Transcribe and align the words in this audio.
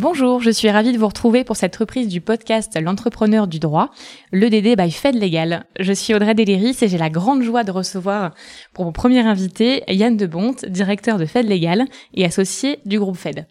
Bonjour, 0.00 0.40
je 0.40 0.50
suis 0.50 0.70
ravie 0.70 0.92
de 0.92 0.96
vous 0.96 1.08
retrouver 1.08 1.42
pour 1.42 1.56
cette 1.56 1.74
reprise 1.74 2.06
du 2.06 2.20
podcast 2.20 2.78
L'entrepreneur 2.80 3.48
du 3.48 3.58
droit, 3.58 3.90
le 4.30 4.48
DD 4.48 4.76
by 4.76 4.92
Fed 4.92 5.20
Legal. 5.20 5.64
Je 5.80 5.92
suis 5.92 6.14
Audrey 6.14 6.36
Deliris 6.36 6.80
et 6.82 6.88
j'ai 6.88 6.98
la 6.98 7.10
grande 7.10 7.42
joie 7.42 7.64
de 7.64 7.72
recevoir 7.72 8.32
pour 8.72 8.84
mon 8.84 8.92
premier 8.92 9.26
invité 9.26 9.82
Yann 9.88 10.16
Debonte, 10.16 10.64
directeur 10.66 11.18
de 11.18 11.26
Fed 11.26 11.48
Legal 11.48 11.84
et 12.14 12.24
associé 12.24 12.78
du 12.86 13.00
groupe 13.00 13.16
Fed. 13.16 13.48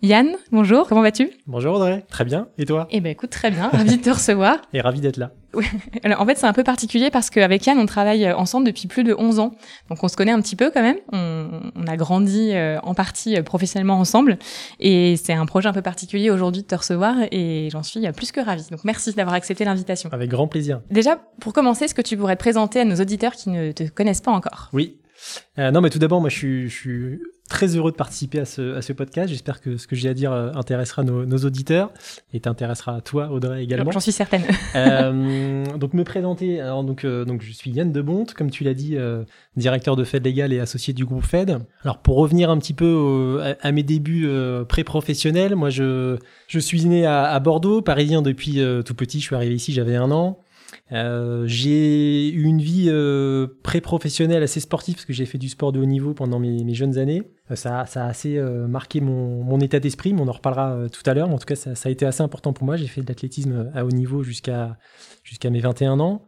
Yann, 0.00 0.36
bonjour, 0.52 0.88
comment 0.88 1.02
vas-tu? 1.02 1.28
Bonjour 1.46 1.74
Audrey, 1.74 2.02
très 2.08 2.24
bien, 2.24 2.48
et 2.56 2.64
toi? 2.64 2.88
Eh 2.90 3.02
ben 3.02 3.12
écoute, 3.12 3.28
très 3.28 3.50
bien, 3.50 3.68
ravi 3.68 3.98
de 3.98 4.02
te 4.02 4.08
recevoir. 4.08 4.62
Et 4.72 4.80
ravi 4.80 5.02
d'être 5.02 5.18
là. 5.18 5.32
Alors, 6.04 6.20
en 6.20 6.26
fait, 6.26 6.36
c'est 6.36 6.46
un 6.46 6.52
peu 6.52 6.64
particulier 6.64 7.10
parce 7.10 7.30
qu'avec 7.30 7.66
Yann, 7.66 7.78
on 7.78 7.86
travaille 7.86 8.30
ensemble 8.32 8.66
depuis 8.66 8.88
plus 8.88 9.04
de 9.04 9.14
11 9.16 9.38
ans. 9.38 9.54
Donc, 9.88 10.02
on 10.02 10.08
se 10.08 10.16
connaît 10.16 10.32
un 10.32 10.40
petit 10.40 10.56
peu 10.56 10.70
quand 10.70 10.82
même. 10.82 10.98
On, 11.12 11.48
on 11.74 11.86
a 11.86 11.96
grandi 11.96 12.50
euh, 12.52 12.78
en 12.82 12.94
partie 12.94 13.36
euh, 13.36 13.42
professionnellement 13.42 13.98
ensemble. 13.98 14.38
Et 14.80 15.16
c'est 15.16 15.32
un 15.32 15.46
projet 15.46 15.68
un 15.68 15.72
peu 15.72 15.82
particulier 15.82 16.30
aujourd'hui 16.30 16.62
de 16.62 16.66
te 16.66 16.74
recevoir 16.74 17.16
et 17.30 17.68
j'en 17.70 17.82
suis 17.82 18.00
plus 18.12 18.32
que 18.32 18.40
ravie. 18.40 18.66
Donc, 18.70 18.84
merci 18.84 19.12
d'avoir 19.12 19.34
accepté 19.34 19.64
l'invitation. 19.64 20.10
Avec 20.12 20.30
grand 20.30 20.48
plaisir. 20.48 20.80
Déjà, 20.90 21.16
pour 21.40 21.52
commencer, 21.52 21.86
est-ce 21.86 21.94
que 21.94 22.02
tu 22.02 22.16
pourrais 22.16 22.36
te 22.36 22.40
présenter 22.40 22.80
à 22.80 22.84
nos 22.84 22.96
auditeurs 22.96 23.32
qui 23.32 23.50
ne 23.50 23.72
te 23.72 23.84
connaissent 23.84 24.20
pas 24.20 24.32
encore? 24.32 24.68
Oui. 24.72 24.98
Euh, 25.58 25.70
non, 25.70 25.80
mais 25.80 25.90
tout 25.90 25.98
d'abord, 25.98 26.20
moi, 26.20 26.30
je 26.30 26.36
suis, 26.36 26.68
je 26.68 26.74
suis 26.74 27.20
très 27.48 27.76
heureux 27.76 27.90
de 27.90 27.96
participer 27.96 28.40
à 28.40 28.44
ce, 28.44 28.74
à 28.74 28.82
ce 28.82 28.92
podcast. 28.92 29.28
J'espère 29.28 29.60
que 29.60 29.76
ce 29.76 29.86
que 29.86 29.94
j'ai 29.94 30.08
à 30.08 30.14
dire 30.14 30.32
euh, 30.32 30.50
intéressera 30.54 31.02
nos, 31.02 31.26
nos, 31.26 31.38
auditeurs 31.38 31.90
et 32.32 32.40
t'intéressera 32.40 32.96
à 32.96 33.00
toi, 33.00 33.30
Audrey, 33.30 33.62
également. 33.62 33.90
J'en 33.90 34.00
suis 34.00 34.12
certaine. 34.12 34.42
euh, 34.74 35.64
donc, 35.76 35.92
me 35.92 36.04
présenter. 36.04 36.60
Alors, 36.60 36.84
donc, 36.84 37.04
euh, 37.04 37.24
donc, 37.24 37.42
je 37.42 37.52
suis 37.52 37.70
Yann 37.70 37.92
Debonte, 37.92 38.32
comme 38.34 38.50
tu 38.50 38.64
l'as 38.64 38.74
dit, 38.74 38.96
euh, 38.96 39.24
directeur 39.56 39.94
de 39.94 40.04
Fed 40.04 40.24
Légal 40.24 40.52
et 40.52 40.60
associé 40.60 40.94
du 40.94 41.04
groupe 41.04 41.24
Fed. 41.24 41.58
Alors, 41.82 41.98
pour 41.98 42.16
revenir 42.16 42.48
un 42.48 42.58
petit 42.58 42.74
peu 42.74 42.90
au, 42.90 43.38
à, 43.38 43.54
à, 43.60 43.72
mes 43.72 43.82
débuts 43.82 44.26
euh, 44.26 44.64
pré-professionnels, 44.64 45.54
moi, 45.54 45.68
je, 45.68 46.16
je 46.48 46.58
suis 46.58 46.84
né 46.86 47.04
à, 47.04 47.24
à 47.24 47.40
Bordeaux, 47.40 47.82
parisien 47.82 48.22
depuis 48.22 48.62
tout 48.84 48.94
petit. 48.94 49.20
Je 49.20 49.26
suis 49.26 49.36
arrivé 49.36 49.54
ici, 49.54 49.72
j'avais 49.72 49.96
un 49.96 50.10
an. 50.10 50.38
Euh, 50.92 51.44
j'ai 51.46 52.30
eu 52.30 52.44
une 52.44 52.60
vie 52.60 52.86
euh, 52.88 53.46
pré-professionnelle 53.62 54.42
assez 54.42 54.60
sportive 54.60 54.94
parce 54.94 55.04
que 55.04 55.12
j'ai 55.12 55.26
fait 55.26 55.38
du 55.38 55.48
sport 55.48 55.72
de 55.72 55.80
haut 55.80 55.86
niveau 55.86 56.14
pendant 56.14 56.38
mes, 56.38 56.74
jeunes 56.74 56.98
années. 56.98 57.22
Euh, 57.50 57.56
ça, 57.56 57.80
a 57.80 58.06
assez 58.06 58.40
marqué 58.68 59.00
mon, 59.00 59.58
état 59.60 59.80
d'esprit, 59.80 60.12
mais 60.12 60.20
on 60.20 60.28
en 60.28 60.32
reparlera 60.32 60.88
tout 60.90 61.02
à 61.06 61.14
l'heure. 61.14 61.30
En 61.30 61.38
tout 61.38 61.46
cas, 61.46 61.56
ça, 61.56 61.72
a 61.84 61.90
été 61.90 62.06
assez 62.06 62.22
important 62.22 62.52
pour 62.52 62.64
moi. 62.64 62.76
J'ai 62.76 62.86
fait 62.86 63.02
de 63.02 63.08
l'athlétisme 63.08 63.70
à 63.74 63.84
haut 63.84 63.90
niveau 63.90 64.22
jusqu'à 64.22 64.76
mes 65.44 65.60
21 65.60 66.00
ans. 66.00 66.26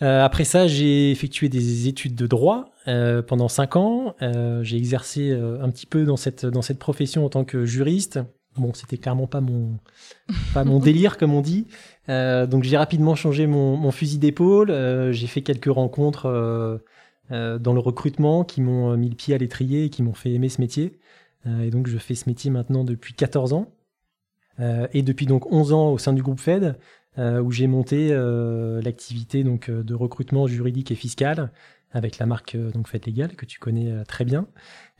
après 0.00 0.44
ça, 0.44 0.66
j'ai 0.66 1.10
effectué 1.10 1.48
des 1.48 1.88
études 1.88 2.14
de 2.14 2.26
droit 2.26 2.72
pendant 3.26 3.48
5 3.48 3.76
ans. 3.76 4.14
j'ai 4.62 4.76
exercé 4.76 5.32
un 5.32 5.70
petit 5.70 5.86
peu 5.86 6.04
dans 6.04 6.16
cette 6.16 6.78
profession 6.78 7.24
en 7.24 7.28
tant 7.28 7.44
que 7.44 7.64
juriste. 7.64 8.20
Bon, 8.58 8.72
c'était 8.74 8.98
clairement 8.98 9.26
pas 9.26 9.40
mon, 9.40 9.78
pas 10.54 10.64
mon 10.64 10.78
délire, 10.78 11.16
comme 11.18 11.34
on 11.34 11.40
dit. 11.40 11.66
Euh, 12.08 12.46
donc 12.46 12.64
j'ai 12.64 12.76
rapidement 12.76 13.14
changé 13.14 13.46
mon, 13.46 13.76
mon 13.76 13.90
fusil 13.90 14.18
d'épaule. 14.18 14.70
Euh, 14.70 15.12
j'ai 15.12 15.26
fait 15.26 15.42
quelques 15.42 15.72
rencontres 15.72 16.26
euh, 17.30 17.58
dans 17.58 17.74
le 17.74 17.80
recrutement 17.80 18.44
qui 18.44 18.60
m'ont 18.60 18.96
mis 18.96 19.10
le 19.10 19.14
pied 19.14 19.34
à 19.34 19.38
l'étrier 19.38 19.84
et 19.84 19.90
qui 19.90 20.02
m'ont 20.02 20.14
fait 20.14 20.32
aimer 20.32 20.48
ce 20.48 20.60
métier. 20.60 20.98
et 21.62 21.70
donc 21.70 21.86
je 21.86 21.98
fais 21.98 22.14
ce 22.14 22.28
métier 22.28 22.50
maintenant 22.50 22.84
depuis 22.84 23.12
14 23.12 23.52
ans. 23.52 23.70
et 24.92 25.02
depuis 25.02 25.26
donc 25.26 25.52
11 25.52 25.72
ans 25.74 25.92
au 25.92 25.98
sein 25.98 26.14
du 26.14 26.22
groupe 26.22 26.40
Fed, 26.40 26.78
où 27.18 27.52
j'ai 27.52 27.66
monté 27.66 28.08
l'activité 28.82 29.44
donc 29.44 29.70
de 29.70 29.94
recrutement 29.94 30.46
juridique 30.46 30.90
et 30.90 30.94
fiscal 30.94 31.52
avec 31.92 32.16
la 32.16 32.24
marque 32.24 32.56
donc 32.56 32.88
Fed 32.88 33.06
Legal 33.06 33.36
que 33.36 33.44
tu 33.44 33.58
connais 33.58 34.04
très 34.04 34.24
bien. 34.24 34.46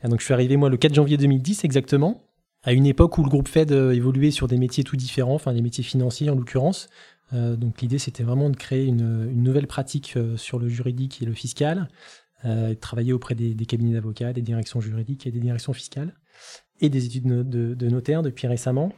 donc 0.03 0.19
je 0.19 0.25
suis 0.25 0.33
arrivé 0.35 0.55
moi 0.55 0.69
le 0.69 0.77
4 0.77 0.93
janvier 0.93 1.17
2010 1.17 1.63
exactement 1.63 2.28
à 2.63 2.73
une 2.73 2.85
époque 2.85 3.17
où 3.17 3.23
le 3.23 3.29
groupe 3.29 3.47
Fed 3.47 3.71
évoluait 3.71 4.31
sur 4.31 4.47
des 4.47 4.57
métiers 4.57 4.83
tout 4.83 4.95
différents, 4.95 5.35
enfin 5.35 5.53
des 5.53 5.61
métiers 5.61 5.83
financiers 5.83 6.29
en 6.29 6.35
l'occurrence. 6.35 6.89
Euh, 7.33 7.55
donc 7.55 7.81
l'idée 7.81 7.99
c'était 7.99 8.23
vraiment 8.23 8.49
de 8.49 8.55
créer 8.55 8.85
une, 8.85 9.31
nouvelle 9.33 9.67
pratique 9.67 10.17
sur 10.35 10.59
le 10.59 10.67
juridique 10.67 11.21
et 11.21 11.25
le 11.25 11.33
fiscal, 11.33 11.89
euh, 12.45 12.69
de 12.69 12.73
travailler 12.73 13.13
auprès 13.13 13.35
des, 13.35 13.53
cabinets 13.65 13.93
d'avocats, 13.93 14.33
des 14.33 14.41
directions 14.41 14.81
juridiques 14.81 15.27
et 15.27 15.31
des 15.31 15.39
directions 15.39 15.73
fiscales, 15.73 16.13
et 16.81 16.89
des 16.89 17.05
études 17.05 17.25
de, 17.25 17.43
de, 17.43 17.73
de 17.73 17.89
notaires 17.89 18.23
depuis 18.23 18.47
récemment. 18.47 18.91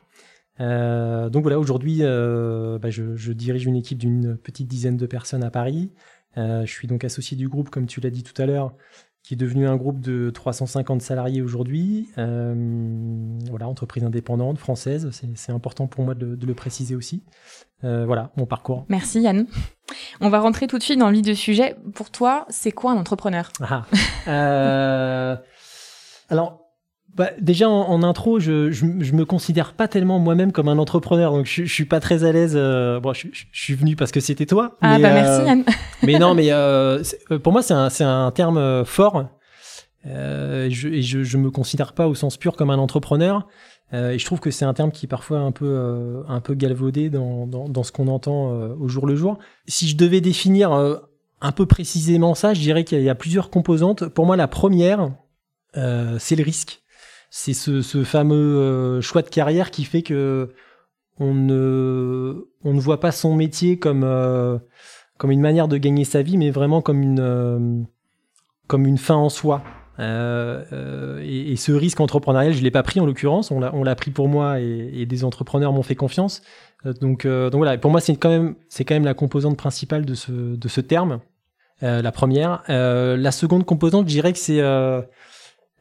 Euh, 0.60 1.30
donc 1.30 1.44
voilà, 1.44 1.60
aujourd'hui 1.60 2.00
bah 2.00 2.90
je, 2.90 3.32
dirige 3.32 3.66
une 3.66 3.76
équipe 3.76 3.98
d'une 3.98 4.38
petite 4.38 4.68
dizaine 4.68 4.98
de 4.98 5.06
personnes 5.06 5.44
à 5.44 5.52
Paris. 5.52 5.92
je 6.36 6.66
suis 6.66 6.88
donc 6.88 7.04
associé 7.04 7.36
du 7.36 7.50
groupe, 7.50 7.70
comme 7.70 7.88
tu 7.88 8.00
l'as 8.00 8.12
dit 8.12 8.24
tout 8.24 8.40
à 8.42 8.46
l'heure, 8.46 8.76
qui 9.24 9.36
est 9.36 9.38
devenu 9.38 9.68
un 9.68 9.76
groupe 9.76 10.00
de 10.00 10.30
350 10.30 11.02
salariés 11.02 11.42
aujourd'hui. 11.42 12.09
Euh, 12.18 13.38
voilà, 13.50 13.68
entreprise 13.68 14.04
indépendante, 14.04 14.58
française, 14.58 15.09
c'est 15.36 15.52
important 15.52 15.88
pour 15.88 16.04
moi 16.04 16.16
de, 16.16 16.36
de 16.36 16.46
le 16.46 16.54
préciser 16.54 16.96
aussi. 16.96 17.24
Euh, 17.84 18.06
voilà, 18.06 18.32
mon 18.36 18.46
parcours. 18.46 18.86
Merci 18.90 19.22
Yann. 19.22 19.46
On 20.22 20.30
va 20.30 20.40
rentrer 20.40 20.68
tout 20.68 20.78
de 20.78 20.84
suite 20.84 21.00
dans 21.00 21.09
le 21.09 21.16
vif 21.16 21.24
du 21.24 21.36
sujet. 21.36 21.76
Pour 21.94 22.09
toi, 22.12 22.46
c'est 22.50 22.72
quoi 22.72 22.92
un 22.92 22.98
entrepreneur? 22.98 23.52
Ah, 23.62 23.86
euh, 24.28 25.36
Alors, 26.30 26.61
bah, 27.16 27.30
déjà 27.40 27.70
en, 27.70 27.90
en 27.90 28.04
intro, 28.04 28.40
je, 28.40 28.72
je, 28.72 28.86
je, 29.00 29.14
me 29.14 29.26
considère 29.26 29.74
pas 29.74 29.88
tellement 29.88 30.20
moi-même 30.20 30.52
comme 30.52 30.68
un 30.68 30.78
entrepreneur, 30.78 31.32
donc 31.32 31.46
je, 31.46 31.66
je 31.66 31.74
suis 31.74 31.86
pas 31.86 32.00
très 32.00 32.24
à 32.24 32.32
l'aise. 32.32 32.54
Euh, 32.56 33.00
bon, 33.00 33.14
je, 33.14 33.28
je, 33.32 33.46
suis 33.52 33.74
venu 33.76 33.96
parce 33.96 34.12
que 34.12 34.20
c'était 34.20 34.46
toi. 34.46 34.78
Ah 34.82 34.98
mais, 34.98 35.04
bah 35.04 35.14
merci 35.14 35.48
Yann. 35.48 35.64
mais 36.04 36.20
non, 36.20 36.34
mais 36.34 36.48
euh, 36.52 37.04
pour 37.44 37.52
moi 37.52 37.62
c'est 37.62 37.74
un, 37.74 37.90
c'est 37.90 38.04
un 38.04 38.32
terme 38.32 38.86
fort. 38.86 39.26
Euh, 40.08 40.66
et 40.66 40.72
je, 40.72 41.02
je, 41.02 41.24
je 41.24 41.38
me 41.38 41.52
considère 41.52 41.94
pas 41.94 42.08
au 42.08 42.16
sens 42.16 42.38
pur 42.38 42.56
comme 42.56 42.70
un 42.70 42.80
entrepreneur. 42.80 43.48
Euh, 43.94 44.12
et 44.12 44.20
je 44.20 44.26
trouve 44.26 44.40
que 44.40 44.52
c'est 44.52 44.66
un 44.66 44.74
terme 44.74 44.92
qui 44.92 45.06
est 45.06 45.10
parfois 45.10 45.40
un 45.40 45.52
peu, 45.52 45.66
euh, 45.68 46.24
un 46.28 46.40
peu 46.40 46.54
galvaudé 46.54 47.10
dans, 47.10 47.46
dans, 47.46 47.68
dans 47.68 47.84
ce 47.84 47.92
qu'on 47.92 48.08
entend 48.08 48.54
euh, 48.54 48.74
au 48.80 48.88
jour 48.88 49.06
le 49.06 49.16
jour. 49.16 49.38
Si 49.68 49.88
je 49.88 49.98
devais 49.98 50.22
définir 50.22 50.72
un 50.72 51.52
peu 51.52 51.66
précisément 51.66 52.36
ça, 52.36 52.54
je 52.54 52.62
dirais 52.62 52.84
qu'il 52.84 53.02
y 53.02 53.10
a 53.10 53.16
plusieurs 53.16 53.50
composantes. 53.50 54.08
Pour 54.08 54.26
moi, 54.26 54.38
la 54.38 54.48
première, 54.48 55.12
c'est 55.74 56.36
le 56.36 56.44
risque 56.44 56.81
c'est 57.34 57.53
ce, 57.53 57.81
ce, 57.81 58.03
fameux 58.03 58.36
euh, 58.36 59.02
choix 59.02 59.22
de 59.22 59.30
carrière 59.30 59.72
qui 59.72 59.86
fait 59.86 60.03
que 60.03 60.50
on 61.18 61.34
ne, 61.34 62.46
on 62.64 62.74
ne 62.74 62.80
voit 62.80 63.00
pas 63.00 63.12
son 63.12 63.36
métier 63.36 63.80
comme, 63.80 64.03
euh, 64.03 64.58
comme 65.18 65.31
une 65.31 65.40
manière 65.40 65.68
de 65.68 65.78
gagner 65.78 66.03
sa 66.03 66.24
vie, 66.24 66.38
mais 66.38 66.50
vraiment 66.50 66.81
comme 66.81 67.02
une, 67.02 67.20
euh, 67.22 67.81
comme 68.68 68.86
une 68.86 68.97
fin 68.97 69.16
en 69.16 69.30
soi. 69.30 69.64
Et, 70.00 71.52
et, 71.52 71.56
ce 71.58 71.72
risque 71.72 72.00
entrepreneurial, 72.00 72.53
je 72.53 72.64
l'ai 72.64 72.72
pas 72.72 72.81
pris 72.81 73.00
en 73.00 73.06
l'occurrence, 73.06 73.52
on 73.52 73.59
l'a 73.84 73.96
pris 73.96 74.09
pour 74.09 74.28
moi 74.28 74.59
et, 74.59 75.06
des 75.06 75.24
entrepreneurs 75.24 75.74
m'ont 75.74 75.84
fait 75.84 75.94
confiance. 75.94 76.41
Donc, 76.84 77.28
donc 77.28 77.56
voilà, 77.56 77.78
pour 77.78 77.91
moi 77.91 78.02
c'est 78.02 78.16
quand 78.16 78.30
même 78.30 78.56
quand 78.80 78.96
même 78.96 79.06
la 79.06 79.14
composante 79.14 79.58
principale 79.58 80.03
de 80.03 80.16
ce 80.16 80.31
de 80.31 80.68
ce 80.68 80.81
terme. 80.81 81.20
la 81.84 82.12
première, 82.12 82.64
la 82.68 83.31
seconde 83.31 83.64
composante, 83.64 84.08
je 84.08 84.14
dirais 84.14 84.34
que 84.34 84.40
c'est 84.40 84.59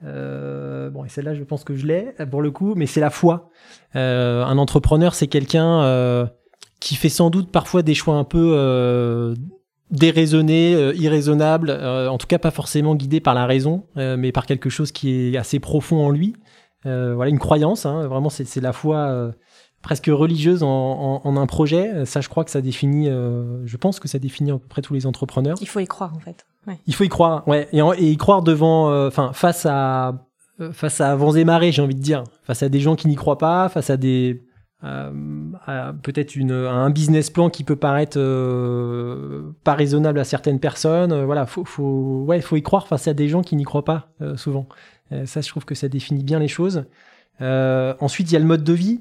euh, 0.04 0.90
bon, 0.90 1.04
et 1.04 1.08
celle-là, 1.08 1.34
je 1.34 1.42
pense 1.44 1.64
que 1.64 1.74
je 1.74 1.86
l'ai 1.86 2.14
pour 2.30 2.42
le 2.42 2.50
coup, 2.50 2.74
mais 2.74 2.86
c'est 2.86 3.00
la 3.00 3.10
foi. 3.10 3.50
Euh, 3.96 4.44
un 4.44 4.58
entrepreneur, 4.58 5.14
c'est 5.14 5.26
quelqu'un 5.26 5.82
euh, 5.82 6.26
qui 6.80 6.94
fait 6.94 7.08
sans 7.08 7.30
doute 7.30 7.50
parfois 7.50 7.82
des 7.82 7.94
choix 7.94 8.14
un 8.14 8.24
peu 8.24 8.52
euh, 8.54 9.34
déraisonnés, 9.90 10.74
euh, 10.74 10.94
irraisonnables, 10.94 11.70
en 11.70 12.16
tout 12.18 12.26
cas 12.26 12.38
pas 12.38 12.50
forcément 12.50 12.94
guidés 12.94 13.20
par 13.20 13.34
la 13.34 13.46
raison, 13.46 13.84
mais 13.96 14.32
par 14.32 14.46
quelque 14.46 14.70
chose 14.70 14.92
qui 14.92 15.34
est 15.34 15.36
assez 15.36 15.60
profond 15.60 16.04
en 16.04 16.10
lui. 16.10 16.34
voilà, 16.84 17.28
une 17.28 17.38
croyance. 17.38 17.86
Hein, 17.86 18.06
vraiment, 18.06 18.30
c'est 18.30 18.60
la 18.60 18.72
foi 18.72 19.32
presque 19.82 20.06
religieuse 20.06 20.62
en, 20.62 20.68
en, 20.68 21.20
en, 21.24 21.36
un 21.36 21.46
projet. 21.46 22.04
Ça, 22.04 22.20
je 22.20 22.28
crois 22.28 22.44
que 22.44 22.50
ça 22.50 22.60
définit. 22.60 23.06
je 23.06 23.76
pense 23.76 24.00
que 24.00 24.08
ça 24.08 24.18
définit 24.18 24.50
à 24.50 24.54
peu 24.54 24.68
près 24.68 24.82
tous 24.82 24.94
les 24.94 25.06
entrepreneurs. 25.06 25.56
Il 25.60 25.68
faut 25.68 25.80
y 25.80 25.86
croire 25.86 26.14
en 26.14 26.20
fait. 26.20 26.46
Ouais. 26.66 26.78
Il 26.86 26.94
faut 26.94 27.04
y 27.04 27.08
croire, 27.08 27.46
ouais, 27.48 27.68
et, 27.72 27.80
en, 27.80 27.94
et 27.94 28.10
y 28.10 28.16
croire 28.18 28.42
devant, 28.42 29.06
enfin, 29.06 29.28
euh, 29.28 29.32
face 29.32 29.64
à 29.64 30.26
euh, 30.60 30.72
face 30.72 31.00
à 31.00 31.16
vents 31.16 31.34
et 31.34 31.44
marées, 31.44 31.72
j'ai 31.72 31.80
envie 31.80 31.94
de 31.94 32.02
dire, 32.02 32.24
face 32.42 32.62
à 32.62 32.68
des 32.68 32.80
gens 32.80 32.96
qui 32.96 33.08
n'y 33.08 33.14
croient 33.14 33.38
pas, 33.38 33.68
face 33.70 33.88
à 33.88 33.96
des 33.96 34.42
euh, 34.82 35.92
peut-être 36.02 36.36
une 36.36 36.52
un 36.52 36.88
business 36.88 37.28
plan 37.28 37.50
qui 37.50 37.64
peut 37.64 37.76
paraître 37.76 38.18
euh, 38.18 39.52
pas 39.62 39.74
raisonnable 39.74 40.18
à 40.18 40.24
certaines 40.24 40.60
personnes. 40.60 41.12
Euh, 41.12 41.24
voilà, 41.24 41.46
faut 41.46 41.64
faut 41.64 42.24
ouais, 42.26 42.40
faut 42.40 42.56
y 42.56 42.62
croire 42.62 42.86
face 42.88 43.08
à 43.08 43.14
des 43.14 43.28
gens 43.28 43.42
qui 43.42 43.56
n'y 43.56 43.64
croient 43.64 43.84
pas 43.84 44.08
souvent. 44.36 44.66
ça, 45.24 45.40
je 45.40 45.48
trouve 45.48 45.64
que 45.64 45.74
ça 45.74 45.88
définit 45.88 46.24
bien 46.24 46.38
les 46.38 46.48
choses. 46.48 46.84
ensuite, 47.40 48.30
il 48.30 48.34
y 48.34 48.36
a 48.36 48.40
le 48.40 48.46
mode 48.46 48.64
de 48.64 48.72
vie. 48.72 49.00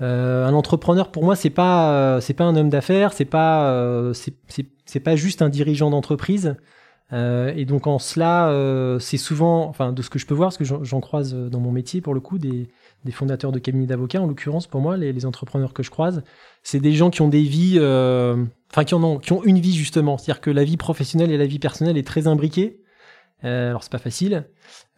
Un 0.00 0.54
entrepreneur, 0.54 1.10
pour 1.10 1.24
moi, 1.24 1.36
c'est 1.36 1.50
pas 1.50 2.20
c'est 2.20 2.34
pas 2.34 2.44
un 2.44 2.56
homme 2.56 2.70
d'affaires, 2.70 3.12
c'est 3.12 3.24
pas 3.24 4.12
c'est 4.14 4.34
c'est 4.86 5.00
pas 5.00 5.16
juste 5.16 5.42
un 5.42 5.48
dirigeant 5.48 5.90
d'entreprise. 5.90 6.56
et 7.12 7.64
donc 7.66 7.86
en 7.86 7.98
cela, 7.98 8.98
c'est 9.00 9.18
souvent, 9.18 9.68
enfin 9.68 9.92
de 9.92 10.02
ce 10.02 10.10
que 10.10 10.18
je 10.18 10.26
peux 10.26 10.34
voir, 10.34 10.50
parce 10.50 10.58
que 10.58 10.64
j'en 10.64 11.00
croise 11.00 11.34
dans 11.34 11.60
mon 11.60 11.72
métier 11.72 12.00
pour 12.00 12.14
le 12.14 12.20
coup, 12.20 12.38
des, 12.38 12.68
des 13.04 13.12
fondateurs 13.12 13.52
de 13.52 13.58
cabinets 13.58 13.86
d'avocats, 13.86 14.20
en 14.20 14.26
l'occurrence 14.26 14.66
pour 14.66 14.80
moi, 14.80 14.96
les, 14.96 15.12
les, 15.12 15.26
entrepreneurs 15.26 15.74
que 15.74 15.82
je 15.82 15.90
croise, 15.90 16.22
c'est 16.62 16.80
des 16.80 16.92
gens 16.92 17.10
qui 17.10 17.22
ont 17.22 17.28
des 17.28 17.42
vies, 17.42 17.78
enfin 18.70 18.84
qui 18.84 18.94
en 18.94 19.02
ont, 19.02 19.18
qui 19.18 19.32
ont 19.32 19.44
une 19.44 19.58
vie 19.58 19.74
justement, 19.74 20.18
c'est-à-dire 20.18 20.40
que 20.40 20.50
la 20.50 20.64
vie 20.64 20.76
professionnelle 20.76 21.30
et 21.30 21.38
la 21.38 21.46
vie 21.46 21.58
personnelle 21.58 21.98
est 21.98 22.06
très 22.06 22.26
imbriquée. 22.26 22.80
alors 23.42 23.82
c'est 23.82 23.92
pas 23.92 23.98
facile, 23.98 24.46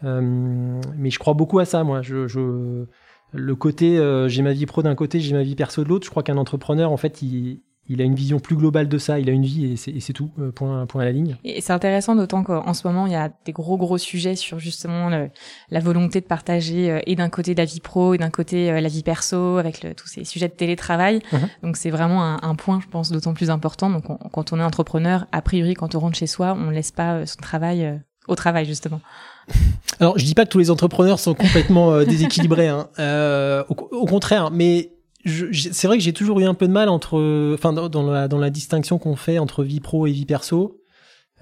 mais 0.02 1.10
je 1.10 1.18
crois 1.18 1.34
beaucoup 1.34 1.58
à 1.58 1.64
ça, 1.64 1.82
moi. 1.82 2.02
Je, 2.02 2.28
je 2.28 2.86
le 3.32 3.54
côté, 3.54 3.98
euh, 3.98 4.28
j'ai 4.28 4.42
ma 4.42 4.52
vie 4.52 4.66
pro 4.66 4.82
d'un 4.82 4.94
côté, 4.94 5.20
j'ai 5.20 5.34
ma 5.34 5.42
vie 5.42 5.54
perso 5.54 5.82
de 5.82 5.88
l'autre. 5.88 6.04
Je 6.04 6.10
crois 6.10 6.22
qu'un 6.22 6.36
entrepreneur, 6.36 6.92
en 6.92 6.96
fait, 6.98 7.22
il, 7.22 7.60
il, 7.88 8.00
a 8.02 8.04
une 8.04 8.14
vision 8.14 8.40
plus 8.40 8.56
globale 8.56 8.88
de 8.88 8.98
ça. 8.98 9.18
Il 9.18 9.30
a 9.30 9.32
une 9.32 9.44
vie 9.44 9.72
et 9.72 9.76
c'est 9.76 10.12
tout, 10.12 10.30
euh, 10.38 10.52
point, 10.52 10.84
point 10.86 11.02
à 11.02 11.04
la 11.06 11.12
ligne. 11.12 11.36
Et 11.42 11.62
c'est 11.62 11.72
intéressant, 11.72 12.14
d'autant 12.14 12.42
qu'en 12.44 12.74
ce 12.74 12.86
moment, 12.86 13.06
il 13.06 13.12
y 13.12 13.16
a 13.16 13.30
des 13.46 13.52
gros, 13.52 13.78
gros 13.78 13.96
sujets 13.96 14.36
sur 14.36 14.58
justement 14.58 15.08
la 15.08 15.80
volonté 15.80 16.20
de 16.20 16.26
partager 16.26 16.90
euh, 16.90 17.00
et 17.06 17.16
d'un 17.16 17.30
côté 17.30 17.54
la 17.54 17.64
vie 17.64 17.80
pro 17.80 18.12
et 18.12 18.18
d'un 18.18 18.30
côté 18.30 18.80
la 18.80 18.88
vie 18.88 19.02
perso 19.02 19.56
avec 19.56 19.82
le, 19.82 19.94
tous 19.94 20.08
ces 20.08 20.24
sujets 20.24 20.48
de 20.48 20.54
télétravail. 20.54 21.20
Mhm. 21.32 21.48
Donc 21.62 21.76
c'est 21.78 21.90
vraiment 21.90 22.22
un, 22.22 22.38
un, 22.42 22.54
point, 22.54 22.80
je 22.80 22.88
pense, 22.88 23.10
d'autant 23.10 23.32
plus 23.32 23.50
important. 23.50 23.88
Donc 23.88 24.04
quand 24.30 24.52
on 24.52 24.58
est 24.58 24.64
entrepreneur, 24.64 25.26
a 25.32 25.40
priori, 25.40 25.74
quand 25.74 25.94
on 25.94 26.00
rentre 26.00 26.18
chez 26.18 26.26
soi, 26.26 26.54
on 26.58 26.66
ne 26.66 26.72
laisse 26.72 26.92
pas 26.92 27.24
son 27.24 27.40
travail 27.40 28.00
au 28.28 28.34
travail, 28.36 28.66
justement. 28.66 29.00
Alors, 30.00 30.18
je 30.18 30.24
dis 30.24 30.34
pas 30.34 30.44
que 30.44 30.50
tous 30.50 30.58
les 30.58 30.70
entrepreneurs 30.70 31.18
sont 31.18 31.34
complètement 31.34 31.92
euh, 31.92 32.04
déséquilibrés, 32.04 32.68
hein. 32.68 32.88
euh, 32.98 33.62
au, 33.68 34.06
contraire, 34.06 34.50
mais 34.50 34.92
c'est 35.24 35.86
vrai 35.86 35.98
que 35.98 36.02
j'ai 36.02 36.12
toujours 36.12 36.40
eu 36.40 36.44
un 36.44 36.54
peu 36.54 36.66
de 36.66 36.72
mal 36.72 36.88
entre, 36.88 37.54
enfin, 37.54 37.72
dans, 37.72 38.10
la, 38.10 38.26
dans 38.26 38.38
la 38.38 38.50
distinction 38.50 38.98
qu'on 38.98 39.16
fait 39.16 39.38
entre 39.38 39.62
vie 39.62 39.80
pro 39.80 40.06
et 40.06 40.12
vie 40.12 40.26
perso, 40.26 40.80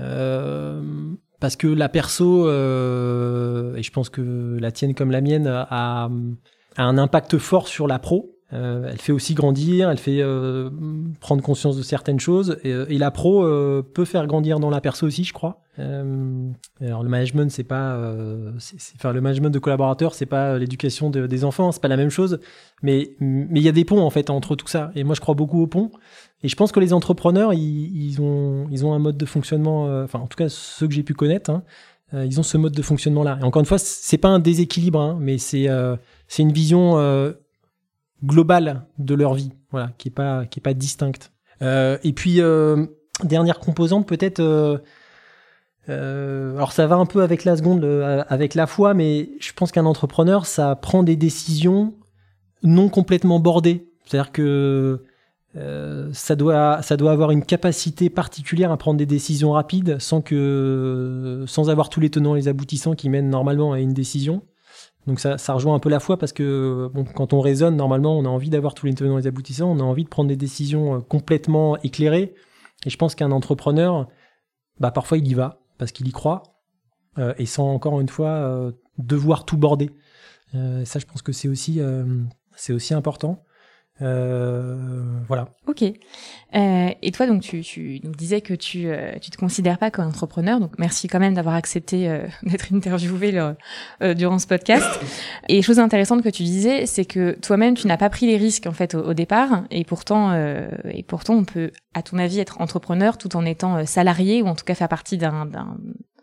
euh, 0.01 0.83
parce 1.41 1.57
que 1.57 1.67
la 1.67 1.89
perso, 1.89 2.47
euh, 2.47 3.75
et 3.77 3.83
je 3.83 3.91
pense 3.91 4.11
que 4.11 4.59
la 4.61 4.71
tienne 4.73 4.95
comme 4.95 5.11
la 5.11 5.23
mienne, 5.23 5.47
a, 5.47 6.11
a 6.77 6.83
un 6.83 6.99
impact 6.99 7.39
fort 7.39 7.69
sur 7.69 7.87
la 7.87 7.99
pro. 7.99 8.37
Euh, 8.53 8.89
elle 8.91 8.99
fait 8.99 9.13
aussi 9.13 9.35
grandir, 9.35 9.91
elle 9.91 9.99
fait 9.99 10.21
euh, 10.21 10.71
prendre 11.21 11.43
conscience 11.43 11.77
de 11.77 11.83
certaines 11.83 12.19
choses. 12.19 12.59
Et, 12.65 12.71
et 12.71 12.99
la 12.99 13.11
pro 13.11 13.45
euh, 13.45 13.83
peut 13.83 14.05
faire 14.05 14.27
grandir 14.27 14.59
dans 14.59 14.71
la 14.71 14.81
perso 14.81 15.07
aussi, 15.07 15.25
je 15.25 15.33
crois. 15.33 15.63
alors 15.79 17.03
le 17.03 17.09
management, 17.09 17.51
c'est 17.51 17.65
pas, 17.65 17.97
enfin 18.97 19.13
le 19.13 19.21
management 19.21 19.51
de 19.51 19.59
collaborateurs, 19.59 20.15
c'est 20.15 20.27
pas 20.27 20.59
l'éducation 20.59 21.11
de, 21.11 21.27
des 21.27 21.45
enfants, 21.45 21.71
c'est 21.73 21.83
pas 21.83 21.89
la 21.89 21.97
même 21.97 22.11
chose. 22.11 22.41
Mais 22.83 23.15
mais 23.21 23.61
il 23.61 23.63
y 23.63 23.69
a 23.69 23.73
des 23.73 23.85
ponts 23.85 24.01
en 24.01 24.11
fait 24.11 24.31
entre 24.31 24.57
tout 24.57 24.69
ça. 24.69 24.91
Et 24.95 25.05
moi, 25.05 25.15
je 25.15 25.21
crois 25.21 25.35
beaucoup 25.35 25.63
aux 25.63 25.67
ponts. 25.69 25.91
Et 26.43 26.49
je 26.49 26.57
pense 26.57 26.73
que 26.73 26.81
les 26.81 26.93
entrepreneurs, 26.93 27.53
ils, 27.55 27.97
ils 27.97 28.21
ont 28.21 28.67
ils 28.71 28.85
ont 28.85 28.95
un 28.95 28.99
mode 28.99 29.17
de 29.17 29.27
fonctionnement, 29.27 29.85
enfin 30.03 30.19
en 30.19 30.27
tout 30.27 30.37
cas 30.37 30.49
ceux 30.49 30.89
que 30.89 30.95
j'ai 30.95 31.03
pu 31.05 31.15
connaître, 31.15 31.51
hein, 31.51 31.63
ils 32.13 32.41
ont 32.41 32.43
ce 32.43 32.57
mode 32.59 32.73
de 32.73 32.83
fonctionnement 32.83 33.23
là. 33.23 33.39
Et 33.41 33.45
encore 33.45 33.61
une 33.61 33.67
fois, 33.67 33.79
c'est 33.79 34.19
pas 34.19 34.29
un 34.29 34.41
déséquilibre, 34.41 35.01
hein, 35.01 35.19
mais 35.21 35.39
c'est 35.39 35.69
c'est 36.27 36.43
une 36.43 36.53
vision 36.53 36.97
globale 38.25 38.87
de 38.99 39.15
leur 39.15 39.35
vie, 39.35 39.53
voilà, 39.71 39.91
qui 39.99 40.09
est 40.09 40.13
pas 40.13 40.47
qui 40.47 40.61
est 40.61 40.63
pas 40.63 40.75
distincte. 40.75 41.33
Euh, 41.63 41.99
et 42.05 42.13
puis 42.13 42.41
euh, 42.41 42.87
dernière 43.25 43.59
composante 43.59 44.07
peut-être. 44.07 44.41
Euh, 45.89 46.55
alors 46.57 46.73
ça 46.73 46.87
va 46.87 46.97
un 46.97 47.07
peu 47.07 47.23
avec 47.23 47.45
la 47.45 47.57
seconde, 47.57 47.85
avec 48.29 48.55
la 48.55 48.67
foi, 48.67 48.95
mais 48.95 49.31
je 49.41 49.53
pense 49.53 49.73
qu'un 49.73 49.87
entrepreneur, 49.87 50.47
ça 50.47 50.77
prend 50.77 51.03
des 51.03 51.17
décisions 51.17 51.95
non 52.63 52.89
complètement 52.89 53.41
bordées. 53.41 53.89
C'est-à-dire 54.05 54.33
que 54.33 55.05
ça 56.13 56.37
doit 56.37 56.81
ça 56.83 56.97
doit 56.97 57.11
avoir 57.11 57.33
une 57.33 57.45
capacité 57.45 58.09
particulière 58.09 58.71
à 58.71 58.77
prendre 58.77 58.99
des 58.99 59.07
décisions 59.07 59.53
rapides 59.53 59.99
sans 59.99 60.21
que 60.21 61.45
sans 61.49 61.71
avoir 61.71 61.89
tous 61.89 62.01
les 62.01 62.11
tenants 62.11 62.37
et 62.37 62.41
les 62.41 62.49
aboutissants 62.49 62.95
qui 62.95 63.09
mènent 63.09 63.31
normalement 63.31 63.73
à 63.73 63.81
une 63.81 63.95
décision. 63.95 64.43
Donc 65.07 65.19
ça, 65.19 65.39
ça, 65.39 65.55
rejoint 65.55 65.75
un 65.75 65.79
peu 65.79 65.89
la 65.89 66.01
foi 66.01 66.19
parce 66.19 66.33
que 66.33 66.91
quand 67.15 67.33
on 67.33 67.41
raisonne, 67.41 67.77
normalement, 67.77 68.19
on 68.19 68.25
a 68.25 68.29
envie 68.29 68.51
d'avoir 68.51 68.75
tous 68.75 68.87
les 68.87 68.95
tenants 68.95 69.19
et 69.19 69.23
les 69.23 69.27
aboutissants, 69.27 69.71
on 69.71 69.81
a 69.81 69.83
envie 69.83 70.05
de 70.05 70.09
prendre 70.09 70.29
des 70.29 70.37
décisions 70.37 70.97
euh, 70.97 71.01
complètement 71.01 71.79
éclairées. 71.79 72.35
Et 72.85 72.91
je 72.91 72.97
pense 72.97 73.15
qu'un 73.15 73.31
entrepreneur, 73.31 74.09
bah, 74.79 74.91
parfois 74.91 75.19
il 75.19 75.27
y 75.27 75.35
va 75.35 75.61
parce 75.79 75.93
qu'il 75.93 76.09
y 76.09 76.13
croit 76.13 76.43
euh, 77.19 77.35
et 77.39 77.47
sans 77.47 77.73
encore 77.73 78.01
une 78.01 78.09
fois 78.09 78.31
euh, 78.31 78.73
devoir 78.99 79.45
tout 79.45 79.57
border. 79.57 79.91
Euh, 80.55 80.85
ça, 80.85 80.99
je 80.99 81.07
pense 81.07 81.23
que 81.23 81.33
c'est 81.33 81.49
aussi, 81.49 81.81
c'est 82.57 82.73
aussi 82.73 82.95
important. 82.95 83.43
Euh, 84.03 84.77
voilà. 85.29 85.49
Ok. 85.67 85.83
Euh, 85.83 86.89
et 87.01 87.13
toi, 87.13 87.27
donc, 87.27 87.43
tu, 87.43 87.61
tu 87.63 88.01
disais 88.01 88.41
que 88.41 88.55
tu, 88.55 88.87
euh, 88.87 89.13
tu 89.21 89.31
te 89.31 89.37
considères 89.37 89.79
pas 89.79 89.91
comme 89.91 90.07
entrepreneur, 90.07 90.59
donc 90.59 90.73
merci 90.79 91.07
quand 91.07 91.21
même 91.21 91.35
d'avoir 91.35 91.55
accepté 91.55 92.09
euh, 92.09 92.27
d'être 92.43 92.73
interviewé 92.75 93.33
le, 93.33 94.15
durant 94.15 94.39
ce 94.39 94.47
podcast. 94.47 95.01
Et 95.49 95.63
chose 95.63 95.79
intéressante 95.79 96.23
que 96.23 96.29
tu 96.29 96.43
disais, 96.43 96.87
c'est 96.87 97.05
que 97.05 97.39
toi-même, 97.41 97.75
tu 97.75 97.87
n'as 97.87 97.99
pas 97.99 98.11
pris 98.11 98.27
les 98.27 98.37
risques 98.37 98.67
en 98.67 98.73
fait 98.73 98.95
au, 98.95 99.01
au 99.11 99.15
départ, 99.15 99.65
et 99.71 99.85
pourtant, 99.85 100.35
et 100.85 101.03
pourtant, 101.03 101.35
on 101.35 101.45
peut, 101.45 101.71
à 101.95 102.03
ton 102.03 102.19
avis, 102.19 102.41
être 102.41 102.61
entrepreneur 102.61 103.19
tout 103.19 103.37
en 103.37 103.45
étant 103.45 103.85
salarié 103.87 104.43
ou 104.43 104.47
en 104.47 104.55
tout 104.55 104.65
cas 104.65 104.75
faire 104.75 104.89
partie 104.89 105.19
d'un 105.19 105.49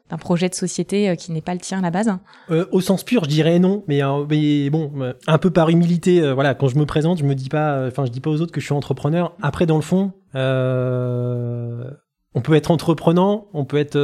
d'un 0.09 0.17
projet 0.17 0.49
de 0.49 0.55
société 0.55 1.09
euh, 1.09 1.15
qui 1.15 1.31
n'est 1.31 1.41
pas 1.41 1.53
le 1.53 1.59
tien 1.59 1.79
à 1.79 1.81
la 1.81 1.91
base 1.91 2.11
euh, 2.49 2.65
Au 2.71 2.81
sens 2.81 3.03
pur, 3.03 3.25
je 3.25 3.29
dirais 3.29 3.59
non, 3.59 3.83
mais, 3.87 4.03
euh, 4.03 4.69
bon, 4.69 4.91
un 5.27 5.37
peu 5.37 5.49
par 5.49 5.69
humilité, 5.69 6.33
voilà, 6.33 6.55
quand 6.55 6.67
je 6.67 6.77
me 6.77 6.85
présente, 6.85 7.19
je 7.19 7.23
me 7.23 7.35
dis 7.35 7.49
pas, 7.49 7.87
enfin, 7.87 8.05
je 8.05 8.11
dis 8.11 8.21
pas 8.21 8.29
aux 8.29 8.41
autres 8.41 8.51
que 8.51 8.61
je 8.61 8.65
suis 8.65 8.73
entrepreneur. 8.73 9.35
Après, 9.41 9.65
dans 9.65 9.75
le 9.75 9.81
fond, 9.81 10.13
on 10.33 12.41
peut 12.41 12.53
être 12.53 12.71
entreprenant, 12.71 13.47
on 13.53 13.65
peut 13.65 13.77
être, 13.77 13.97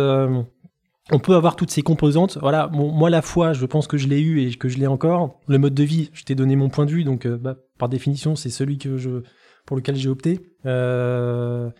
on 1.11 1.19
peut 1.19 1.35
avoir 1.35 1.55
toutes 1.55 1.71
ces 1.71 1.81
composantes. 1.81 2.37
Voilà, 2.41 2.69
moi 2.71 3.09
la 3.09 3.21
foi, 3.21 3.53
je 3.53 3.65
pense 3.65 3.87
que 3.87 3.97
je 3.97 4.07
l'ai 4.07 4.21
eu 4.21 4.41
et 4.41 4.53
que 4.55 4.69
je 4.69 4.77
l'ai 4.77 4.87
encore. 4.87 5.39
Le 5.47 5.57
mode 5.57 5.73
de 5.73 5.83
vie, 5.83 6.09
je 6.13 6.23
t'ai 6.23 6.35
donné 6.35 6.55
mon 6.55 6.69
point 6.69 6.85
de 6.85 6.91
vue, 6.91 7.03
donc 7.03 7.27
bah, 7.27 7.57
par 7.77 7.89
définition, 7.89 8.35
c'est 8.35 8.49
celui 8.49 8.77
que 8.77 8.97
je, 8.97 9.23
pour 9.65 9.77
lequel 9.77 9.95
j'ai 9.95 10.09
opté. 10.09 10.39
la 10.65 11.71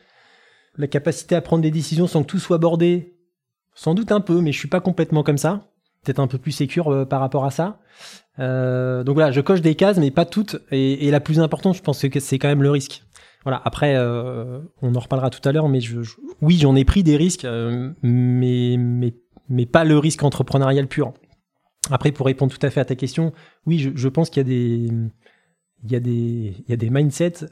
capacité 0.89 1.35
à 1.35 1.41
prendre 1.41 1.63
des 1.63 1.71
décisions 1.71 2.07
sans 2.07 2.23
que 2.23 2.27
tout 2.27 2.39
soit 2.39 2.57
bordé, 2.57 3.12
sans 3.75 3.93
doute 3.93 4.11
un 4.11 4.21
peu, 4.21 4.41
mais 4.41 4.51
je 4.51 4.59
suis 4.59 4.67
pas 4.67 4.79
complètement 4.79 5.23
comme 5.23 5.37
ça. 5.37 5.67
Peut-être 6.03 6.19
un 6.19 6.27
peu 6.27 6.37
plus 6.37 6.51
sécure 6.51 6.91
euh, 6.91 7.05
par 7.05 7.21
rapport 7.21 7.45
à 7.45 7.51
ça. 7.51 7.79
Euh, 8.39 9.03
donc 9.03 9.15
voilà, 9.15 9.31
je 9.31 9.41
coche 9.41 9.61
des 9.61 9.75
cases, 9.75 9.97
mais 9.97 10.11
pas 10.11 10.25
toutes. 10.25 10.57
Et, 10.71 11.09
la 11.11 11.19
plus 11.19 11.39
importante, 11.39 11.75
je 11.75 11.81
pense 11.81 12.07
que 12.07 12.19
c'est 12.19 12.39
quand 12.39 12.49
même 12.49 12.63
le 12.63 12.71
risque. 12.71 13.03
Voilà. 13.43 13.61
Après, 13.63 13.95
euh, 13.95 14.59
on 14.81 14.95
en 14.95 14.99
reparlera 14.99 15.29
tout 15.29 15.47
à 15.47 15.51
l'heure, 15.51 15.69
mais 15.69 15.79
oui, 16.41 16.57
j'en 16.57 16.75
ai 16.75 16.85
pris 16.85 17.03
des 17.03 17.17
risques, 17.17 17.47
mais, 18.01 18.77
pas 19.71 19.83
le 19.83 19.97
risque 19.97 20.23
entrepreneurial 20.23 20.87
pur. 20.87 21.13
Après, 21.91 22.11
pour 22.11 22.25
répondre 22.25 22.53
tout 22.53 22.65
à 22.65 22.69
fait 22.69 22.79
à 22.79 22.85
ta 22.85 22.95
question, 22.95 23.33
oui, 23.65 23.91
je, 23.93 24.07
pense 24.07 24.29
qu'il 24.29 24.47
y 25.83 25.95
a 25.95 25.99
des 25.99 26.89
mindsets 26.89 27.45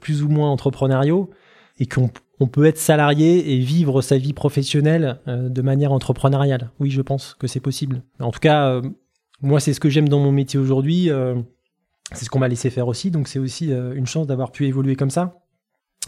plus 0.00 0.22
ou 0.22 0.28
moins 0.28 0.50
entrepreneuriaux 0.50 1.30
et 1.78 1.86
qu'on 1.86 2.10
on 2.40 2.46
peut 2.48 2.64
être 2.64 2.78
salarié 2.78 3.52
et 3.52 3.58
vivre 3.58 4.02
sa 4.02 4.18
vie 4.18 4.32
professionnelle 4.32 5.20
euh, 5.28 5.48
de 5.48 5.62
manière 5.62 5.92
entrepreneuriale. 5.92 6.70
Oui, 6.80 6.90
je 6.90 7.02
pense 7.02 7.34
que 7.34 7.46
c'est 7.46 7.60
possible. 7.60 8.02
En 8.18 8.30
tout 8.30 8.40
cas, 8.40 8.68
euh, 8.68 8.82
moi, 9.40 9.60
c'est 9.60 9.72
ce 9.72 9.80
que 9.80 9.88
j'aime 9.88 10.08
dans 10.08 10.18
mon 10.18 10.32
métier 10.32 10.58
aujourd'hui. 10.58 11.10
Euh, 11.10 11.36
c'est 12.12 12.24
ce 12.24 12.30
qu'on 12.30 12.38
m'a 12.38 12.48
laissé 12.48 12.70
faire 12.70 12.88
aussi. 12.88 13.10
Donc, 13.10 13.28
c'est 13.28 13.38
aussi 13.38 13.70
une 13.70 14.06
chance 14.06 14.26
d'avoir 14.26 14.52
pu 14.52 14.66
évoluer 14.66 14.94
comme 14.94 15.10
ça. 15.10 15.40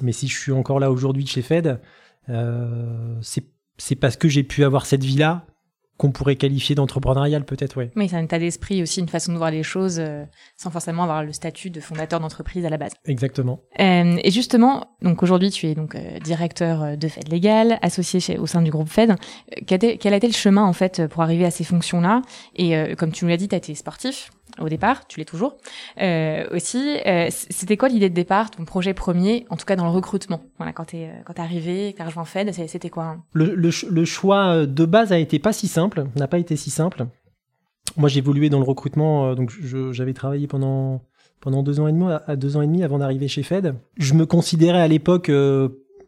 Mais 0.03 0.13
si 0.13 0.29
je 0.29 0.39
suis 0.39 0.53
encore 0.53 0.79
là 0.79 0.91
aujourd'hui 0.91 1.27
chez 1.27 1.41
Fed, 1.41 1.81
c'est 2.29 3.95
parce 3.99 4.17
que 4.17 4.29
j'ai 4.29 4.43
pu 4.43 4.63
avoir 4.63 4.85
cette 4.85 5.03
vie-là 5.03 5.47
qu'on 5.97 6.13
pourrait 6.13 6.37
qualifier 6.37 6.75
d'entrepreneurial 6.75 7.45
peut-être, 7.45 7.77
oui. 7.79 7.91
Oui, 7.97 8.09
c'est 8.09 8.17
un 8.17 8.25
état 8.25 8.39
d'esprit 8.39 8.83
aussi, 8.83 9.01
une 9.01 9.09
façon 9.09 9.33
de 9.33 9.39
voir 9.39 9.51
les 9.51 9.63
choses, 9.63 9.99
euh, 9.99 10.25
sans 10.57 10.71
forcément 10.71 11.05
avoir 11.05 11.25
le 11.25 11.33
statut 11.33 11.71
de 11.71 11.81
fondateur 11.81 12.21
d'entreprise 12.21 12.65
à 12.67 12.71
la 12.71 12.77
base. 12.77 12.93
Exactement. 13.07 13.61
Euh, 13.81 14.17
et 14.23 14.31
justement, 14.31 14.97
donc 15.03 15.23
aujourd'hui, 15.23 15.51
tu 15.51 15.67
es 15.67 15.75
donc 15.75 15.95
euh, 15.95 16.19
directeur 16.21 16.97
de 16.97 17.09
Fed 17.09 17.29
Légal, 17.29 17.79
associé 17.83 18.21
chez, 18.21 18.39
au 18.39 18.47
sein 18.47 18.63
du 18.63 18.71
groupe 18.71 18.89
Fed. 18.89 19.15
Quel 19.67 19.75
a, 19.75 19.77
été, 19.77 19.99
quel 19.99 20.13
a 20.13 20.17
été 20.17 20.27
le 20.27 20.33
chemin 20.33 20.65
en 20.65 20.73
fait 20.73 21.07
pour 21.07 21.23
arriver 21.23 21.45
à 21.45 21.51
ces 21.51 21.65
fonctions-là? 21.65 22.23
Et 22.55 22.75
comme 22.97 23.13
tu 23.13 23.25
nous 23.25 23.31
l'as 23.31 23.37
dit, 23.37 23.49
tu 23.49 23.55
as 23.55 23.59
été 23.59 23.75
sportif 23.75 24.31
au 24.61 24.69
départ, 24.69 25.07
tu 25.07 25.19
l'es 25.19 25.25
toujours. 25.25 25.57
Euh, 26.01 26.47
aussi, 26.51 26.99
euh, 27.07 27.29
c'était 27.31 27.77
quoi 27.77 27.89
l'idée 27.89 28.09
de 28.09 28.15
départ, 28.15 28.51
ton 28.51 28.65
projet 28.65 28.95
premier, 28.95 29.47
en 29.51 29.57
tout 29.57 29.67
cas 29.67 29.77
dans 29.77 29.85
le 29.85 29.91
recrutement? 29.91 30.43
Voilà, 30.57 30.73
quand 30.73 30.87
t'es 30.87 31.11
quand 31.25 31.35
t'es 31.35 31.43
arrivé, 31.43 31.95
t'as 31.97 32.05
rejoint 32.05 32.25
Fed, 32.25 32.53
c'était 32.53 32.91
quoi? 32.91 33.19
Le, 33.33 33.71
choix 34.05 34.49
euh, 34.49 34.67
de 34.67 34.85
base 34.85 35.13
a 35.13 35.19
été 35.19 35.39
pas 35.39 35.53
si 35.53 35.69
simple, 35.69 36.07
n'a 36.17 36.29
pas 36.29 36.39
été 36.39 36.57
si 36.57 36.71
simple. 36.71 37.07
Moi, 37.97 38.09
j'ai 38.09 38.19
évolué 38.19 38.51
dans 38.51 38.59
le 38.59 38.65
recrutement, 38.65 39.29
euh, 39.29 39.35
donc 39.35 39.53
j'avais 39.93 40.15
travaillé 40.15 40.47
pendant 40.47 41.03
pendant 41.41 41.63
deux 41.63 41.81
ans 41.81 41.87
et 41.87 41.93
demi, 41.93 42.07
à 42.27 42.35
deux 42.35 42.57
ans 42.57 42.63
et 42.63 42.67
demi 42.67 42.83
avant 42.83 42.99
d'arriver 42.99 43.29
chez 43.29 43.43
Fed. 43.43 43.75
Je 43.99 44.15
me 44.15 44.27
considérais 44.27 44.81
à 44.81 44.89
l'époque 44.89 45.31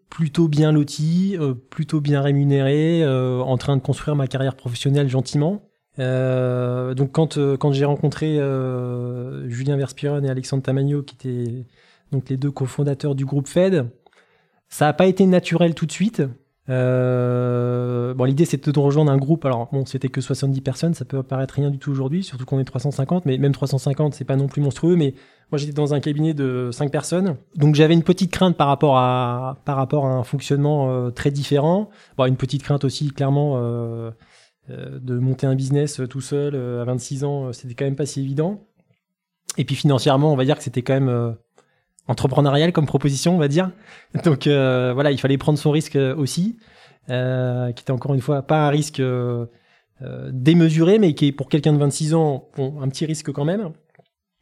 plutôt 0.09 0.49
bien 0.49 0.73
loti, 0.73 1.37
plutôt 1.71 2.01
bien 2.01 2.23
rémunéré, 2.23 3.07
en 3.07 3.57
train 3.59 3.77
de 3.77 3.83
construire 3.83 4.17
ma 4.17 4.27
carrière 4.27 4.57
professionnelle 4.57 5.09
gentiment. 5.09 5.68
Euh, 5.99 6.95
donc 6.95 7.13
quand, 7.13 7.39
euh, 7.39 7.57
quand 7.57 7.73
j'ai 7.73 7.85
rencontré 7.85 8.39
euh, 8.39 9.49
Julien 9.49 9.77
Verspiron 9.77 10.23
et 10.23 10.31
Alexandre 10.31 10.63
Tamagno, 10.63 11.03
qui 11.03 11.15
étaient 11.15 11.65
donc 12.13 12.29
les 12.29 12.37
deux 12.37 12.51
cofondateurs 12.51 13.15
du 13.15 13.25
groupe 13.25 13.49
Fed, 13.49 13.87
ça 14.69 14.87
n'a 14.87 14.93
pas 14.93 15.07
été 15.07 15.27
naturel 15.27 15.75
tout 15.75 15.87
de 15.87 15.93
suite. 15.93 16.23
Euh, 16.71 18.13
bon, 18.13 18.25
l'idée 18.25 18.45
c'était 18.45 18.73
de 18.73 18.79
rejoindre 18.79 19.11
un 19.11 19.17
groupe. 19.17 19.45
Alors 19.45 19.69
bon, 19.73 19.87
c'était 19.87 20.09
que 20.09 20.21
70 20.21 20.61
personnes, 20.61 20.95
ça 20.95 21.05
peut 21.05 21.23
paraître 21.23 21.55
rien 21.55 21.71
du 21.71 21.79
tout 21.79 21.91
aujourd'hui, 21.91 22.23
surtout 22.23 22.45
qu'on 22.45 22.59
est 22.59 22.65
350, 22.65 23.25
mais 23.25 23.39
même 23.39 23.53
350, 23.53 24.15
c'est 24.15 24.25
pas 24.25 24.37
non 24.37 24.49
plus 24.49 24.61
monstrueux. 24.61 24.97
Mais 24.97 25.15
moi, 25.51 25.59
j'étais 25.59 25.73
dans 25.73 25.95
un 25.95 26.01
cabinet 26.01 26.35
de 26.35 26.69
5 26.73 26.91
personnes, 26.91 27.37
donc 27.57 27.75
j'avais 27.75 27.95
une 27.95 28.03
petite 28.03 28.31
crainte 28.31 28.57
par 28.57 28.69
rapport 28.69 28.99
à 28.99 29.57
par 29.65 29.77
rapport 29.77 30.07
à 30.07 30.11
un 30.11 30.25
fonctionnement 30.25 30.91
euh, 30.91 31.11
très 31.11 31.31
différent. 31.31 31.89
Bon, 32.19 32.27
une 32.27 32.37
petite 32.37 32.63
crainte 32.63 32.85
aussi, 32.85 33.11
clairement, 33.13 33.55
euh, 33.57 34.11
de 34.69 35.19
monter 35.19 35.47
un 35.47 35.55
business 35.55 36.01
tout 36.11 36.21
seul 36.21 36.55
à 36.55 36.85
26 36.85 37.25
ans, 37.25 37.53
c'était 37.53 37.75
quand 37.75 37.85
même 37.85 37.97
pas 37.97 38.07
si 38.07 38.21
évident. 38.21 38.67
Et 39.57 39.65
puis 39.65 39.75
financièrement, 39.75 40.33
on 40.33 40.37
va 40.37 40.45
dire 40.45 40.57
que 40.57 40.63
c'était 40.63 40.83
quand 40.83 40.95
même 40.95 41.37
entrepreneurial 42.09 42.73
comme 42.73 42.87
proposition, 42.87 43.37
on 43.37 43.39
va 43.39 43.49
dire. 43.49 43.71
Donc 44.25 44.47
euh, 44.47 44.93
voilà, 44.95 45.13
il 45.13 45.21
fallait 45.21 45.39
prendre 45.39 45.59
son 45.59 45.71
risque 45.71 45.97
euh, 45.97 46.17
aussi, 46.17 46.57
euh, 47.11 47.71
qui 47.73 47.83
était 47.83 47.93
encore 47.93 48.15
une 48.15 48.21
fois 48.21 48.43
pas 48.43 48.67
un 48.67 48.71
risque 48.71 49.01
euh, 49.01 49.47
euh 50.03 50.31
démesuré, 50.33 50.99
mais 50.99 51.15
qui 51.15 51.29
est 51.29 51.33
pour 51.33 51.49
quelqu'un 51.49 51.73
de 51.73 51.79
26 51.79 52.15
ans, 52.15 52.49
un 52.59 52.89
petit 52.89 53.07
risque 53.07 53.31
quand 53.31 53.45
même. 53.45 53.73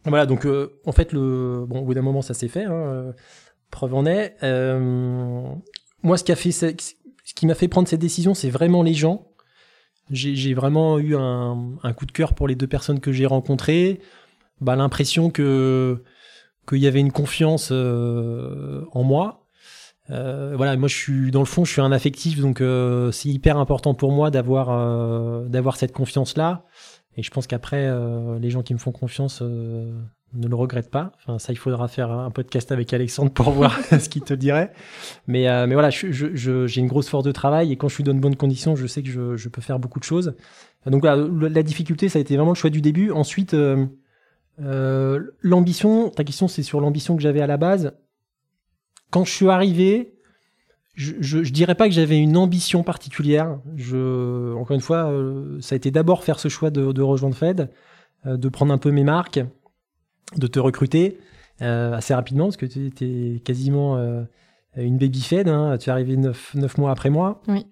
Voilà, 0.04 0.24
donc 0.24 0.46
en 0.86 0.92
fait, 0.92 1.12
le, 1.12 1.64
bon, 1.66 1.80
au 1.80 1.84
bout 1.84 1.94
d'un 1.94 2.02
moment, 2.02 2.22
ça 2.22 2.32
s'est 2.32 2.46
fait. 2.46 2.62
Hein, 2.62 3.12
preuve 3.72 3.92
en 3.94 4.06
est. 4.06 4.36
moi, 6.02 6.16
ce 6.16 6.22
qui 6.22 6.30
a 6.30 6.36
fait, 6.36 6.52
ce 6.52 7.34
qui 7.34 7.46
m'a 7.46 7.56
fait 7.56 7.66
prendre 7.66 7.88
cette 7.88 8.00
décision, 8.00 8.32
c'est 8.32 8.50
vraiment 8.50 8.84
les 8.84 8.94
gens. 8.94 9.26
J'ai 10.10 10.54
vraiment 10.54 10.98
eu 10.98 11.16
un, 11.16 11.72
un, 11.82 11.92
coup 11.92 12.06
de 12.06 12.12
cœur 12.12 12.34
pour 12.34 12.46
les 12.46 12.54
deux 12.54 12.68
personnes 12.68 13.00
que 13.00 13.10
j'ai 13.10 13.26
rencontrées. 13.26 14.00
Bah, 14.60 14.76
l'impression 14.76 15.30
que 15.30 16.02
qu'il 16.68 16.78
y 16.78 16.86
avait 16.86 17.00
une 17.00 17.12
confiance 17.12 17.70
euh, 17.72 18.84
en 18.92 19.02
moi. 19.02 19.46
Euh, 20.10 20.54
voilà, 20.56 20.76
moi 20.76 20.88
je 20.88 20.96
suis 20.96 21.30
dans 21.30 21.40
le 21.40 21.46
fond, 21.46 21.64
je 21.64 21.72
suis 21.72 21.80
un 21.80 21.92
affectif, 21.92 22.40
donc 22.40 22.60
euh, 22.60 23.10
c'est 23.10 23.28
hyper 23.28 23.58
important 23.58 23.94
pour 23.94 24.12
moi 24.12 24.30
d'avoir 24.30 24.70
euh, 24.70 25.46
d'avoir 25.48 25.76
cette 25.76 25.92
confiance 25.92 26.36
là. 26.36 26.64
Et 27.16 27.22
je 27.22 27.30
pense 27.30 27.46
qu'après, 27.46 27.86
euh, 27.86 28.38
les 28.38 28.50
gens 28.50 28.62
qui 28.62 28.74
me 28.74 28.78
font 28.78 28.92
confiance 28.92 29.42
ne 30.36 30.48
le 30.48 30.54
regrettent 30.54 30.90
pas. 30.90 31.12
Enfin, 31.16 31.38
ça, 31.38 31.52
il 31.52 31.56
faudra 31.56 31.88
faire 31.88 32.10
un 32.10 32.30
podcast 32.30 32.72
avec 32.72 32.92
Alexandre 32.92 33.30
pour 33.30 33.50
voir 33.50 33.78
ce 33.90 34.08
qu'il 34.08 34.22
te 34.22 34.34
dirait. 34.34 34.72
Mais 35.26 35.46
mais 35.66 35.74
voilà, 35.74 35.90
j'ai 35.90 36.80
une 36.80 36.86
grosse 36.86 37.08
force 37.08 37.24
de 37.24 37.32
travail 37.32 37.72
et 37.72 37.76
quand 37.76 37.88
je 37.88 37.94
suis 37.94 38.04
dans 38.04 38.14
de 38.14 38.20
bonnes 38.20 38.36
conditions, 38.36 38.76
je 38.76 38.86
sais 38.86 39.02
que 39.02 39.36
je, 39.36 39.48
peux 39.48 39.62
faire 39.62 39.78
beaucoup 39.78 39.98
de 39.98 40.04
choses. 40.04 40.34
Donc 40.86 41.04
la, 41.04 41.16
la 41.16 41.62
difficulté, 41.62 42.08
ça 42.08 42.18
a 42.18 42.22
été 42.22 42.36
vraiment 42.36 42.52
le 42.52 42.56
choix 42.56 42.70
du 42.70 42.80
début. 42.80 43.10
Ensuite. 43.10 43.54
Euh, 44.60 45.20
l'ambition, 45.42 46.08
ta 46.10 46.24
question 46.24 46.48
c'est 46.48 46.62
sur 46.62 46.80
l'ambition 46.80 47.16
que 47.16 47.22
j'avais 47.22 47.40
à 47.40 47.46
la 47.46 47.56
base. 47.56 47.92
Quand 49.10 49.24
je 49.24 49.32
suis 49.32 49.48
arrivé, 49.48 50.14
je, 50.94 51.14
je, 51.20 51.52
dirais 51.52 51.74
pas 51.74 51.88
que 51.88 51.94
j'avais 51.94 52.18
une 52.18 52.36
ambition 52.36 52.82
particulière. 52.82 53.58
Je, 53.76 54.54
encore 54.54 54.74
une 54.74 54.80
fois, 54.80 55.10
euh, 55.10 55.60
ça 55.60 55.74
a 55.74 55.76
été 55.76 55.90
d'abord 55.90 56.24
faire 56.24 56.38
ce 56.38 56.48
choix 56.48 56.70
de, 56.70 57.02
rejoindre 57.02 57.36
Fed, 57.36 57.70
euh, 58.26 58.36
de 58.36 58.48
prendre 58.48 58.72
un 58.72 58.78
peu 58.78 58.90
mes 58.90 59.04
marques, 59.04 59.40
de 60.34 60.46
te 60.46 60.58
recruter 60.58 61.18
euh, 61.62 61.94
assez 61.94 62.14
rapidement 62.14 62.46
parce 62.46 62.56
que 62.56 62.66
tu 62.66 62.86
étais 62.86 63.40
quasiment 63.44 63.96
une 64.76 64.98
baby 64.98 65.22
Fed. 65.22 65.48
Hein, 65.48 65.76
tu 65.78 65.90
es 65.90 65.92
arrivé 65.92 66.16
neuf, 66.16 66.54
neuf 66.54 66.78
mois 66.78 66.90
après 66.90 67.10
moi. 67.10 67.40
Oui. 67.48 67.66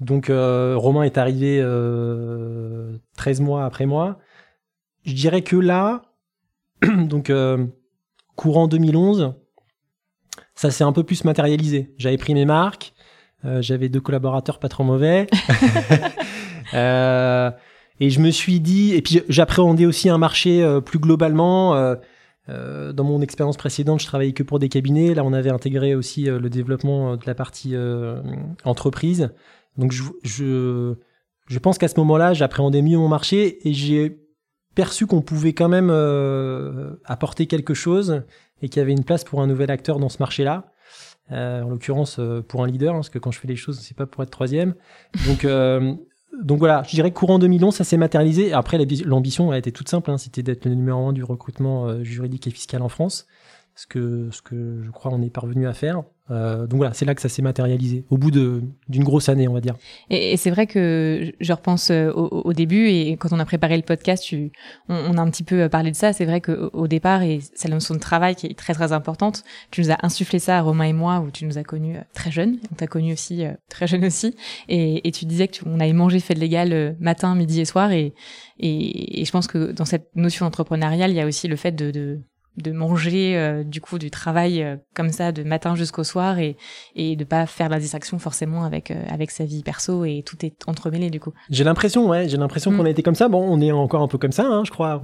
Donc 0.00 0.26
Romain 0.28 1.02
est 1.02 1.18
arrivé 1.18 1.60
13 3.16 3.40
mois 3.40 3.64
après 3.64 3.86
moi 3.86 4.18
je 5.06 5.14
dirais 5.14 5.42
que 5.42 5.56
là, 5.56 6.02
donc 6.82 7.30
euh, 7.30 7.66
courant 8.34 8.66
2011, 8.66 9.34
ça 10.54 10.70
s'est 10.70 10.84
un 10.84 10.92
peu 10.92 11.04
plus 11.04 11.24
matérialisé. 11.24 11.94
J'avais 11.96 12.18
pris 12.18 12.34
mes 12.34 12.44
marques, 12.44 12.92
euh, 13.44 13.62
j'avais 13.62 13.88
deux 13.88 14.00
collaborateurs 14.00 14.58
pas 14.58 14.68
trop 14.68 14.84
mauvais. 14.84 15.28
euh, 16.74 17.50
et 18.00 18.10
je 18.10 18.20
me 18.20 18.30
suis 18.30 18.60
dit, 18.60 18.94
et 18.94 19.02
puis 19.02 19.22
j'appréhendais 19.28 19.86
aussi 19.86 20.08
un 20.08 20.18
marché 20.18 20.62
euh, 20.62 20.80
plus 20.80 20.98
globalement. 20.98 21.74
Euh, 21.74 22.92
dans 22.92 23.02
mon 23.02 23.22
expérience 23.22 23.56
précédente, 23.56 24.00
je 24.00 24.06
travaillais 24.06 24.32
que 24.32 24.44
pour 24.44 24.60
des 24.60 24.68
cabinets. 24.68 25.14
Là, 25.14 25.24
on 25.24 25.32
avait 25.32 25.50
intégré 25.50 25.96
aussi 25.96 26.26
le 26.26 26.48
développement 26.48 27.16
de 27.16 27.22
la 27.26 27.34
partie 27.34 27.74
entreprise. 28.64 29.30
Donc, 29.76 29.90
je, 29.90 30.04
je, 30.22 30.94
je 31.48 31.58
pense 31.58 31.76
qu'à 31.76 31.88
ce 31.88 31.98
moment-là, 31.98 32.34
j'appréhendais 32.34 32.82
mieux 32.82 32.98
mon 32.98 33.08
marché 33.08 33.68
et 33.68 33.72
j'ai 33.72 34.26
perçu 34.76 35.06
qu'on 35.06 35.22
pouvait 35.22 35.54
quand 35.54 35.68
même 35.68 35.90
euh, 35.90 36.94
apporter 37.04 37.46
quelque 37.46 37.74
chose 37.74 38.22
et 38.62 38.68
qu'il 38.68 38.78
y 38.78 38.82
avait 38.82 38.92
une 38.92 39.04
place 39.04 39.24
pour 39.24 39.40
un 39.40 39.48
nouvel 39.48 39.70
acteur 39.72 39.98
dans 39.98 40.08
ce 40.08 40.18
marché-là. 40.20 40.72
Euh, 41.32 41.62
en 41.62 41.70
l'occurrence 41.70 42.20
euh, 42.20 42.40
pour 42.40 42.62
un 42.62 42.68
leader, 42.68 42.94
hein, 42.94 42.98
parce 42.98 43.08
que 43.08 43.18
quand 43.18 43.32
je 43.32 43.40
fais 43.40 43.48
les 43.48 43.56
choses, 43.56 43.80
c'est 43.80 43.96
pas 43.96 44.06
pour 44.06 44.22
être 44.22 44.30
troisième. 44.30 44.74
Donc, 45.26 45.44
euh, 45.44 45.94
donc 46.42 46.58
voilà, 46.58 46.82
je 46.84 46.90
dirais 46.90 47.12
courant 47.12 47.38
2011, 47.38 47.74
ça 47.74 47.84
s'est 47.84 47.96
matérialisé. 47.96 48.52
Après, 48.52 48.78
l'ambition 49.04 49.50
a 49.50 49.58
été 49.58 49.72
toute 49.72 49.88
simple, 49.88 50.10
hein, 50.10 50.18
c'était 50.18 50.42
d'être 50.42 50.64
le 50.64 50.74
numéro 50.74 51.08
un 51.08 51.12
du 51.12 51.24
recrutement 51.24 51.86
euh, 51.86 52.02
juridique 52.02 52.46
et 52.46 52.50
fiscal 52.50 52.82
en 52.82 52.88
France, 52.88 53.26
ce 53.74 53.86
que, 53.86 54.28
ce 54.30 54.42
que 54.42 54.82
je 54.82 54.90
crois 54.90 55.12
on 55.12 55.22
est 55.22 55.30
parvenu 55.30 55.66
à 55.66 55.72
faire. 55.72 56.02
Euh, 56.30 56.66
donc 56.66 56.78
voilà, 56.78 56.92
c'est 56.92 57.04
là 57.04 57.14
que 57.14 57.20
ça 57.22 57.28
s'est 57.28 57.42
matérialisé, 57.42 58.04
au 58.10 58.18
bout 58.18 58.30
d'une 58.30 59.04
grosse 59.04 59.28
année, 59.28 59.46
on 59.46 59.52
va 59.52 59.60
dire. 59.60 59.74
Et, 60.10 60.32
et 60.32 60.36
c'est 60.36 60.50
vrai 60.50 60.66
que 60.66 61.32
je 61.40 61.52
repense 61.52 61.90
euh, 61.90 62.10
au, 62.12 62.42
au, 62.44 62.52
début, 62.52 62.88
et 62.88 63.16
quand 63.16 63.32
on 63.32 63.38
a 63.38 63.44
préparé 63.44 63.76
le 63.76 63.82
podcast, 63.82 64.24
tu, 64.24 64.50
on, 64.88 64.94
on, 64.94 65.18
a 65.18 65.20
un 65.20 65.30
petit 65.30 65.44
peu 65.44 65.62
euh, 65.62 65.68
parlé 65.68 65.90
de 65.90 65.96
ça. 65.96 66.12
C'est 66.12 66.24
vrai 66.24 66.40
qu'au 66.40 66.70
au 66.72 66.88
départ, 66.88 67.22
et 67.22 67.40
c'est 67.54 67.68
la 67.68 67.74
notion 67.74 67.94
de 67.94 68.00
travail 68.00 68.34
qui 68.34 68.46
est 68.46 68.58
très 68.58 68.74
très 68.74 68.92
importante, 68.92 69.44
tu 69.70 69.80
nous 69.82 69.90
as 69.90 69.98
insufflé 70.02 70.38
ça, 70.38 70.60
Romain 70.60 70.84
et 70.84 70.92
moi, 70.92 71.20
où 71.20 71.30
tu 71.30 71.44
nous 71.46 71.58
as 71.58 71.64
connus 71.64 71.96
très 72.12 72.30
jeunes, 72.30 72.58
on 72.72 72.74
t'a 72.74 72.86
connus 72.86 73.12
aussi 73.12 73.44
très 73.68 73.86
jeunes 73.86 74.04
aussi, 74.04 74.34
et, 74.68 75.06
et 75.06 75.12
tu 75.12 75.26
disais 75.26 75.48
que 75.48 75.52
tu, 75.52 75.62
on 75.66 75.78
avait 75.78 75.92
mangé 75.92 76.18
fait 76.18 76.34
de 76.34 76.40
légal 76.40 76.96
matin, 76.98 77.34
midi 77.34 77.60
et 77.60 77.64
soir, 77.64 77.92
et, 77.92 78.14
et, 78.58 79.20
et 79.20 79.24
je 79.24 79.30
pense 79.30 79.46
que 79.46 79.72
dans 79.72 79.84
cette 79.84 80.08
notion 80.16 80.46
entrepreneuriale, 80.46 81.10
il 81.10 81.16
y 81.16 81.20
a 81.20 81.26
aussi 81.26 81.46
le 81.46 81.56
fait 81.56 81.72
de, 81.72 81.90
de 81.90 82.20
de 82.56 82.72
manger 82.72 83.36
euh, 83.36 83.64
du 83.64 83.80
coup 83.80 83.98
du 83.98 84.10
travail 84.10 84.62
euh, 84.62 84.76
comme 84.94 85.10
ça 85.10 85.32
de 85.32 85.42
matin 85.42 85.74
jusqu'au 85.74 86.04
soir 86.04 86.38
et 86.38 86.56
et 86.94 87.16
de 87.16 87.24
pas 87.24 87.46
faire 87.46 87.68
la 87.68 87.78
distraction 87.78 88.18
forcément 88.18 88.64
avec 88.64 88.90
euh, 88.90 89.02
avec 89.08 89.30
sa 89.30 89.44
vie 89.44 89.62
perso 89.62 90.04
et 90.04 90.22
tout 90.24 90.44
est 90.44 90.66
entremêlé 90.66 91.10
du 91.10 91.20
coup. 91.20 91.32
J'ai 91.50 91.64
l'impression 91.64 92.08
ouais, 92.08 92.28
j'ai 92.28 92.36
l'impression 92.36 92.70
mm. 92.70 92.76
qu'on 92.76 92.84
a 92.84 92.90
été 92.90 93.02
comme 93.02 93.14
ça. 93.14 93.28
Bon, 93.28 93.46
on 93.46 93.60
est 93.60 93.72
encore 93.72 94.02
un 94.02 94.08
peu 94.08 94.18
comme 94.18 94.32
ça 94.32 94.46
hein, 94.46 94.64
je 94.64 94.70
crois. 94.70 95.02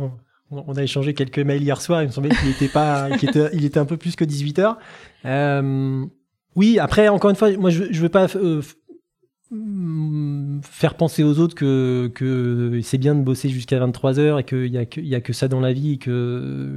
On, 0.50 0.64
on, 0.66 0.74
a 0.74 0.82
échangé 0.82 1.14
quelques 1.14 1.38
mails 1.38 1.62
hier 1.62 1.80
soir, 1.80 2.02
il 2.02 2.08
me 2.08 2.12
semblait 2.12 2.34
qu'il 2.34 2.50
était 2.50 2.68
pas 2.68 3.10
qu'il 3.18 3.30
était 3.30 3.50
il 3.52 3.64
était 3.64 3.78
un 3.78 3.86
peu 3.86 3.96
plus 3.96 4.16
que 4.16 4.24
18 4.24 4.58
heures. 4.58 4.78
oui, 6.56 6.78
après 6.78 7.08
encore 7.08 7.30
une 7.30 7.36
fois, 7.36 7.50
moi 7.56 7.70
je 7.70 7.84
je 7.90 8.00
veux 8.00 8.08
pas 8.08 8.26
faire 10.62 10.94
penser 10.94 11.22
aux 11.22 11.38
autres 11.38 11.54
que, 11.54 12.80
c'est 12.82 12.98
bien 12.98 13.14
de 13.14 13.22
bosser 13.22 13.48
jusqu'à 13.48 13.78
23 13.78 14.18
heures 14.18 14.38
et 14.38 14.44
qu'il 14.44 14.72
y 14.72 14.78
a 14.78 14.86
que, 14.86 15.14
a 15.14 15.20
que 15.20 15.32
ça 15.32 15.48
dans 15.48 15.60
la 15.60 15.72
vie 15.72 15.98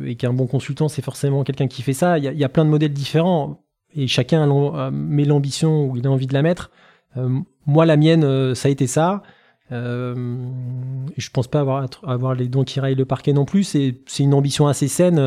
et 0.06 0.16
qu'un 0.16 0.34
bon 0.34 0.48
consultant, 0.48 0.88
c'est 0.88 1.02
forcément 1.02 1.44
quelqu'un 1.44 1.68
qui 1.68 1.82
fait 1.82 1.94
ça. 1.94 2.18
Il 2.18 2.24
y, 2.24 2.44
a, 2.44 2.50
plein 2.50 2.66
de 2.66 2.70
modèles 2.70 2.94
différents 2.94 3.64
et 3.94 4.08
chacun 4.08 4.46
met 4.92 5.26
l'ambition 5.26 5.88
où 5.90 5.98
il 5.98 6.06
a 6.06 6.12
envie 6.12 6.28
de 6.28 6.34
la 6.34 6.42
mettre. 6.42 6.72
Euh, 7.18 7.30
moi, 7.66 7.86
la 7.86 7.98
mienne, 7.98 8.24
euh, 8.24 8.56
ça 8.56 8.68
a 8.68 8.72
été 8.72 8.88
ça. 8.88 9.24
Euh, 9.72 10.38
je 11.18 11.30
pense 11.30 11.48
pas 11.48 11.62
avoir, 12.04 12.36
les 12.36 12.48
dons 12.48 12.64
qui 12.64 12.80
raillent 12.80 12.96
le 12.96 13.06
parquet 13.06 13.34
non 13.34 13.46
plus. 13.46 13.64
C'est, 13.64 13.96
une 14.20 14.34
ambition 14.34 14.68
assez 14.68 14.88
saine. 14.88 15.18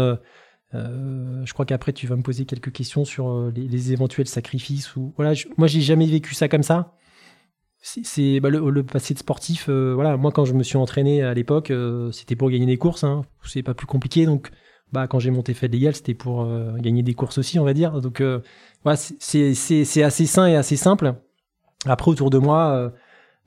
Euh, 0.74 1.44
je 1.44 1.52
crois 1.54 1.64
qu'après 1.64 1.94
tu 1.94 2.06
vas 2.06 2.16
me 2.16 2.22
poser 2.22 2.44
quelques 2.44 2.72
questions 2.72 3.06
sur 3.06 3.50
les, 3.54 3.66
les 3.66 3.92
éventuels 3.92 4.28
sacrifices 4.28 4.96
ou 4.96 5.14
voilà. 5.16 5.32
Je, 5.32 5.46
moi, 5.56 5.66
j'ai 5.66 5.80
jamais 5.80 6.06
vécu 6.06 6.34
ça 6.34 6.48
comme 6.48 6.62
ça 6.62 6.98
c'est 7.80 8.40
bah, 8.40 8.50
le, 8.50 8.82
passé 8.82 9.14
de 9.14 9.18
sportif. 9.18 9.66
Euh, 9.68 9.92
voilà, 9.94 10.16
moi 10.16 10.32
quand 10.32 10.44
je 10.44 10.52
me 10.52 10.62
suis 10.62 10.76
entraîné 10.76 11.22
à 11.22 11.34
l'époque, 11.34 11.70
euh, 11.70 12.10
c'était 12.12 12.36
pour 12.36 12.50
gagner 12.50 12.66
des 12.66 12.76
courses. 12.76 13.04
Hein, 13.04 13.22
c'est 13.44 13.62
pas 13.62 13.74
plus 13.74 13.86
compliqué. 13.86 14.26
Donc, 14.26 14.50
bah 14.92 15.06
quand 15.06 15.18
j'ai 15.18 15.30
monté 15.30 15.54
fait 15.54 15.68
légal, 15.68 15.94
c'était 15.94 16.14
pour 16.14 16.42
euh, 16.42 16.76
gagner 16.78 17.02
des 17.02 17.14
courses 17.14 17.38
aussi, 17.38 17.58
on 17.58 17.64
va 17.64 17.74
dire. 17.74 18.00
Donc, 18.00 18.22
voilà, 18.82 18.96
c'est 18.96 19.54
c'est 19.54 20.02
assez 20.02 20.26
sain 20.26 20.46
et 20.46 20.56
assez 20.56 20.76
simple. 20.76 21.14
Après, 21.86 22.10
autour 22.10 22.30
de 22.30 22.38
moi, 22.38 22.92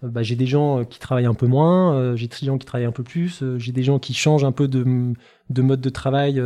bah, 0.02 0.24
j'ai 0.24 0.36
des 0.36 0.46
gens 0.48 0.86
qui 0.86 1.00
travaillent 1.00 1.26
un 1.26 1.34
peu 1.34 1.48
moins, 1.48 2.16
j'ai 2.16 2.28
des 2.28 2.46
gens 2.46 2.58
qui 2.58 2.66
travaillent 2.66 2.88
un 2.88 2.94
peu 2.94 3.04
plus, 3.04 3.44
j'ai 3.58 3.72
des 3.72 3.84
gens 3.84 4.00
qui 4.00 4.14
changent 4.14 4.46
un 4.46 4.54
peu 4.54 4.68
de, 4.68 5.14
de 5.50 5.62
mode 5.62 5.82
de 5.82 5.90
travail 5.90 6.42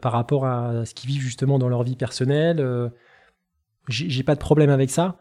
par 0.00 0.12
rapport 0.12 0.46
à 0.46 0.86
ce 0.86 0.94
qu'ils 0.94 1.10
vivent 1.10 1.20
justement 1.22 1.58
dans 1.58 1.68
leur 1.68 1.82
vie 1.82 1.96
personnelle 1.96 2.90
j'ai 3.88 4.22
pas 4.22 4.34
de 4.34 4.40
problème 4.40 4.70
avec 4.70 4.90
ça. 4.90 5.16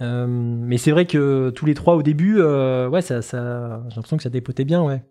Euh, 0.00 0.26
mais 0.28 0.78
c'est 0.78 0.90
vrai 0.90 1.06
que 1.06 1.50
tous 1.50 1.66
les 1.66 1.74
trois 1.74 1.94
au 1.94 2.02
début, 2.02 2.36
euh, 2.38 2.88
ouais, 2.88 3.02
ça, 3.02 3.22
ça, 3.22 3.82
j'ai 3.88 3.96
l'impression 3.96 4.16
que 4.16 4.22
ça 4.22 4.30
dépotait 4.30 4.64
bien, 4.64 4.82
ouais. 4.82 5.02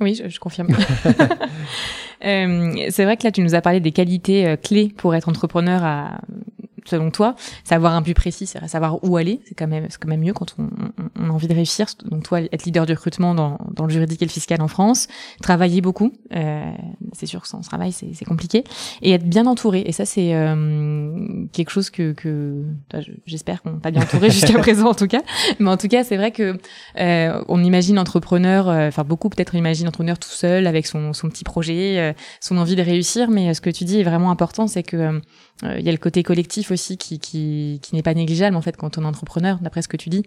Oui, 0.00 0.14
je, 0.14 0.28
je 0.28 0.40
confirme. 0.40 0.68
euh, 2.24 2.86
c'est 2.88 3.04
vrai 3.04 3.16
que 3.16 3.24
là, 3.24 3.32
tu 3.32 3.42
nous 3.42 3.54
as 3.54 3.60
parlé 3.60 3.80
des 3.80 3.92
qualités 3.92 4.46
euh, 4.46 4.56
clés 4.56 4.92
pour 4.96 5.14
être 5.14 5.28
entrepreneur 5.28 5.84
à 5.84 6.20
selon 6.90 7.10
toi 7.10 7.34
Savoir 7.64 7.94
un 7.94 8.00
but 8.00 8.14
précis, 8.14 8.46
c'est 8.46 8.66
savoir 8.68 9.02
où 9.04 9.16
aller. 9.16 9.40
C'est 9.46 9.54
quand 9.54 9.66
même, 9.66 9.86
c'est 9.88 9.98
quand 10.00 10.08
même 10.08 10.20
mieux 10.20 10.32
quand 10.32 10.54
on, 10.58 10.68
on, 11.18 11.30
a 11.30 11.32
envie 11.32 11.48
de 11.48 11.54
réussir. 11.54 11.86
Donc 12.04 12.24
toi, 12.24 12.40
être 12.40 12.64
leader 12.64 12.86
du 12.86 12.92
recrutement 12.92 13.34
dans, 13.34 13.58
dans 13.72 13.84
le 13.84 13.90
juridique 13.90 14.22
et 14.22 14.24
le 14.24 14.30
fiscal 14.30 14.60
en 14.60 14.68
France, 14.68 15.08
travailler 15.42 15.80
beaucoup. 15.80 16.12
Euh, 16.34 16.72
c'est 17.12 17.26
sûr 17.26 17.42
que 17.42 17.48
sans 17.48 17.60
travail, 17.60 17.92
c'est, 17.92 18.12
c'est 18.14 18.24
compliqué. 18.24 18.64
Et 19.02 19.12
être 19.12 19.28
bien 19.28 19.46
entouré. 19.46 19.82
Et 19.86 19.92
ça, 19.92 20.04
c'est 20.04 20.34
euh, 20.34 21.46
quelque 21.52 21.70
chose 21.70 21.90
que, 21.90 22.12
que 22.12 22.64
j'espère 23.26 23.62
qu'on 23.62 23.78
t'a 23.78 23.90
bien 23.90 24.02
entouré 24.02 24.30
jusqu'à 24.30 24.58
présent 24.58 24.88
en 24.88 24.94
tout 24.94 25.06
cas. 25.06 25.22
Mais 25.58 25.70
en 25.70 25.76
tout 25.76 25.88
cas, 25.88 26.04
c'est 26.04 26.16
vrai 26.16 26.32
que 26.32 26.58
euh, 26.98 27.44
on 27.48 27.62
imagine 27.62 27.98
entrepreneur, 27.98 28.68
enfin 28.68 29.04
beaucoup 29.04 29.28
peut-être 29.28 29.54
imagine 29.54 29.88
entrepreneur 29.88 30.18
tout 30.18 30.28
seul 30.28 30.66
avec 30.66 30.86
son, 30.86 31.12
son 31.12 31.28
petit 31.28 31.44
projet, 31.44 32.14
son 32.40 32.56
envie 32.58 32.76
de 32.76 32.82
réussir. 32.82 33.30
Mais 33.30 33.54
ce 33.54 33.60
que 33.60 33.70
tu 33.70 33.84
dis 33.84 34.00
est 34.00 34.04
vraiment 34.04 34.30
important, 34.30 34.66
c'est 34.66 34.82
que 34.82 35.20
il 35.62 35.84
y 35.84 35.88
a 35.90 35.92
le 35.92 35.98
côté 35.98 36.22
collectif 36.22 36.70
aussi 36.70 36.79
qui, 36.96 37.80
n'est 37.92 38.02
pas 38.02 38.14
négligeable 38.14 38.56
en 38.56 38.62
fait 38.62 38.76
quand 38.76 38.98
on 38.98 39.02
est 39.02 39.06
entrepreneur, 39.06 39.58
d'après 39.60 39.82
ce 39.82 39.88
que 39.88 39.96
tu 39.96 40.08
dis. 40.08 40.24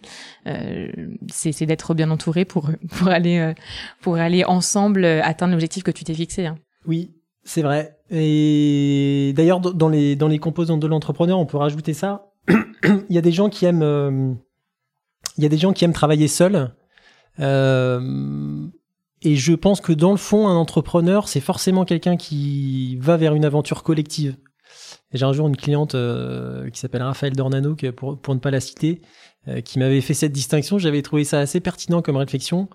c'est, 1.32 1.52
c'est 1.52 1.66
d'être 1.66 1.94
bien 1.94 2.10
entouré 2.12 2.46
pour 2.46 2.70
pour 2.90 3.08
aller 3.08 3.54
pour 4.02 4.18
aller 4.18 4.44
ensemble 4.46 5.06
atteindre 5.06 5.52
l'objectif 5.52 5.84
que 5.84 5.92
tu 5.92 6.04
t'es 6.04 6.14
fixé. 6.14 6.46
Hein. 6.46 6.58
Oui, 6.86 7.12
c'est 7.44 7.62
vrai. 7.62 7.98
Et 8.10 9.34
d'ailleurs, 9.36 9.60
dans 9.60 9.90
les, 9.90 10.16
dans 10.16 10.28
les 10.28 10.40
composantes 10.40 10.80
de 10.80 10.88
l'entrepreneur, 10.88 11.40
on 11.40 11.46
peut 11.46 11.58
rajouter 11.58 11.94
ça. 11.94 12.32
il 12.50 13.06
y 13.10 13.18
a 13.18 13.22
des 13.22 13.32
gens 13.32 13.50
qui 13.50 13.66
aiment, 13.66 13.84
euh, 13.84 14.34
il 15.38 15.44
y 15.44 15.46
a 15.46 15.50
des 15.50 15.58
gens 15.58 15.74
qui 15.74 15.86
aiment 15.86 15.94
travailler 15.94 16.28
seuls. 16.28 16.74
Euh, 17.40 18.68
et 19.22 19.36
je 19.36 19.54
pense 19.54 19.82
que 19.82 19.94
dans 19.94 20.12
le 20.12 20.18
fond, 20.18 20.48
un 20.48 20.56
entrepreneur, 20.56 21.28
c'est 21.28 21.40
forcément 21.40 21.86
quelqu'un 21.86 22.18
qui 22.18 22.98
va 22.98 23.18
vers 23.18 23.34
une 23.34 23.46
aventure 23.46 23.84
collective. 23.84 24.38
J'ai 25.14 25.26
un 25.26 25.34
jour 25.34 25.48
une 25.48 25.58
cliente 25.58 25.96
euh, 25.96 26.70
qui 26.70 26.80
s'appelle 26.80 27.04
Raphaël 27.04 27.36
Dornano, 27.36 27.76
pour, 27.96 28.36
ne 28.36 28.40
pas 28.40 28.52
la 28.52 28.60
citer, 28.60 29.02
qui 29.66 29.78
m'avait 29.80 30.02
fait 30.02 30.14
cette 30.14 30.32
distinction. 30.32 30.78
J'avais 30.78 31.02
trouvé 31.02 31.24
ça 31.24 31.40
assez 31.40 31.60
pertinent 31.60 32.02
comme 32.02 32.16
réflexion. 32.16 32.70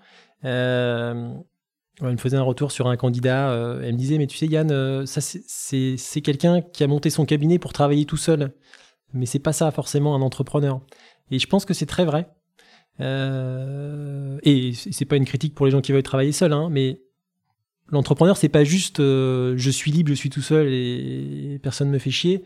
Elle 2.01 2.11
me 2.13 2.17
faisait 2.17 2.37
un 2.37 2.43
retour 2.43 2.71
sur 2.71 2.87
un 2.87 2.95
candidat. 2.95 3.51
Euh, 3.51 3.81
elle 3.83 3.93
me 3.93 3.97
disait, 3.97 4.17
mais 4.17 4.27
tu 4.27 4.37
sais, 4.37 4.47
Yann, 4.47 4.71
euh, 4.71 5.05
ça 5.05 5.21
c'est 5.21 6.21
quelqu'un 6.21 6.61
qui 6.61 6.83
a 6.83 6.87
monté 6.87 7.09
son 7.09 7.25
cabinet 7.25 7.59
pour 7.59 7.73
travailler 7.73 8.05
tout 8.05 8.17
seul. 8.17 8.53
Mais 9.13 9.25
c'est 9.25 9.39
pas 9.39 9.53
ça 9.53 9.69
forcément 9.71 10.15
un 10.15 10.21
entrepreneur. 10.21 10.81
Et 11.31 11.39
je 11.39 11.47
pense 11.47 11.65
que 11.65 11.73
c'est 11.73 11.85
très 11.85 12.05
vrai. 12.05 12.29
Euh, 13.01 14.37
et 14.43 14.73
c'est 14.73 15.05
pas 15.05 15.15
une 15.15 15.25
critique 15.25 15.55
pour 15.55 15.65
les 15.65 15.71
gens 15.71 15.81
qui 15.81 15.91
veulent 15.91 16.03
travailler 16.03 16.31
seuls, 16.31 16.53
hein, 16.53 16.69
mais 16.71 17.01
l'entrepreneur, 17.91 18.37
c'est 18.37 18.49
pas 18.49 18.63
juste 18.63 18.97
je 18.99 19.69
suis 19.69 19.91
libre, 19.91 20.09
je 20.09 20.15
suis 20.15 20.29
tout 20.29 20.41
seul 20.41 20.67
et, 20.71 21.59
personne 21.61 21.89
me 21.89 21.99
fait 21.99 22.11
chier. 22.11 22.43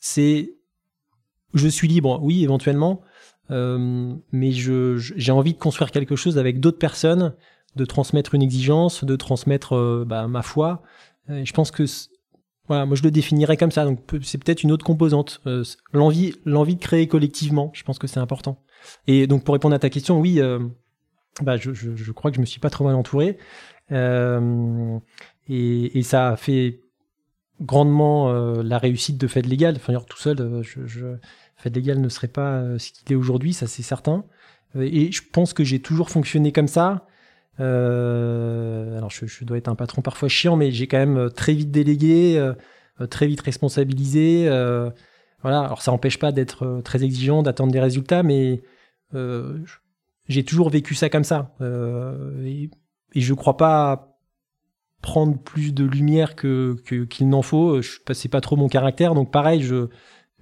C'est 0.00 0.54
je 1.54 1.68
suis 1.68 1.88
libre, 1.88 2.20
oui, 2.22 2.44
éventuellement, 2.44 3.00
mais 3.50 4.50
j'ai 4.52 5.32
envie 5.32 5.54
de 5.54 5.58
construire 5.58 5.90
quelque 5.90 6.16
chose 6.16 6.38
avec 6.38 6.60
d'autres 6.60 6.78
personnes 6.78 7.34
de 7.78 7.84
transmettre 7.84 8.34
une 8.34 8.42
exigence, 8.42 9.04
de 9.04 9.16
transmettre 9.16 9.74
euh, 9.74 10.04
bah, 10.06 10.28
ma 10.28 10.42
foi. 10.42 10.82
Je 11.28 11.52
pense 11.52 11.70
que 11.70 11.84
voilà, 12.68 12.86
moi 12.86 12.96
je 12.96 13.02
le 13.02 13.10
définirais 13.10 13.56
comme 13.56 13.70
ça. 13.70 13.84
Donc 13.84 14.00
c'est 14.22 14.42
peut-être 14.42 14.62
une 14.62 14.72
autre 14.72 14.84
composante, 14.84 15.40
euh, 15.46 15.62
l'envie, 15.92 16.34
l'envie 16.44 16.74
de 16.74 16.80
créer 16.80 17.06
collectivement. 17.06 17.70
Je 17.74 17.82
pense 17.82 17.98
que 17.98 18.06
c'est 18.06 18.20
important. 18.20 18.62
Et 19.06 19.26
donc 19.26 19.44
pour 19.44 19.54
répondre 19.54 19.74
à 19.74 19.78
ta 19.78 19.90
question, 19.90 20.20
oui, 20.20 20.40
euh, 20.40 20.58
bah, 21.42 21.56
je, 21.56 21.72
je, 21.72 22.12
crois 22.12 22.30
que 22.30 22.36
je 22.36 22.40
me 22.40 22.46
suis 22.46 22.60
pas 22.60 22.70
trop 22.70 22.84
mal 22.84 22.94
entouré, 22.94 23.38
euh, 23.92 24.98
et, 25.48 25.98
et, 25.98 26.02
ça 26.02 26.30
a 26.30 26.36
fait 26.36 26.80
grandement 27.60 28.32
la 28.62 28.78
réussite 28.78 29.18
de 29.18 29.26
Fed 29.26 29.46
Légal. 29.46 29.76
Enfin, 29.76 29.94
tout 30.08 30.18
seul, 30.18 30.62
je, 30.62 30.86
je, 30.86 31.16
Fed 31.56 31.74
Légal 31.74 32.00
ne 32.00 32.08
serait 32.08 32.28
pas 32.28 32.78
ce 32.78 32.92
qu'il 32.92 33.12
est 33.12 33.16
aujourd'hui, 33.16 33.52
ça 33.52 33.66
c'est 33.66 33.82
certain. 33.82 34.24
Et 34.76 35.10
je 35.10 35.22
pense 35.32 35.54
que 35.54 35.64
j'ai 35.64 35.80
toujours 35.80 36.10
fonctionné 36.10 36.52
comme 36.52 36.68
ça. 36.68 37.06
Euh, 37.60 38.96
alors 38.96 39.10
je, 39.10 39.26
je, 39.26 39.44
dois 39.44 39.58
être 39.58 39.68
un 39.68 39.74
patron 39.74 40.02
parfois 40.02 40.28
chiant, 40.28 40.56
mais 40.56 40.70
j'ai 40.70 40.86
quand 40.86 40.98
même 40.98 41.16
euh, 41.16 41.28
très 41.28 41.54
vite 41.54 41.70
délégué, 41.70 42.38
euh, 42.38 42.54
très 43.06 43.26
vite 43.26 43.40
responsabilisé. 43.40 44.44
voilà. 45.42 45.60
Alors 45.60 45.82
ça 45.82 45.90
n'empêche 45.90 46.18
pas 46.18 46.32
d'être 46.32 46.80
très 46.84 47.04
exigeant, 47.04 47.42
d'attendre 47.42 47.72
des 47.72 47.80
résultats, 47.80 48.22
mais 48.22 48.62
j'ai 50.28 50.44
toujours 50.44 50.70
vécu 50.70 50.94
ça 50.94 51.08
comme 51.08 51.24
ça. 51.24 51.54
et, 52.44 52.70
et 53.14 53.20
je 53.20 53.34
crois 53.34 53.56
pas 53.56 54.18
prendre 55.02 55.38
plus 55.38 55.72
de 55.72 55.84
lumière 55.84 56.36
que 56.36 56.76
qu'il 57.06 57.28
n'en 57.28 57.42
faut. 57.42 57.80
Je 57.80 57.98
c'est 58.12 58.28
pas 58.28 58.40
trop 58.40 58.56
mon 58.56 58.68
caractère, 58.68 59.14
donc 59.14 59.30
pareil, 59.30 59.62
je 59.62 59.88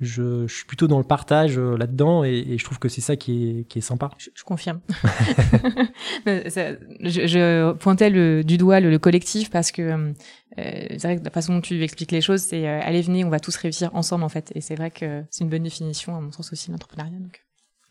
je, 0.00 0.46
je, 0.46 0.54
suis 0.54 0.66
plutôt 0.66 0.88
dans 0.88 0.98
le 0.98 1.04
partage 1.04 1.58
euh, 1.58 1.76
là-dedans 1.76 2.22
et, 2.22 2.58
je 2.58 2.64
trouve 2.64 2.78
que 2.78 2.88
c'est 2.88 3.00
ça 3.00 3.16
qui 3.16 3.60
est, 3.60 3.64
qui 3.64 3.78
est 3.78 3.82
sympa. 3.82 4.10
Je, 4.18 4.44
confirme. 4.44 4.80
je, 6.26 7.26
je, 7.26 7.72
pointais 7.72 8.10
le, 8.10 8.44
du 8.44 8.58
doigt 8.58 8.80
le, 8.80 8.98
collectif 8.98 9.50
parce 9.50 9.72
que 9.72 9.82
euh, 9.82 10.12
c'est 10.56 11.02
vrai 11.02 11.16
que 11.16 11.24
la 11.24 11.30
façon 11.30 11.54
dont 11.54 11.60
tu 11.62 11.82
expliques 11.82 12.12
les 12.12 12.20
choses, 12.20 12.42
c'est 12.42 12.68
euh, 12.68 12.80
allez 12.82 13.00
venez, 13.00 13.24
on 13.24 13.30
va 13.30 13.40
tous 13.40 13.56
réussir 13.56 13.94
ensemble 13.94 14.24
en 14.24 14.28
fait. 14.28 14.52
Et 14.54 14.60
c'est 14.60 14.74
vrai 14.74 14.90
que 14.90 15.24
c'est 15.30 15.44
une 15.44 15.50
bonne 15.50 15.62
définition 15.62 16.14
à 16.14 16.20
mon 16.20 16.30
sens 16.30 16.52
aussi 16.52 16.70
l'entrepreneuriat. 16.70 17.18
Donc. 17.18 17.45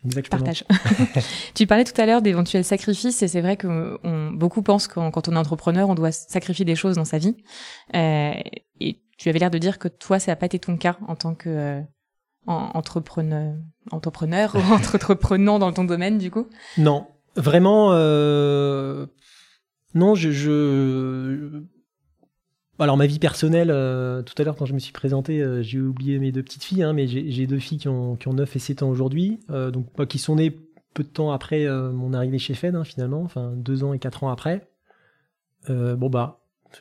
Exactement. 0.05 0.43
Partage. 0.43 0.63
tu 1.55 1.67
parlais 1.67 1.83
tout 1.83 1.99
à 1.99 2.05
l'heure 2.05 2.21
d'éventuels 2.21 2.63
sacrifices 2.63 3.21
et 3.21 3.27
c'est 3.27 3.41
vrai 3.41 3.57
que 3.57 3.97
on, 4.03 4.31
beaucoup 4.31 4.61
pensent 4.61 4.87
qu'en 4.87 5.11
quand 5.11 5.27
on 5.27 5.33
est 5.33 5.37
entrepreneur, 5.37 5.89
on 5.89 5.95
doit 5.95 6.11
sacrifier 6.11 6.65
des 6.65 6.75
choses 6.75 6.95
dans 6.95 7.05
sa 7.05 7.17
vie. 7.17 7.35
Euh, 7.95 8.33
et 8.79 9.01
tu 9.17 9.29
avais 9.29 9.39
l'air 9.39 9.51
de 9.51 9.57
dire 9.57 9.79
que 9.79 9.87
toi, 9.87 10.19
ça 10.19 10.31
n'a 10.31 10.35
pas 10.35 10.45
été 10.45 10.59
ton 10.59 10.77
cas 10.77 10.97
en 11.07 11.15
tant 11.15 11.35
que 11.35 11.49
euh, 11.49 11.81
entrepreneur, 12.47 13.55
entrepreneur 13.91 14.55
ou 14.55 14.59
entreprenant 14.73 15.59
dans 15.59 15.71
ton 15.71 15.83
domaine 15.83 16.17
du 16.17 16.31
coup? 16.31 16.47
Non, 16.77 17.07
vraiment, 17.35 17.89
euh... 17.93 19.07
non, 19.93 20.15
je, 20.15 20.31
je, 20.31 21.63
Alors 22.77 22.97
ma 22.97 23.05
vie 23.05 23.19
personnelle, 23.19 23.71
euh, 23.71 24.21
tout 24.21 24.33
à 24.37 24.43
l'heure 24.43 24.57
quand 24.57 24.65
je 24.65 24.73
me 24.73 24.79
suis 24.79 24.91
présenté, 24.91 25.41
euh, 25.41 25.61
j'ai 25.63 25.79
oublié 25.79 26.19
mes 26.19 26.33
deux 26.33 26.43
petites 26.43 26.63
filles, 26.63 26.83
hein, 26.83 26.91
mais 26.91 27.07
j'ai 27.07 27.47
deux 27.47 27.59
filles 27.59 27.77
qui 27.77 27.87
ont, 27.87 28.17
qui 28.17 28.27
ont 28.27 28.33
9 28.33 28.53
et 28.53 28.59
7 28.59 28.83
ans 28.83 28.89
aujourd'hui, 28.89 29.39
euh, 29.49 29.71
donc 29.71 30.05
qui 30.07 30.19
sont 30.19 30.35
nées 30.35 30.51
peu 30.93 31.03
de 31.03 31.09
temps 31.09 31.31
après 31.31 31.67
mon 31.67 32.13
arrivée 32.13 32.39
chez 32.39 32.53
Fed 32.53 32.75
hein, 32.75 32.85
finalement, 32.85 33.21
enfin 33.21 33.51
deux 33.55 33.83
ans 33.83 33.93
et 33.93 33.99
quatre 33.99 34.23
ans 34.23 34.29
après. 34.29 34.69
bon 35.67 36.09
bah, 36.09 36.39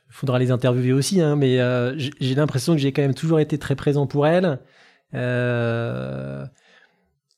faudra 0.09 0.39
les 0.39 0.53
interviewer 0.53 0.93
aussi, 0.93 1.21
hein, 1.21 1.35
mais 1.37 1.59
j'ai 1.97 2.35
l'impression 2.37 2.75
que 2.75 2.81
j'ai 2.81 2.93
quand 2.93 3.03
même 3.03 3.15
toujours 3.15 3.41
été 3.41 3.59
très 3.59 3.75
présent 3.75 4.07
pour 4.07 4.27
elles. 4.27 4.61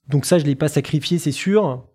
Donc 0.09 0.25
ça, 0.27 0.38
je 0.38 0.45
l'ai 0.45 0.55
pas 0.55 0.69
sacrifié, 0.69 1.19
c'est 1.19 1.33
sûr. 1.33 1.87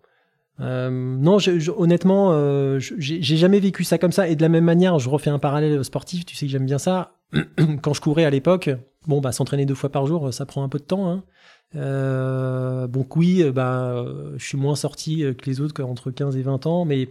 Euh, 0.62 0.90
non, 0.90 1.38
je, 1.38 1.70
honnêtement, 1.70 2.30
euh, 2.32 2.78
j'ai 2.78 3.36
jamais 3.36 3.60
vécu 3.60 3.84
ça 3.84 3.98
comme 3.98 4.12
ça. 4.12 4.28
Et 4.28 4.36
de 4.36 4.42
la 4.42 4.48
même 4.48 4.64
manière, 4.64 4.98
je 4.98 5.08
refais 5.08 5.30
un 5.30 5.38
parallèle 5.38 5.84
sportif. 5.84 6.24
Tu 6.24 6.36
sais 6.36 6.46
que 6.46 6.52
j'aime 6.52 6.66
bien 6.66 6.78
ça. 6.78 7.16
Quand 7.82 7.94
je 7.94 8.00
courais 8.00 8.24
à 8.24 8.30
l'époque, 8.30 8.70
bon, 9.06 9.20
bah, 9.20 9.32
s'entraîner 9.32 9.66
deux 9.66 9.74
fois 9.74 9.90
par 9.90 10.06
jour, 10.06 10.32
ça 10.32 10.46
prend 10.46 10.62
un 10.62 10.68
peu 10.68 10.78
de 10.78 10.84
temps. 10.84 11.10
Hein. 11.10 11.24
Euh, 11.74 12.86
donc 12.86 13.16
oui, 13.16 13.42
bah, 13.50 14.04
je 14.36 14.44
suis 14.44 14.58
moins 14.58 14.76
sorti 14.76 15.24
que 15.36 15.46
les 15.46 15.60
autres 15.60 15.82
entre 15.82 16.10
15 16.10 16.36
et 16.36 16.42
20 16.42 16.66
ans, 16.66 16.84
mais 16.84 17.08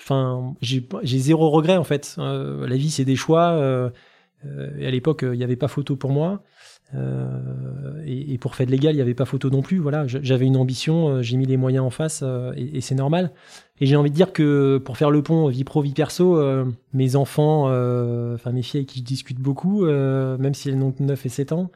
enfin, 0.00 0.54
j'ai 0.60 1.18
zéro 1.18 1.50
regret 1.50 1.76
en 1.76 1.84
fait. 1.84 2.16
la 2.18 2.76
vie, 2.76 2.90
c'est 2.90 3.04
des 3.04 3.16
choix. 3.16 3.90
et 4.78 4.86
à 4.86 4.90
l'époque, 4.90 5.20
il 5.22 5.38
n'y 5.38 5.44
avait 5.44 5.56
pas 5.56 5.68
photo 5.68 5.94
pour 5.96 6.10
moi. 6.10 6.42
Euh, 6.94 8.02
et, 8.06 8.38
pour 8.38 8.52
de 8.56 8.64
Légal, 8.64 8.94
il 8.94 8.96
n'y 8.96 9.02
avait 9.02 9.14
pas 9.14 9.24
photo 9.24 9.50
non 9.50 9.62
plus. 9.62 9.78
Voilà, 9.78 10.06
j'avais 10.06 10.46
une 10.46 10.56
ambition, 10.56 11.08
euh, 11.08 11.22
j'ai 11.22 11.36
mis 11.36 11.46
les 11.46 11.56
moyens 11.56 11.84
en 11.84 11.90
face 11.90 12.20
euh, 12.22 12.52
et, 12.56 12.80
c'est 12.80 12.94
normal. 12.94 13.32
Et 13.80 13.86
j'ai 13.86 13.96
envie 13.96 14.10
de 14.10 14.14
dire 14.14 14.32
que 14.32 14.78
pour 14.78 14.96
faire 14.96 15.10
le 15.10 15.22
pont 15.22 15.48
vie 15.48 15.64
pro 15.64 15.82
vie 15.82 15.92
perso, 15.92 16.42
mes 16.92 17.14
enfants, 17.14 17.66
enfin 18.34 18.50
mes 18.50 18.62
filles 18.62 18.80
avec 18.80 18.88
qui 18.88 18.98
je 18.98 19.04
discute 19.04 19.38
beaucoup, 19.38 19.84
même 19.84 20.52
si 20.52 20.68
elles 20.68 20.78
n'ont 20.78 20.90
que 20.90 21.00
9 21.00 21.26
et 21.26 21.28
7 21.28 21.52
ans, 21.52 21.70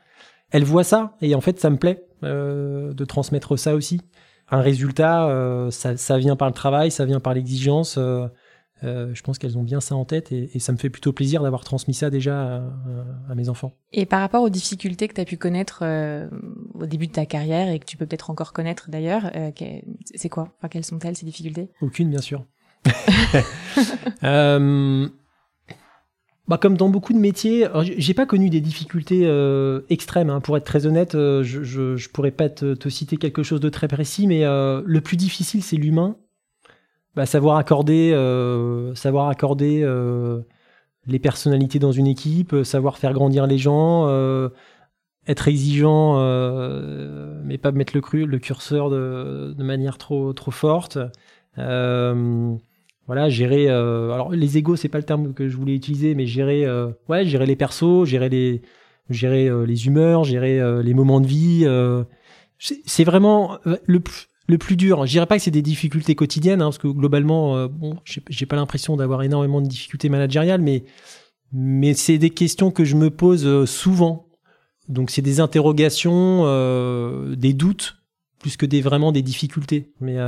elles 0.50 0.64
voient 0.64 0.82
ça 0.82 1.16
et 1.22 1.36
en 1.36 1.40
fait 1.40 1.60
ça 1.60 1.70
me 1.70 1.76
plaît 1.76 2.04
de 2.22 3.04
transmettre 3.04 3.56
ça 3.56 3.76
aussi. 3.76 4.00
Un 4.50 4.62
résultat, 4.62 5.68
ça, 5.70 6.18
vient 6.18 6.34
par 6.34 6.48
le 6.48 6.54
travail, 6.54 6.90
ça 6.90 7.04
vient 7.04 7.20
par 7.20 7.34
l'exigence. 7.34 8.00
Euh, 8.84 9.14
je 9.14 9.22
pense 9.22 9.38
qu'elles 9.38 9.56
ont 9.58 9.62
bien 9.62 9.80
ça 9.80 9.94
en 9.94 10.04
tête 10.04 10.32
et, 10.32 10.58
ça 10.58 10.72
me 10.72 10.76
fait 10.76 10.90
plutôt 10.90 11.12
plaisir 11.12 11.42
d'avoir 11.42 11.64
transmis 11.64 11.94
ça 11.94 12.10
déjà 12.10 12.64
à, 13.28 13.34
mes 13.34 13.48
enfants. 13.48 13.72
Et 13.92 14.06
par 14.06 14.20
rapport 14.20 14.42
aux 14.42 14.50
difficultés 14.50 15.08
que 15.08 15.14
tu 15.14 15.20
as 15.20 15.24
pu 15.24 15.36
connaître 15.36 15.80
euh, 15.82 16.28
au 16.74 16.86
début 16.86 17.06
de 17.06 17.12
ta 17.12 17.26
carrière 17.26 17.68
et 17.68 17.78
que 17.78 17.84
tu 17.84 17.96
peux 17.96 18.06
peut-être 18.06 18.30
encore 18.30 18.52
connaître 18.52 18.90
d'ailleurs, 18.90 19.30
euh, 19.36 19.50
c'est 20.14 20.28
quoi? 20.28 20.52
Enfin, 20.58 20.68
Quelles 20.68 20.84
sont-elles 20.84 21.16
ces 21.16 21.26
difficultés? 21.26 21.68
Aucune, 21.80 22.10
bien 22.10 22.20
sûr. 22.20 22.44
bah, 26.48 26.58
comme 26.60 26.76
dans 26.76 26.88
beaucoup 26.88 27.12
de 27.12 27.18
métiers, 27.18 27.68
j'ai 27.96 28.14
pas 28.14 28.26
connu 28.26 28.50
des 28.50 28.60
difficultés 28.60 29.22
extrêmes. 29.88 30.30
Hein. 30.30 30.40
Pour 30.40 30.56
être 30.56 30.64
très 30.64 30.86
honnête, 30.86 31.12
je, 31.12 31.42
je, 31.42 31.96
je, 31.96 32.08
pourrais 32.08 32.32
pas 32.32 32.48
te, 32.48 32.74
te, 32.74 32.88
citer 32.88 33.16
quelque 33.16 33.44
chose 33.44 33.60
de 33.60 33.68
très 33.68 33.86
précis, 33.86 34.26
mais 34.26 34.42
le 34.42 35.00
plus 35.00 35.16
difficile, 35.16 35.62
c'est 35.62 35.76
l'humain 35.76 36.16
bah, 37.14 37.26
savoir 37.26 37.56
accorder, 37.58 38.12
euh, 38.12 38.94
savoir 38.94 39.28
accorder 39.28 39.82
euh, 39.82 40.40
les 41.06 41.18
personnalités 41.18 41.78
dans 41.78 41.92
une 41.92 42.06
équipe, 42.06 42.54
euh, 42.54 42.64
savoir 42.64 42.96
faire 42.96 43.12
grandir 43.12 43.46
les 43.46 43.58
gens, 43.58 44.08
être 45.26 45.46
exigeant, 45.46 46.16
mais 47.44 47.58
pas 47.58 47.70
mettre 47.72 47.94
le, 47.94 48.00
cru, 48.00 48.26
le 48.26 48.38
curseur 48.38 48.90
de, 48.90 49.54
de 49.56 49.64
manière 49.64 49.98
trop, 49.98 50.32
trop 50.32 50.50
forte. 50.50 50.98
voilà, 51.56 53.28
gérer. 53.28 53.68
alors, 53.68 54.32
les 54.32 54.58
égos, 54.58 54.76
c'est 54.76 54.88
pas 54.88 54.98
le 54.98 55.04
terme 55.04 55.34
que 55.34 55.48
je 55.48 55.56
voulais 55.56 55.74
utiliser, 55.74 56.14
mais 56.14 56.26
gérer, 56.26 56.66
ouais, 57.08 57.24
gérer 57.24 57.46
les 57.46 57.56
persos, 57.56 58.04
gérer 58.04 58.30
les, 58.30 58.62
gérer 59.10 59.50
les 59.66 59.86
humeurs, 59.86 60.24
gérer 60.24 60.82
les 60.82 60.94
moments 60.94 61.20
de 61.20 61.26
vie. 61.26 61.68
c'est 62.58 63.04
vraiment 63.04 63.58
le 63.86 64.00
plus 64.00 64.31
le 64.52 64.58
plus 64.58 64.76
dur, 64.76 65.06
je 65.06 65.12
dirais 65.12 65.24
pas 65.24 65.38
que 65.38 65.42
c'est 65.42 65.50
des 65.50 65.62
difficultés 65.62 66.14
quotidiennes, 66.14 66.60
hein, 66.60 66.66
parce 66.66 66.76
que 66.76 66.86
globalement, 66.86 67.56
euh, 67.56 67.68
bon, 67.68 67.96
j'ai 68.04 68.44
pas 68.44 68.56
l'impression 68.56 68.96
d'avoir 68.96 69.22
énormément 69.22 69.62
de 69.62 69.66
difficultés 69.66 70.10
managériales, 70.10 70.60
mais, 70.60 70.84
mais 71.52 71.94
c'est 71.94 72.18
des 72.18 72.28
questions 72.28 72.70
que 72.70 72.84
je 72.84 72.94
me 72.94 73.08
pose 73.08 73.46
euh, 73.46 73.64
souvent. 73.64 74.28
Donc 74.88 75.10
c'est 75.10 75.22
des 75.22 75.40
interrogations, 75.40 76.42
euh, 76.44 77.34
des 77.34 77.54
doutes, 77.54 77.96
plus 78.40 78.58
que 78.58 78.66
des 78.66 78.82
vraiment 78.82 79.10
des 79.10 79.22
difficultés. 79.22 79.92
Mais 80.00 80.18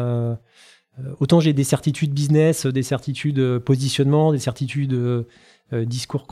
autant 1.19 1.41
j'ai 1.41 1.53
des 1.53 1.65
certitudes 1.65 2.15
business, 2.15 2.65
des 2.65 2.85
certitudes 2.85 3.59
positionnement, 3.59 4.33
des 4.33 4.39
certitudes 4.39 4.97
discours, 5.73 6.25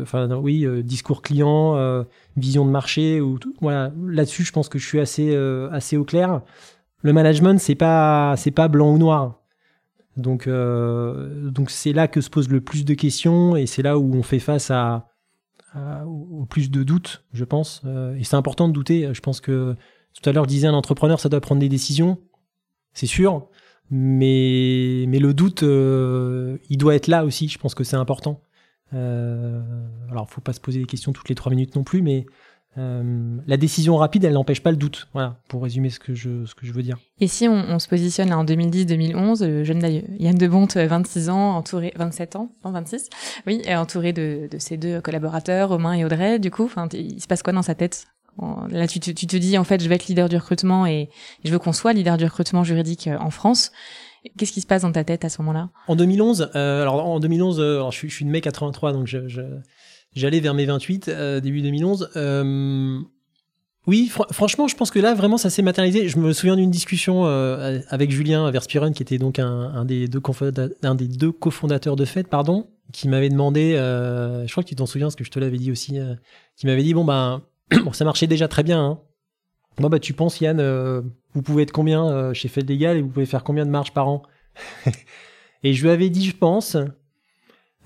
enfin 0.00 0.30
oui, 0.36 0.64
discours 0.84 1.20
client, 1.20 2.06
vision 2.36 2.64
de 2.64 2.70
marché 2.70 3.20
ou 3.20 3.40
tout. 3.40 3.54
Voilà, 3.60 3.92
là-dessus, 4.06 4.44
je 4.44 4.52
pense 4.52 4.68
que 4.68 4.78
je 4.78 4.86
suis 4.86 5.00
assez 5.00 5.34
assez 5.72 5.96
au 5.96 6.04
clair 6.04 6.40
le 7.04 7.12
management 7.12 7.60
c'est 7.60 7.76
pas 7.76 8.34
pas 8.56 8.68
blanc 8.68 8.92
ou 8.92 8.98
noir. 8.98 9.40
Donc 10.16 10.46
euh, 10.46 11.50
donc 11.50 11.70
c'est 11.70 11.92
là 11.92 12.08
que 12.08 12.20
se 12.20 12.30
posent 12.30 12.48
le 12.48 12.60
plus 12.60 12.84
de 12.84 12.94
questions 12.94 13.54
et 13.56 13.66
c'est 13.66 13.82
là 13.82 13.98
où 13.98 14.14
on 14.14 14.22
fait 14.22 14.40
face 14.40 14.70
à, 14.70 15.06
au 16.06 16.46
plus 16.46 16.70
de 16.70 16.82
doutes, 16.82 17.24
je 17.32 17.44
pense. 17.44 17.82
Euh, 17.84 18.16
et 18.16 18.24
c'est 18.24 18.36
important 18.36 18.68
de 18.68 18.72
douter. 18.72 19.10
Je 19.12 19.20
pense 19.20 19.40
que 19.40 19.76
tout 20.14 20.28
à 20.28 20.32
l'heure 20.32 20.46
disait 20.46 20.68
un 20.68 20.74
entrepreneur, 20.74 21.20
ça 21.20 21.28
doit 21.28 21.40
prendre 21.40 21.60
des 21.60 21.68
décisions, 21.68 22.18
c'est 22.92 23.06
sûr. 23.06 23.48
Mais 23.90 25.04
mais 25.08 25.18
le 25.18 25.34
doute, 25.34 25.62
euh, 25.62 26.58
il 26.70 26.78
doit 26.78 26.94
être 26.94 27.08
là 27.08 27.24
aussi. 27.24 27.48
Je 27.48 27.58
pense 27.58 27.74
que 27.74 27.84
c'est 27.84 27.96
important. 27.96 28.40
Euh, 28.94 29.62
alors, 30.10 30.30
faut 30.30 30.40
pas 30.40 30.52
se 30.52 30.60
poser 30.60 30.80
des 30.80 30.86
questions 30.86 31.12
toutes 31.12 31.28
les 31.28 31.34
trois 31.34 31.50
minutes 31.50 31.76
non 31.76 31.84
plus, 31.84 32.02
mais 32.02 32.26
euh, 32.76 33.36
la 33.46 33.56
décision 33.56 33.96
rapide, 33.96 34.24
elle 34.24 34.32
n'empêche 34.32 34.62
pas 34.62 34.70
le 34.70 34.76
doute. 34.76 35.08
Voilà, 35.12 35.38
pour 35.48 35.62
résumer 35.62 35.90
ce 35.90 35.98
que 35.98 36.14
je, 36.14 36.44
ce 36.44 36.54
que 36.54 36.66
je 36.66 36.72
veux 36.72 36.82
dire. 36.82 36.98
Et 37.20 37.28
si 37.28 37.48
on, 37.48 37.78
se 37.78 37.88
positionne 37.88 38.32
en 38.32 38.44
2010-2011, 38.44 39.46
le 39.46 39.64
jeune 39.64 40.02
Yann 40.18 40.36
de 40.36 40.48
Bonte, 40.48 40.76
26 40.76 41.30
ans, 41.30 41.56
entouré, 41.56 41.92
27 41.96 42.36
ans, 42.36 42.50
non 42.64 42.72
26, 42.72 43.08
oui, 43.46 43.62
entouré 43.68 44.12
de, 44.12 44.48
de 44.50 44.58
ses 44.58 44.76
deux 44.76 45.00
collaborateurs, 45.00 45.68
Romain 45.68 45.92
et 45.92 46.04
Audrey, 46.04 46.38
du 46.38 46.50
coup, 46.50 46.70
il 46.92 47.20
se 47.20 47.26
passe 47.26 47.42
quoi 47.42 47.52
dans 47.52 47.62
sa 47.62 47.74
tête? 47.74 48.06
Là, 48.68 48.88
tu, 48.88 48.98
tu, 48.98 49.14
te 49.14 49.36
dis, 49.36 49.56
en 49.58 49.64
fait, 49.64 49.82
je 49.82 49.88
vais 49.88 49.94
être 49.94 50.06
leader 50.06 50.28
du 50.28 50.36
recrutement 50.36 50.86
et 50.86 51.08
je 51.44 51.52
veux 51.52 51.58
qu'on 51.58 51.72
soit 51.72 51.92
leader 51.92 52.16
du 52.16 52.24
recrutement 52.24 52.64
juridique 52.64 53.06
euh, 53.06 53.16
en 53.18 53.30
France. 53.30 53.70
Qu'est-ce 54.36 54.52
qui 54.52 54.60
se 54.60 54.66
passe 54.66 54.82
dans 54.82 54.92
ta 54.92 55.04
tête 55.04 55.24
à 55.24 55.28
ce 55.28 55.40
moment-là? 55.42 55.68
En 55.86 55.96
2011, 55.96 56.50
euh, 56.54 56.82
alors 56.82 57.06
en 57.06 57.20
2011, 57.20 57.60
alors 57.60 57.92
je, 57.92 57.98
suis, 57.98 58.08
je 58.10 58.16
suis 58.16 58.24
de 58.24 58.30
mai 58.30 58.40
83, 58.40 58.92
donc 58.92 59.06
je, 59.06 59.28
je 59.28 59.42
J'allais 60.14 60.40
vers 60.40 60.54
mes 60.54 60.64
28, 60.64 61.08
euh, 61.08 61.40
début 61.40 61.60
2011. 61.60 62.10
Euh, 62.16 63.00
oui, 63.86 64.10
franchement, 64.30 64.68
je 64.68 64.76
pense 64.76 64.90
que 64.90 64.98
là, 64.98 65.14
vraiment, 65.14 65.36
ça 65.36 65.50
s'est 65.50 65.62
matérialisé. 65.62 66.08
Je 66.08 66.18
me 66.18 66.32
souviens 66.32 66.56
d'une 66.56 66.70
discussion 66.70 67.26
euh, 67.26 67.80
avec 67.88 68.10
Julien 68.10 68.50
Verspiron, 68.50 68.92
qui 68.92 69.02
était 69.02 69.18
donc 69.18 69.38
un, 69.38 69.46
un 69.46 69.84
des 69.84 70.08
deux 70.08 70.20
cofondateurs 70.20 71.96
de 71.96 72.04
Fed, 72.04 72.28
pardon, 72.28 72.68
qui 72.92 73.08
m'avait 73.08 73.28
demandé, 73.28 73.72
je 73.74 74.50
crois 74.50 74.62
que 74.62 74.68
tu 74.68 74.76
t'en 74.76 74.86
souviens, 74.86 75.08
parce 75.08 75.16
que 75.16 75.24
je 75.24 75.30
te 75.30 75.38
l'avais 75.38 75.58
dit 75.58 75.70
aussi, 75.70 75.98
qui 76.56 76.66
m'avait 76.66 76.82
dit, 76.82 76.94
bon, 76.94 77.04
ben, 77.04 77.42
ça 77.92 78.06
marchait 78.06 78.26
déjà 78.26 78.48
très 78.48 78.62
bien. 78.62 78.82
Hein. 78.82 78.98
Bon, 79.76 79.90
bah, 79.90 79.98
tu 79.98 80.14
penses, 80.14 80.40
Yann, 80.40 80.62
vous 81.34 81.42
pouvez 81.42 81.64
être 81.64 81.72
combien 81.72 82.32
chez 82.32 82.48
Fed 82.48 82.70
Legal 82.70 82.96
et 82.96 83.02
vous 83.02 83.08
pouvez 83.08 83.26
faire 83.26 83.44
combien 83.44 83.66
de 83.66 83.70
marge 83.70 83.92
par 83.92 84.08
an? 84.08 84.22
Et 85.62 85.74
je 85.74 85.82
lui 85.82 85.90
avais 85.90 86.08
dit, 86.08 86.26
je 86.26 86.36
pense, 86.36 86.76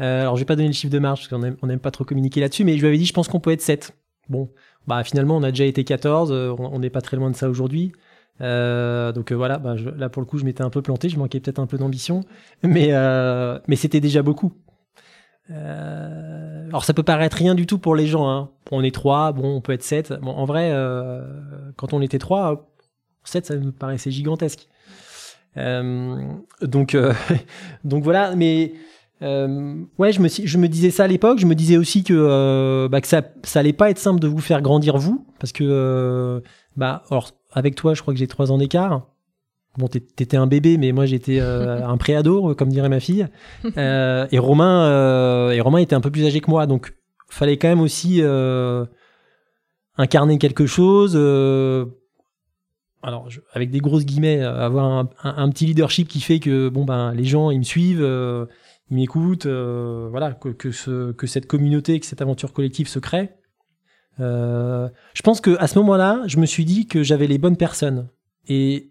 euh, 0.01 0.21
alors, 0.23 0.37
je 0.37 0.43
vais 0.43 0.47
pas 0.47 0.57
donner 0.57 0.69
le 0.69 0.75
chiffre 0.75 0.93
de 0.93 0.99
marge 0.99 1.21
parce 1.21 1.29
qu'on 1.29 1.43
aime, 1.47 1.57
on 1.63 1.69
aime 1.69 1.81
pas 1.81 1.91
trop 1.91 2.05
communiquer 2.05 2.41
là-dessus, 2.41 2.65
mais 2.65 2.77
je 2.77 2.81
lui 2.81 2.89
avais 2.89 2.99
dit, 2.99 3.07
je 3.07 3.13
pense 3.13 3.29
qu'on 3.29 3.41
peut 3.41 3.53
être 3.53 3.63
7. 3.63 3.95
Bon, 4.29 4.51
bah 4.87 5.03
finalement, 5.05 5.37
on 5.37 5.43
a 5.43 5.51
déjà 5.51 5.65
été 5.65 5.85
14, 5.85 6.31
euh, 6.33 6.55
on 6.59 6.79
n'est 6.79 6.91
pas 6.91 7.01
très 7.01 7.17
loin 7.17 7.31
de 7.31 7.37
ça 7.37 7.49
aujourd'hui. 7.49 7.93
Euh, 8.41 9.13
donc 9.13 9.33
euh, 9.33 9.35
voilà, 9.35 9.59
bah, 9.59 9.77
je, 9.77 9.89
là 9.91 10.09
pour 10.09 10.23
le 10.23 10.27
coup, 10.27 10.39
je 10.39 10.45
m'étais 10.45 10.63
un 10.63 10.71
peu 10.71 10.83
planté, 10.83 11.09
je 11.09 11.19
manquais 11.19 11.41
peut-être 11.41 11.59
un 11.59 11.67
peu 11.67 11.79
d'ambition, 11.79 12.21
mais 12.63 12.89
euh, 12.93 13.59
mais 13.69 13.77
c'était 13.77 14.01
déjà 14.01 14.23
beaucoup. 14.23 14.53
Euh, 15.51 16.69
alors 16.69 16.85
ça 16.85 16.93
peut 16.93 17.03
paraître 17.03 17.37
rien 17.37 17.55
du 17.55 17.67
tout 17.67 17.79
pour 17.79 17.97
les 17.97 18.07
gens. 18.07 18.29
Hein. 18.29 18.51
On 18.71 18.83
est 18.85 18.95
3, 18.95 19.33
bon, 19.33 19.57
on 19.57 19.61
peut 19.61 19.73
être 19.73 19.83
7. 19.83 20.15
Bon, 20.21 20.31
en 20.31 20.45
vrai, 20.45 20.73
quand 21.77 21.93
on 21.93 22.03
était 22.03 22.19
3, 22.19 22.71
7, 23.25 23.47
ça 23.47 23.57
me 23.57 23.73
paraissait 23.73 24.11
gigantesque. 24.11 24.69
donc 25.57 26.97
donc 27.85 28.05
voilà, 28.05 28.37
mais 28.37 28.73
euh, 29.23 29.75
ouais, 29.99 30.13
je 30.13 30.21
me, 30.21 30.29
je 30.29 30.59
me 30.59 30.69
disais 30.69 30.91
ça 30.91 31.05
à 31.05 31.07
l'époque. 31.07 31.39
Je 31.39 31.47
me 31.47 31.55
disais 31.55 31.77
aussi 31.77 32.05
que, 32.05 32.15
euh, 32.15 32.89
bah, 32.89 33.01
que 33.01 33.07
ça, 33.07 33.23
ça 33.43 33.61
allait 33.61 33.73
pas 33.73 33.91
être 33.91 33.99
simple 33.99 34.21
de 34.21 34.29
vous 34.29 34.41
faire 34.41 34.63
grandir 34.63 34.97
vous, 34.97 35.27
parce 35.39 35.53
que, 35.53 35.65
euh, 35.65 36.41
bah, 36.77 37.03
alors 37.11 37.31
avec 37.53 37.75
toi, 37.75 37.95
je 37.95 38.03
crois 38.03 38.15
que 38.15 38.21
j'ai 38.21 38.27
trois 38.27 38.53
ans 38.53 38.59
d'écart. 38.59 39.07
Bon, 39.77 39.87
t'étais 39.87 40.37
un 40.37 40.49
bébé, 40.49 40.77
mais 40.77 40.91
moi 40.91 41.07
j'étais 41.07 41.39
euh, 41.41 41.87
un 41.87 41.97
préado, 41.97 42.55
comme 42.57 42.69
dirait 42.69 42.89
ma 42.89 43.01
fille. 43.01 43.27
Et 43.77 44.39
Romain, 44.39 45.51
et 45.53 45.61
Romain 45.61 45.79
était 45.79 45.95
un 45.95 46.01
peu 46.01 46.11
plus 46.11 46.27
âgé 46.27 46.41
que 46.41 46.51
moi, 46.51 46.67
donc 46.67 46.95
fallait 47.29 47.57
quand 47.59 47.69
même 47.69 47.81
aussi 47.81 48.21
incarner 49.97 50.39
quelque 50.39 50.67
chose. 50.67 51.15
alors, 53.03 53.29
avec 53.53 53.71
des 53.71 53.79
grosses 53.79 54.05
guillemets, 54.05 54.41
avoir 54.43 54.85
un, 54.87 55.09
un, 55.23 55.49
petit 55.51 55.67
leadership 55.67 56.09
qui 56.09 56.21
fait 56.21 56.41
que 56.41 56.69
bon 56.69 56.85
ben 56.85 57.13
les 57.15 57.25
gens 57.25 57.51
ils 57.51 57.59
me 57.59 57.65
suivent 57.65 58.05
ils 58.91 58.97
m'écoutent, 58.97 59.47
euh, 59.47 60.09
voilà, 60.11 60.33
que, 60.33 60.49
que, 60.49 60.71
ce, 60.71 61.13
que 61.13 61.27
cette 61.27 61.47
communauté, 61.47 61.99
que 62.01 62.07
cette 62.07 62.23
aventure 62.23 62.53
collective 62.53 62.89
se 62.89 62.99
crée. 62.99 63.31
Euh, 64.21 64.89
je 65.15 65.23
pense 65.23 65.41
que 65.41 65.57
à 65.59 65.67
ce 65.67 65.79
moment-là, 65.79 66.23
je 66.27 66.39
me 66.39 66.47
suis 66.47 66.65
dit 66.65 66.87
que 66.87 67.03
j'avais 67.03 67.27
les 67.27 67.39
bonnes 67.39 67.57
personnes 67.57 68.09
et 68.49 68.91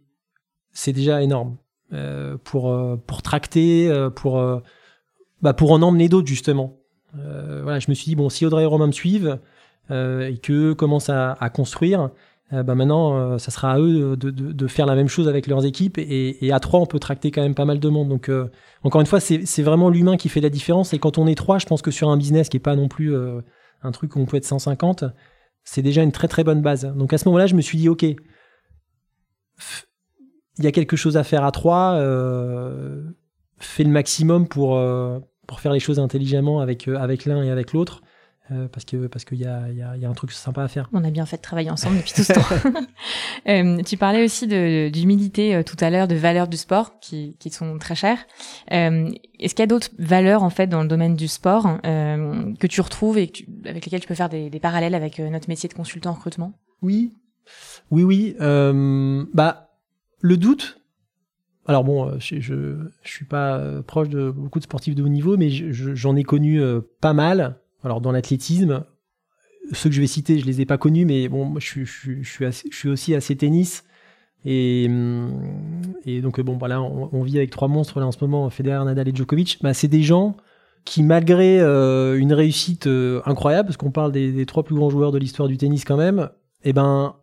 c'est 0.72 0.94
déjà 0.94 1.22
énorme 1.22 1.58
euh, 1.94 2.38
pour 2.44 2.74
pour 3.06 3.22
tracter, 3.22 3.92
pour 4.16 4.42
bah, 5.42 5.54
pour 5.54 5.72
en 5.72 5.82
emmener 5.82 6.08
d'autres 6.08 6.28
justement. 6.28 6.78
voilà, 7.14 7.80
je 7.80 7.90
me 7.90 7.96
suis 7.96 8.06
dit 8.06 8.16
bon, 8.16 8.30
si 8.30 8.46
Audrey 8.46 8.64
et 8.64 8.68
Romain 8.68 8.88
me 8.88 8.92
suivent 8.92 9.40
et 9.90 10.40
que 10.42 10.74
commencent 10.74 11.10
à 11.10 11.50
construire, 11.54 12.12
euh, 12.54 12.64
bah 12.64 12.76
maintenant, 12.76 13.18
euh, 13.18 13.38
ça 13.38 13.52
sera 13.52 13.74
à 13.74 13.80
eux 13.80 14.16
de, 14.16 14.30
de, 14.32 14.68
faire 14.68 14.86
la 14.86 14.96
même 14.96 15.10
chose 15.10 15.28
avec 15.28 15.48
leurs 15.48 15.66
équipes. 15.66 15.98
Et, 15.98 16.46
et, 16.46 16.54
à 16.54 16.60
trois, 16.62 16.80
on 16.80 16.86
peut 16.86 17.00
tracter 17.00 17.30
quand 17.30 17.42
même 17.42 17.56
pas 17.56 17.66
mal 17.66 17.80
de 17.80 17.90
monde. 17.90 18.08
Donc, 18.08 18.30
euh, 18.30 18.50
encore 18.84 19.02
une 19.02 19.08
fois, 19.08 19.20
c'est 19.20 19.62
vraiment 19.64 19.90
l'humain 19.90 20.16
qui 20.16 20.30
fait 20.30 20.40
la 20.40 20.50
différence. 20.50 20.94
Et 20.94 21.00
quand 21.00 21.18
on 21.18 21.28
est 21.28 21.36
trois, 21.36 21.58
je 21.60 21.66
pense 21.66 21.82
que 21.82 21.92
sur 21.92 22.10
un 22.10 22.16
business 22.16 22.48
qui 22.48 22.58
est 22.58 22.62
pas 22.62 22.76
non 22.76 22.88
plus 22.88 23.14
un 23.84 23.92
truc 23.92 24.16
où 24.16 24.20
on 24.20 24.26
peut 24.26 24.38
être 24.38 24.46
150, 24.46 25.04
c'est 25.64 25.82
déjà 25.82 26.04
une 26.04 26.14
très 26.14 26.30
très 26.30 26.44
bonne 26.46 26.62
base. 26.62 26.86
Donc 26.96 27.12
à 27.12 27.18
ce 27.18 27.28
moment-là, 27.28 27.48
je 27.48 27.56
me 27.56 27.62
suis 27.62 27.78
dit, 27.78 27.90
ok, 27.90 28.04
il 28.04 28.16
y 30.60 30.68
a 30.68 30.72
quelque 30.72 30.96
chose 30.96 31.18
à 31.18 31.24
faire 31.24 31.44
à 31.44 31.52
trois. 31.52 31.96
fais 33.60 33.84
le 33.84 33.90
maximum 33.90 34.48
pour 34.48 34.82
pour 35.48 35.60
faire 35.60 35.74
les 35.74 35.80
choses 35.80 36.00
intelligemment 36.00 36.62
avec 36.62 36.88
avec 36.88 37.26
l'un 37.26 37.44
et 37.44 37.50
avec 37.50 37.74
l'autre. 37.74 38.02
Euh, 38.52 38.68
parce 38.72 38.86
que 38.86 39.08
parce 39.08 39.26
qu'il 39.26 39.40
y 39.40 39.46
a, 39.46 39.70
y, 39.72 39.82
a, 39.82 39.98
y 39.98 40.06
a 40.06 40.10
un 40.10 40.14
truc 40.14 40.32
sympa 40.32 40.64
à 40.64 40.68
faire. 40.70 40.90
On 40.94 41.04
a 41.04 41.12
bien 41.12 41.26
fait 41.26 41.38
de 41.38 41.42
travailler 41.42 41.70
ensemble 41.70 41.98
depuis 41.98 42.14
tout 42.14 42.24
ce 42.24 42.32
temps. 42.32 42.46
euh, 43.50 43.84
tu 43.84 43.98
parlais 43.98 44.24
aussi 44.24 44.48
d'humilité 44.48 45.54
euh, 45.54 45.64
tout 45.64 45.76
à 45.82 45.90
l'heure, 45.90 46.08
de 46.08 46.16
valeurs 46.16 46.48
du 46.48 46.56
sport 46.56 47.00
qui, 47.02 47.36
qui 47.40 47.50
sont 47.50 47.78
très 47.78 47.96
chères. 47.96 48.20
Est-ce 48.70 49.54
qu'il 49.54 49.60
y 49.60 49.64
a 49.64 49.68
d'autres 49.68 49.90
valeurs 50.00 50.44
en 50.44 50.50
fait 50.50 50.68
dans 50.68 50.82
le 50.82 50.88
domaine 50.88 51.16
du 51.16 51.28
sport 51.28 51.82
que 51.84 52.68
tu 52.68 52.82
retrouves 52.82 53.18
et 53.18 53.32
avec 53.66 53.86
lesquelles 53.86 54.02
tu 54.02 54.08
peux 54.08 54.16
faire 54.16 54.30
des, 54.30 54.50
des 54.50 54.60
parallèles 54.60 54.96
avec 54.96 55.20
notre 55.20 55.50
métier 55.50 55.68
de 55.68 55.74
consultant 55.74 56.12
en 56.12 56.14
recrutement? 56.14 56.54
Oui, 56.82 57.14
oui, 57.92 58.04
oui. 58.04 58.36
bah 58.40 59.70
le 60.22 60.38
doute. 60.38 60.80
Alors 61.70 61.84
bon, 61.84 62.18
je, 62.20 62.40
je, 62.40 62.78
je 63.04 63.12
suis 63.12 63.26
pas 63.26 63.82
proche 63.86 64.08
de 64.08 64.32
beaucoup 64.32 64.60
de 64.60 64.64
sportifs 64.64 64.96
de 64.96 65.04
haut 65.04 65.10
niveau, 65.10 65.36
mais 65.36 65.50
j'en 65.50 66.16
ai 66.16 66.24
connu 66.24 66.62
pas 67.02 67.14
mal 67.14 67.58
alors 67.88 68.02
dans 68.02 68.12
l'athlétisme, 68.12 68.84
ceux 69.72 69.90
que 69.90 69.96
je 69.96 70.02
vais 70.02 70.08
citer, 70.08 70.40
je 70.40 70.46
les 70.46 70.62
ai 70.62 70.66
pas 70.66 70.78
connus, 70.78 71.06
mais 71.06 71.28
bon, 71.28 71.58
je, 71.60 71.84
suis, 71.86 72.90
aussi 72.90 73.16
assez 73.16 73.36
tennis. 73.36 73.84
Et, 74.46 74.90
et 76.06 76.22
donc 76.22 76.40
bon, 76.42 76.58
voilà, 76.58 76.82
on, 76.82 77.24
vit 77.24 77.38
avec 77.38 77.50
trois 77.50 77.68
monstres 77.68 78.00
là 78.00 78.06
en 78.06 78.12
ce 78.12 78.20
moment, 78.22 78.50
Federer, 78.50 78.86
Nadal 78.86 79.08
et 79.08 79.16
Djokovic. 79.16 79.60
Bah, 79.62 79.74
c'est 79.74 79.88
des 79.88 80.04
gens 80.04 80.36
qui, 80.86 81.04
malgré 81.04 81.60
euh, 81.60 82.18
une 82.18 82.34
réussite 82.34 82.88
euh, 82.88 83.22
incroyable, 83.26 83.68
parce 83.68 83.78
qu'on 83.78 83.92
parle 83.92 84.12
des, 84.12 84.46
trois 84.46 84.64
plus 84.64 84.76
grands 84.76 84.90
joueurs 84.90 85.12
de 85.12 85.18
l'histoire 85.18 85.48
du 85.48 85.58
tennis 85.58 85.84
quand 85.84 85.98
même, 85.98 86.30
eh 86.64 86.74
ben, 86.74 87.16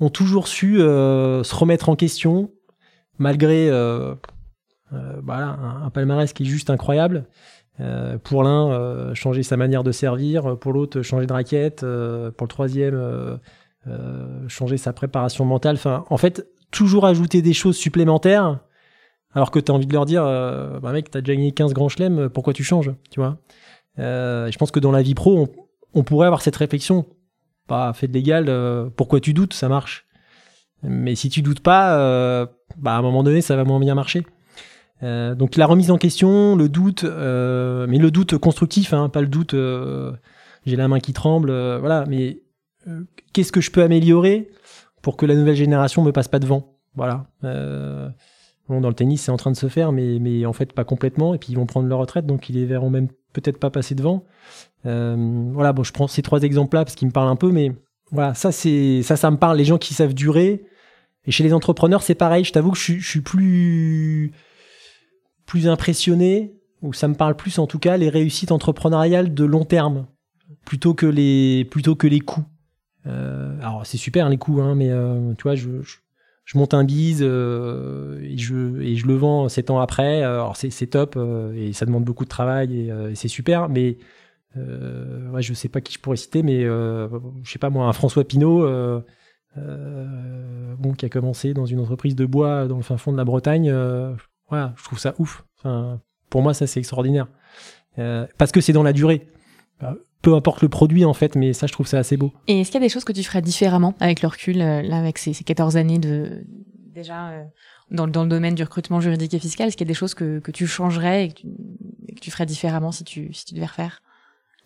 ont 0.00 0.10
toujours 0.10 0.48
su 0.48 0.80
euh, 0.80 1.42
se 1.44 1.54
remettre 1.54 1.88
en 1.88 1.96
question, 1.96 2.50
malgré 3.18 3.68
voilà, 5.22 5.58
un, 5.84 5.90
palmarès 5.90 6.32
qui 6.32 6.42
est 6.42 6.46
juste 6.46 6.70
incroyable. 6.70 7.24
pour 8.24 8.42
l'un, 8.42 9.14
changer 9.14 9.42
sa 9.42 9.56
manière 9.56 9.82
de 9.82 9.92
servir, 9.92 10.58
pour 10.58 10.72
l'autre, 10.72 11.02
changer 11.02 11.26
de 11.26 11.32
raquette, 11.32 11.80
pour 11.80 12.46
le 12.46 12.48
troisième, 12.48 13.38
changer 14.48 14.76
sa 14.76 14.92
préparation 14.92 15.44
mentale. 15.44 15.78
En 16.10 16.16
fait, 16.16 16.46
toujours 16.70 17.06
ajouter 17.06 17.42
des 17.42 17.52
choses 17.52 17.76
supplémentaires, 17.76 18.60
alors 19.34 19.50
que 19.50 19.58
tu 19.58 19.72
as 19.72 19.74
envie 19.74 19.86
de 19.86 19.92
leur 19.92 20.06
dire, 20.06 20.22
bah 20.22 20.92
mec, 20.92 21.10
t'as 21.10 21.20
déjà 21.20 21.34
gagné 21.34 21.52
15 21.52 21.72
grands 21.72 21.88
chelems, 21.88 22.28
pourquoi 22.28 22.52
tu 22.52 22.64
changes, 22.64 22.92
tu 23.10 23.20
vois? 23.20 23.38
Je 23.96 24.56
pense 24.58 24.70
que 24.70 24.80
dans 24.80 24.92
la 24.92 25.02
vie 25.02 25.14
pro, 25.14 25.48
on, 25.94 26.02
pourrait 26.02 26.26
avoir 26.26 26.42
cette 26.42 26.56
réflexion. 26.56 27.06
Pas 27.66 27.92
fait 27.92 28.08
de 28.08 28.12
légal, 28.12 28.90
pourquoi 28.96 29.20
tu 29.20 29.32
doutes, 29.32 29.54
ça 29.54 29.68
marche. 29.68 30.06
Mais 30.82 31.14
si 31.14 31.28
tu 31.28 31.42
doutes 31.42 31.60
pas, 31.60 31.96
euh, 31.98 32.46
bah 32.76 32.94
à 32.94 32.98
un 32.98 33.02
moment 33.02 33.22
donné, 33.22 33.40
ça 33.40 33.56
va 33.56 33.64
moins 33.64 33.78
bien 33.78 33.94
marcher. 33.94 34.26
Euh, 35.02 35.34
donc 35.34 35.56
la 35.56 35.66
remise 35.66 35.90
en 35.90 35.98
question, 35.98 36.56
le 36.56 36.68
doute, 36.68 37.04
euh, 37.04 37.86
mais 37.88 37.98
le 37.98 38.10
doute 38.10 38.38
constructif, 38.38 38.92
hein, 38.92 39.08
pas 39.08 39.20
le 39.20 39.26
doute 39.26 39.54
j'ai 40.64 40.76
la 40.76 40.86
main 40.86 41.00
qui 41.00 41.12
tremble, 41.12 41.50
voilà. 41.78 42.04
Mais 42.08 42.40
qu'est-ce 43.32 43.52
que 43.52 43.60
je 43.60 43.70
peux 43.70 43.82
améliorer 43.82 44.48
pour 45.02 45.16
que 45.16 45.26
la 45.26 45.34
nouvelle 45.34 45.56
génération 45.56 46.02
me 46.02 46.12
passe 46.12 46.28
pas 46.28 46.38
devant? 46.38 46.76
Voilà. 46.94 47.26
bon, 47.42 48.80
dans 48.80 48.88
le 48.88 48.94
tennis, 48.94 49.22
c'est 49.22 49.32
en 49.32 49.36
train 49.36 49.50
de 49.50 49.56
se 49.56 49.68
faire, 49.68 49.92
mais, 49.92 50.18
mais 50.20 50.46
en 50.46 50.52
fait 50.52 50.72
pas 50.72 50.84
complètement. 50.84 51.34
Et 51.34 51.38
puis 51.38 51.48
ils 51.50 51.56
vont 51.56 51.66
prendre 51.66 51.88
leur 51.88 51.98
retraite, 51.98 52.26
donc 52.26 52.48
ils 52.48 52.54
les 52.54 52.66
verront 52.66 52.90
même 52.90 53.08
peut-être 53.32 53.58
pas 53.58 53.70
passer 53.70 53.94
devant. 53.94 54.24
voilà. 54.84 55.72
Bon, 55.72 55.82
je 55.82 55.92
prends 55.92 56.06
ces 56.06 56.22
trois 56.22 56.42
exemples-là 56.42 56.84
parce 56.84 56.94
qu'ils 56.94 57.08
me 57.08 57.12
parlent 57.12 57.28
un 57.28 57.36
peu, 57.36 57.50
mais 57.50 57.72
voilà, 58.12 58.34
ça 58.34 58.52
c'est 58.52 59.02
ça, 59.02 59.16
ça 59.16 59.30
me 59.32 59.36
parle. 59.36 59.56
Les 59.56 59.64
gens 59.64 59.78
qui 59.78 59.94
savent 59.94 60.14
durer, 60.14 60.62
et 61.24 61.30
chez 61.30 61.44
les 61.44 61.52
entrepreneurs, 61.52 62.02
c'est 62.02 62.14
pareil. 62.14 62.44
Je 62.44 62.52
t'avoue 62.52 62.72
que 62.72 62.78
je, 62.78 63.00
suis 63.00 63.20
plus, 63.20 64.32
plus 65.52 65.68
impressionné, 65.68 66.54
ou 66.80 66.94
ça 66.94 67.08
me 67.08 67.14
parle 67.14 67.36
plus 67.36 67.58
en 67.58 67.66
tout 67.66 67.78
cas, 67.78 67.98
les 67.98 68.08
réussites 68.08 68.52
entrepreneuriales 68.52 69.34
de 69.34 69.44
long 69.44 69.66
terme, 69.66 70.06
plutôt 70.64 70.94
que 70.94 71.04
les, 71.04 71.66
plutôt 71.66 71.94
que 71.94 72.06
les 72.06 72.20
coûts. 72.20 72.46
Euh, 73.06 73.58
alors 73.60 73.84
c'est 73.84 73.98
super 73.98 74.30
les 74.30 74.38
coûts, 74.38 74.62
hein, 74.62 74.74
mais 74.74 74.88
euh, 74.88 75.34
tu 75.34 75.42
vois, 75.42 75.54
je, 75.54 75.68
je, 76.46 76.56
monte 76.56 76.72
un 76.72 76.84
bise 76.84 77.20
euh, 77.20 78.18
et, 78.22 78.38
je, 78.38 78.80
et 78.80 78.96
je 78.96 79.06
le 79.06 79.14
vends 79.14 79.50
sept 79.50 79.68
ans 79.68 79.78
après. 79.78 80.22
Alors 80.22 80.56
c'est, 80.56 80.86
top 80.86 81.18
et 81.54 81.74
ça 81.74 81.84
demande 81.84 82.04
beaucoup 82.04 82.24
de 82.24 82.30
travail 82.30 82.88
et, 82.88 83.14
c'est 83.14 83.28
super, 83.28 83.68
mais 83.68 83.98
ouais, 84.56 85.42
je 85.42 85.52
sais 85.52 85.68
pas 85.68 85.82
qui 85.82 85.92
je 85.92 85.98
pourrais 85.98 86.16
citer, 86.16 86.42
mais 86.42 86.62
je 86.62 87.10
sais 87.44 87.58
pas 87.58 87.68
moi, 87.68 87.88
un 87.88 87.92
François 87.92 88.24
Pinault 88.24 88.66
bon, 89.54 90.94
qui 90.96 91.04
a 91.04 91.10
commencé 91.10 91.52
dans 91.52 91.66
une 91.66 91.80
entreprise 91.80 92.16
de 92.16 92.24
bois 92.24 92.66
dans 92.68 92.78
le 92.78 92.82
fin 92.82 92.96
fond 92.96 93.12
de 93.12 93.18
la 93.18 93.24
Bretagne. 93.26 93.70
Euh, 94.52 94.56
voilà, 94.56 94.74
je 94.76 94.84
trouve 94.84 94.98
ça 94.98 95.14
ouf. 95.18 95.44
Enfin, 95.58 96.00
pour 96.30 96.42
moi, 96.42 96.54
ça 96.54 96.66
c'est 96.66 96.80
extraordinaire. 96.80 97.28
Euh, 97.98 98.26
parce 98.38 98.52
que 98.52 98.60
c'est 98.60 98.72
dans 98.72 98.82
la 98.82 98.92
durée. 98.92 99.28
Peu 100.22 100.34
importe 100.34 100.62
le 100.62 100.68
produit 100.68 101.04
en 101.04 101.14
fait, 101.14 101.34
mais 101.34 101.52
ça 101.52 101.66
je 101.66 101.72
trouve 101.72 101.86
ça 101.86 101.98
assez 101.98 102.16
beau. 102.16 102.32
Et 102.46 102.60
est-ce 102.60 102.70
qu'il 102.70 102.80
y 102.80 102.84
a 102.84 102.86
des 102.86 102.92
choses 102.92 103.04
que 103.04 103.12
tu 103.12 103.24
ferais 103.24 103.42
différemment 103.42 103.94
avec 103.98 104.22
le 104.22 104.28
recul, 104.28 104.58
là 104.58 104.96
avec 104.96 105.18
ces, 105.18 105.32
ces 105.32 105.42
14 105.42 105.76
années 105.76 105.98
de 105.98 106.44
déjà 106.94 107.32
dans, 107.90 108.06
dans, 108.06 108.22
le 108.22 108.28
domaine 108.28 108.54
du 108.54 108.62
recrutement 108.62 109.00
juridique 109.00 109.34
et 109.34 109.40
fiscal 109.40 109.66
Est-ce 109.66 109.76
qu'il 109.76 109.86
y 109.86 109.90
a 109.90 109.92
des 109.92 109.98
choses 109.98 110.14
que, 110.14 110.38
que 110.38 110.52
tu 110.52 110.68
changerais 110.68 111.24
et 111.24 111.28
que 111.30 111.34
tu, 111.34 111.48
que 112.14 112.20
tu, 112.20 112.30
ferais 112.30 112.46
différemment 112.46 112.92
si 112.92 113.02
tu, 113.02 113.34
si 113.34 113.44
tu 113.44 113.54
devais 113.54 113.66
refaire? 113.66 114.00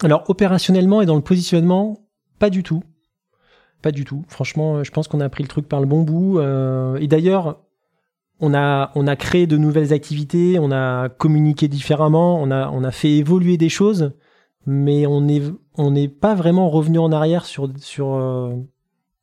Alors 0.03 0.29
opérationnellement 0.29 1.01
et 1.01 1.07
dans 1.07 1.17
le 1.17 1.23
positionnement, 1.23 2.07
pas 2.39 2.51
du 2.51 2.63
tout. 2.63 2.83
Pas 3.83 3.93
du 3.93 4.05
tout. 4.05 4.25
Franchement, 4.29 4.83
je 4.85 4.91
pense 4.91 5.09
qu'on 5.09 5.21
a 5.21 5.29
pris 5.29 5.43
le 5.43 5.49
truc 5.49 5.69
par 5.69 5.81
le 5.81 5.87
bon 5.87 6.03
bout. 6.03 6.39
Euh, 6.39 6.97
et 6.97 7.07
d'ailleurs, 7.07 7.61
on 8.41 8.55
a, 8.55 8.93
on 8.95 9.07
a 9.07 9.17
créé 9.17 9.47
de 9.47 9.57
nouvelles 9.57 9.93
activités, 9.93 10.59
on 10.59 10.71
a 10.71 11.09
communiqué 11.09 11.69
différemment, 11.69 12.41
on 12.41 12.51
a, 12.51 12.69
on 12.71 12.85
a 12.85 12.91
fait 12.91 13.13
évoluer 13.13 13.57
des 13.57 13.69
choses, 13.69 14.13
mais 14.67 15.07
on 15.07 15.23
n'est 15.23 15.43
on 15.79 15.91
n'est 15.91 16.09
pas 16.09 16.35
vraiment 16.35 16.69
revenu 16.71 16.99
en 16.99 17.13
arrière 17.13 17.45
sur, 17.45 17.69
sur, 17.79 18.15
euh, 18.15 18.55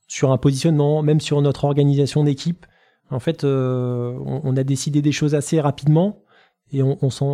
sur 0.08 0.32
un 0.32 0.38
positionnement, 0.38 1.02
même 1.02 1.20
sur 1.20 1.42
notre 1.42 1.66
organisation 1.66 2.24
d'équipe. 2.24 2.66
En 3.10 3.20
fait, 3.20 3.44
euh, 3.44 4.18
on, 4.26 4.56
a 4.56 4.64
décidé 4.64 5.02
des 5.02 5.12
choses 5.12 5.36
assez 5.36 5.60
rapidement 5.60 6.22
et 6.72 6.82
on, 6.82 7.10
s'en 7.12 7.28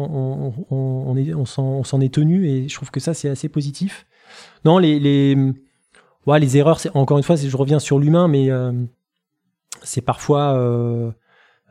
on, 0.70 1.16
est, 1.16 1.34
on 1.34 2.02
est 2.02 2.14
tenu 2.14 2.48
et 2.50 2.68
je 2.68 2.76
trouve 2.76 2.92
que 2.92 3.00
ça, 3.00 3.14
c'est 3.14 3.30
assez 3.30 3.48
positif. 3.48 4.06
Non, 4.66 4.78
les, 4.78 5.00
les 5.00 5.38
ouais, 6.26 6.40
les 6.40 6.58
erreurs, 6.58 6.80
encore 6.96 7.18
une 7.18 7.24
fois, 7.24 7.38
je 7.38 7.56
reviens 7.56 7.80
sur 7.80 8.00
l'humain, 8.00 8.28
mais 8.28 8.52
euh, 8.52 8.74
c'est 9.82 10.02
parfois, 10.02 10.54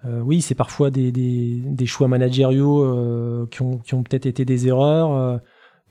euh, 0.04 0.18
euh, 0.18 0.20
oui, 0.20 0.40
c'est 0.40 0.54
parfois 0.54 0.90
des, 0.90 1.12
des, 1.12 1.60
des, 1.64 1.86
choix 1.86 2.08
managériaux 2.08 3.46
qui 3.50 3.62
ont, 3.62 3.78
qui 3.78 3.94
ont 3.94 4.02
peut-être 4.02 4.26
été 4.26 4.44
des 4.44 4.68
erreurs. 4.68 5.40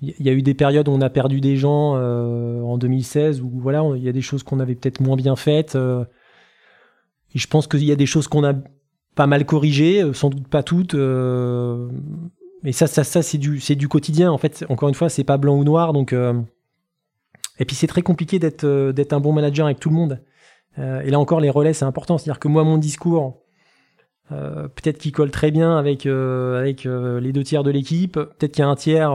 Il 0.01 0.13
y 0.19 0.29
a 0.29 0.31
eu 0.31 0.41
des 0.41 0.53
périodes 0.53 0.87
où 0.87 0.91
on 0.91 1.01
a 1.01 1.09
perdu 1.09 1.41
des 1.41 1.57
gens 1.57 1.95
en 1.95 2.77
2016 2.77 3.41
où 3.41 3.49
voilà, 3.55 3.83
il 3.95 4.03
y 4.03 4.09
a 4.09 4.11
des 4.11 4.21
choses 4.21 4.43
qu'on 4.43 4.59
avait 4.59 4.75
peut-être 4.75 5.01
moins 5.01 5.15
bien 5.15 5.35
faites. 5.35 5.75
et 5.75 7.39
je 7.39 7.47
pense 7.47 7.67
qu'il 7.67 7.83
y 7.83 7.91
a 7.91 7.95
des 7.95 8.05
choses 8.05 8.27
qu'on 8.27 8.43
a 8.43 8.53
pas 9.15 9.27
mal 9.27 9.45
corrigées, 9.45 10.03
sans 10.13 10.29
doute 10.29 10.47
pas 10.47 10.63
toutes. 10.63 10.93
mais 10.93 12.71
ça, 12.71 12.87
ça, 12.87 13.03
ça 13.03 13.21
c'est 13.21 13.37
du, 13.39 13.59
c'est 13.59 13.75
du 13.75 13.87
quotidien. 13.87 14.31
En 14.31 14.37
fait, 14.37 14.65
encore 14.69 14.89
une 14.89 14.95
fois, 14.95 15.09
c'est 15.09 15.23
pas 15.23 15.37
blanc 15.37 15.57
ou 15.57 15.63
noir, 15.63 15.93
donc 15.93 16.13
et 17.59 17.65
puis 17.65 17.75
c'est 17.75 17.87
très 17.87 18.01
compliqué 18.01 18.39
d'être 18.39 18.63
euh, 18.63 18.91
d'être 18.91 19.13
un 19.13 19.19
bon 19.19 19.33
manager 19.33 19.65
avec 19.65 19.79
tout 19.79 19.89
le 19.89 19.95
monde. 19.95 20.21
Euh, 20.77 21.01
et 21.01 21.09
là 21.09 21.19
encore, 21.19 21.39
les 21.39 21.49
relais, 21.49 21.73
c'est 21.73 21.85
important. 21.85 22.17
C'est-à-dire 22.17 22.39
que 22.39 22.47
moi, 22.47 22.63
mon 22.63 22.77
discours, 22.77 23.41
euh, 24.31 24.67
peut-être 24.67 24.97
qu'il 24.97 25.11
colle 25.11 25.31
très 25.31 25.51
bien 25.51 25.77
avec, 25.77 26.05
avec 26.05 26.83
les 26.85 27.31
deux 27.31 27.43
tiers 27.43 27.63
de 27.63 27.71
l'équipe. 27.71 28.13
Peut-être 28.13 28.51
qu'il 28.51 28.61
y 28.61 28.65
a 28.65 28.69
un 28.69 28.75
tiers 28.75 29.11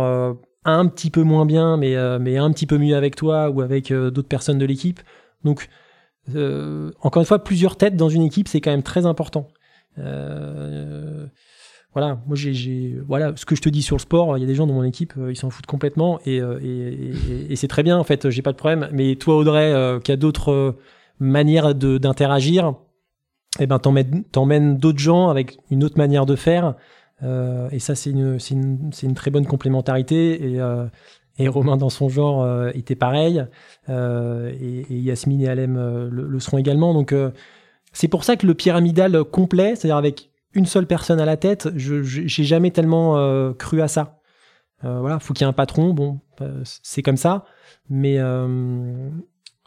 un 0.64 0.86
petit 0.86 1.10
peu 1.10 1.22
moins 1.22 1.46
bien, 1.46 1.76
mais, 1.76 1.96
mais 2.18 2.38
un 2.38 2.50
petit 2.52 2.66
peu 2.66 2.78
mieux 2.78 2.96
avec 2.96 3.16
toi 3.16 3.50
ou 3.50 3.60
avec 3.60 3.92
d'autres 3.92 4.28
personnes 4.28 4.58
de 4.58 4.66
l'équipe. 4.66 5.00
Donc, 5.44 5.68
encore 7.00 7.20
une 7.20 7.26
fois, 7.26 7.42
plusieurs 7.44 7.76
têtes 7.76 7.96
dans 7.96 8.08
une 8.08 8.22
équipe, 8.22 8.48
c'est 8.48 8.60
quand 8.60 8.70
même 8.70 8.82
très 8.82 9.06
important. 9.06 9.48
Euh, 9.98 11.26
voilà, 11.92 12.18
moi 12.26 12.36
j'ai, 12.36 12.96
voilà, 13.06 13.32
ce 13.36 13.44
que 13.44 13.54
je 13.54 13.60
te 13.60 13.68
dis 13.68 13.82
sur 13.82 13.96
le 13.96 14.00
sport, 14.00 14.38
il 14.38 14.40
y 14.40 14.44
a 14.44 14.46
des 14.46 14.54
gens 14.54 14.66
dans 14.66 14.72
mon 14.72 14.82
équipe, 14.82 15.12
euh, 15.18 15.30
ils 15.30 15.36
s'en 15.36 15.50
foutent 15.50 15.66
complètement 15.66 16.20
euh, 16.26 16.58
et, 16.62 17.52
et, 17.52 17.56
c'est 17.56 17.68
très 17.68 17.82
bien 17.82 17.98
en 17.98 18.04
fait, 18.04 18.30
j'ai 18.30 18.40
pas 18.40 18.52
de 18.52 18.56
problème. 18.56 18.88
Mais 18.92 19.16
toi 19.16 19.36
Audrey, 19.36 19.72
euh, 19.72 20.00
qui 20.00 20.10
a 20.10 20.16
d'autres 20.16 20.76
manières 21.20 21.74
de, 21.74 21.98
d'interagir, 21.98 22.74
eh 23.58 23.66
ben 23.66 23.78
t'emmènes, 23.78 24.78
d'autres 24.78 24.98
gens 24.98 25.28
avec 25.28 25.58
une 25.70 25.84
autre 25.84 25.98
manière 25.98 26.26
de 26.26 26.36
faire. 26.36 26.74
et 27.22 27.78
ça 27.78 27.94
c'est 27.94 28.10
une, 28.10 28.38
une, 28.50 28.90
une 29.02 29.14
très 29.14 29.30
bonne 29.30 29.46
complémentarité 29.46 30.54
et, 30.54 30.60
et 31.38 31.48
Romain 31.48 31.76
dans 31.76 31.90
son 31.90 32.08
genre 32.08 32.68
était 32.74 32.94
pareil 32.96 33.44
et, 33.88 34.84
Yasmine 34.88 35.42
et 35.42 35.48
Alem 35.48 35.76
le, 35.76 36.26
le, 36.26 36.40
seront 36.40 36.58
également. 36.58 36.94
Donc 36.94 37.14
c'est 37.92 38.08
pour 38.08 38.24
ça 38.24 38.36
que 38.36 38.46
le 38.46 38.54
pyramidal 38.54 39.22
complet, 39.24 39.76
c'est-à-dire 39.76 39.96
avec 39.96 40.30
une 40.54 40.66
seule 40.66 40.86
personne 40.86 41.20
à 41.20 41.24
la 41.24 41.36
tête, 41.36 41.68
je 41.76 42.02
j'ai 42.02 42.44
jamais 42.44 42.70
tellement 42.70 43.16
euh, 43.16 43.52
cru 43.52 43.80
à 43.80 43.88
ça. 43.88 44.18
Euh, 44.84 45.00
voilà, 45.00 45.18
faut 45.20 45.32
qu'il 45.32 45.44
y 45.44 45.46
ait 45.46 45.48
un 45.48 45.52
patron, 45.52 45.94
bon, 45.94 46.20
euh, 46.40 46.62
c'est 46.64 47.02
comme 47.02 47.16
ça, 47.16 47.44
mais 47.88 48.18
euh, 48.18 49.10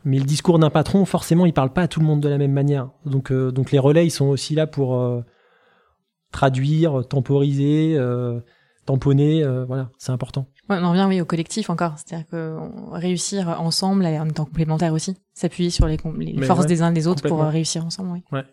mais 0.05 0.19
le 0.19 0.25
discours 0.25 0.59
d'un 0.59 0.69
patron, 0.69 1.03
forcément, 1.05 1.45
il 1.45 1.53
parle 1.53 1.71
pas 1.71 1.81
à 1.81 1.87
tout 1.87 1.99
le 1.99 2.05
monde 2.05 2.21
de 2.21 2.29
la 2.29 2.37
même 2.37 2.53
manière. 2.53 2.89
Donc 3.05 3.33
donc 3.33 3.71
les 3.71 3.79
relais, 3.79 4.05
ils 4.05 4.11
sont 4.11 4.27
aussi 4.27 4.55
là 4.55 4.67
pour 4.67 5.23
traduire, 6.31 7.07
temporiser, 7.07 7.99
tamponner, 8.85 9.43
voilà, 9.67 9.89
c'est 9.97 10.11
important. 10.11 10.47
Ouais, 10.69 10.77
on 10.81 10.89
revient 10.89 11.05
oui 11.07 11.21
au 11.21 11.25
collectif 11.25 11.69
encore, 11.69 11.93
c'est-à-dire 11.97 12.27
que 12.27 12.57
réussir 12.91 13.61
ensemble 13.61 14.05
en 14.05 14.27
étant 14.27 14.45
complémentaire 14.45 14.93
aussi, 14.93 15.15
s'appuyer 15.33 15.69
sur 15.69 15.87
les, 15.87 15.97
les 16.19 16.41
forces 16.45 16.65
des 16.65 16.81
uns 16.81 16.91
des 16.91 17.07
autres 17.07 17.27
pour 17.27 17.41
réussir 17.41 17.85
ensemble. 17.85 18.11
Oui. 18.13 18.23
Ouais. 18.31 18.43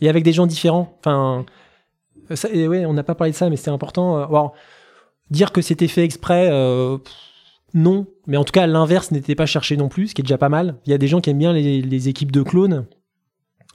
Et 0.00 0.08
avec 0.08 0.24
des 0.24 0.32
gens 0.32 0.46
différents. 0.46 0.96
Enfin, 1.00 1.44
euh, 2.30 2.36
et 2.52 2.68
ouais, 2.68 2.86
on 2.86 2.94
n'a 2.94 3.02
pas 3.02 3.14
parlé 3.14 3.32
de 3.32 3.36
ça, 3.36 3.48
mais 3.50 3.56
c'est 3.56 3.70
important. 3.70 4.18
Euh, 4.18 4.48
dire 5.30 5.52
que 5.52 5.62
c'était 5.62 5.88
fait 5.88 6.04
exprès, 6.04 6.48
euh, 6.50 6.98
non. 7.74 8.06
Mais 8.26 8.36
en 8.36 8.44
tout 8.44 8.52
cas, 8.52 8.66
l'inverse 8.66 9.10
n'était 9.10 9.34
pas 9.34 9.46
cherché 9.46 9.76
non 9.76 9.88
plus, 9.88 10.08
ce 10.08 10.14
qui 10.14 10.22
est 10.22 10.24
déjà 10.24 10.38
pas 10.38 10.48
mal. 10.48 10.76
Il 10.86 10.90
y 10.90 10.94
a 10.94 10.98
des 10.98 11.08
gens 11.08 11.20
qui 11.20 11.30
aiment 11.30 11.38
bien 11.38 11.52
les, 11.52 12.08
équipes 12.08 12.32
de 12.32 12.42
clones. 12.42 12.86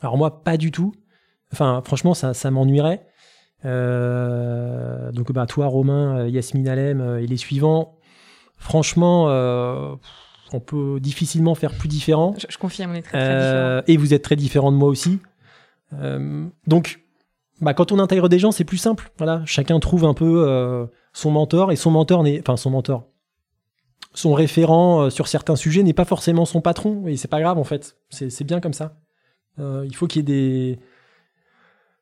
Alors 0.02 0.18
moi, 0.18 0.44
pas 0.44 0.58
du 0.58 0.72
tout. 0.72 0.94
Enfin, 1.52 1.82
franchement, 1.86 2.14
ça, 2.14 2.34
ça 2.34 2.52
m'ennuierait. 2.52 3.06
donc, 3.64 5.32
bah, 5.32 5.46
toi, 5.46 5.68
Romain, 5.68 6.28
Yasmine 6.28 6.68
Alem 6.68 7.20
et 7.20 7.28
les 7.28 7.38
suivants, 7.38 7.98
franchement, 8.58 9.26
on 10.54 10.60
peut 10.60 11.00
difficilement 11.00 11.56
faire 11.56 11.74
plus 11.78 11.90
différent. 11.90 12.36
Je, 12.50 12.58
confirme, 12.58 12.92
on 12.92 12.96
est 12.96 13.02
très, 13.02 13.18
très 13.18 13.38
différents. 13.38 13.82
Et 13.88 13.98
vous 13.98 14.14
êtes 14.14 14.24
très 14.24 14.36
différents 14.36 14.72
de 14.72 14.78
moi 14.78 14.90
aussi. 14.90 15.20
donc, 16.68 17.04
bah, 17.64 17.74
quand 17.74 17.92
on 17.92 18.00
intègre 18.00 18.30
des 18.30 18.40
gens, 18.40 18.52
c'est 18.52 18.66
plus 18.66 18.78
simple. 18.78 19.12
Voilà, 19.18 19.42
chacun 19.46 19.80
trouve 19.80 20.06
un 20.06 20.14
peu 20.14 20.46
euh, 20.48 20.86
son 21.14 21.32
mentor 21.32 21.72
et 21.72 21.76
son 21.76 21.92
mentor 21.92 22.24
n'est, 22.24 22.40
enfin 22.40 22.58
son 22.58 22.70
mentor, 22.70 23.08
son 24.14 24.34
référent 24.34 25.04
euh, 25.04 25.10
sur 25.10 25.28
certains 25.28 25.56
sujets 25.56 25.84
n'est 25.84 25.94
pas 25.94 26.06
forcément 26.06 26.46
son 26.46 26.62
patron 26.62 27.08
et 27.08 27.18
c'est 27.18 27.28
pas 27.28 27.42
grave 27.42 27.58
en 27.58 27.64
fait. 27.64 27.98
C'est 28.10 28.44
bien 28.44 28.60
comme 28.60 28.74
ça. 28.74 28.98
Euh, 29.60 29.84
il 29.86 29.96
faut 29.96 30.08
qu'il 30.08 30.20
y 30.20 30.22
ait 30.22 30.74
des 30.74 30.80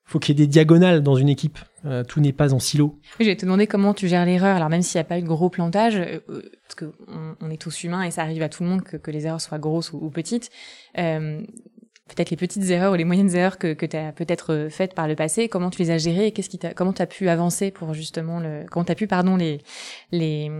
faut 0.04 0.19
qu'il 0.19 0.38
y 0.38 0.41
ait 0.41 0.45
des 0.45 0.52
diagonales 0.52 1.02
dans 1.04 1.15
une 1.15 1.30
équipe. 1.30 1.58
Euh, 1.86 2.04
tout 2.04 2.19
n'est 2.19 2.34
pas 2.34 2.54
en 2.54 2.60
silo. 2.60 3.00
je 3.19 3.26
vais 3.26 3.36
te 3.36 3.45
demander 3.45 3.65
comment 3.65 3.93
tu 3.93 4.08
gères 4.08 4.26
l'erreur. 4.26 4.58
Alors 4.58 4.69
même 4.69 4.82
s'il 4.82 4.97
n'y 4.97 5.02
a 5.02 5.06
pas 5.06 5.17
eu 5.17 5.21
de 5.21 5.28
gros 5.28 5.50
plantage, 5.50 6.00
parce 6.28 6.76
que 6.76 6.93
on, 7.39 7.50
est 7.50 7.62
tous 7.62 7.84
humains 7.84 8.04
et 8.04 8.12
ça 8.12 8.24
arrive 8.24 8.43
à 8.43 8.50
tout 8.50 8.63
le 8.63 8.69
monde 8.69 8.84
que, 8.84 8.97
que 8.97 9.10
les 9.10 9.26
erreurs 9.26 9.41
soient 9.41 9.60
grosses 9.60 9.93
ou 9.93 10.10
petites. 10.10 10.50
Peut-être 12.13 12.30
les 12.30 12.38
petites 12.38 12.69
erreurs 12.69 12.91
ou 12.91 12.95
les 12.95 13.06
moyennes 13.06 13.34
erreurs 13.34 13.58
que, 13.58 13.74
que 13.74 13.86
tu 13.86 13.95
as 13.95 14.12
peut-être 14.12 14.54
euh, 14.54 14.69
faites 14.69 14.93
par 14.93 15.08
le 15.08 15.15
passé, 15.15 15.47
comment 15.47 15.69
tu 15.69 15.82
les 15.82 15.91
as 15.91 15.97
gérées 15.97 16.28
et 16.28 16.32
qu'est-ce 16.32 16.50
qui 16.50 16.60
comment 16.76 16.91
tu 16.91 17.02
as 17.02 17.06
pu 17.06 17.30
avancer 17.30 17.71
pour 17.71 17.93
justement 17.93 18.39
le, 18.39 18.65
comment 18.69 18.84
tu 18.84 18.91
as 18.91 18.95
pu, 18.95 19.08
pardon, 19.08 19.38
les, 19.38 19.62
les, 20.12 20.52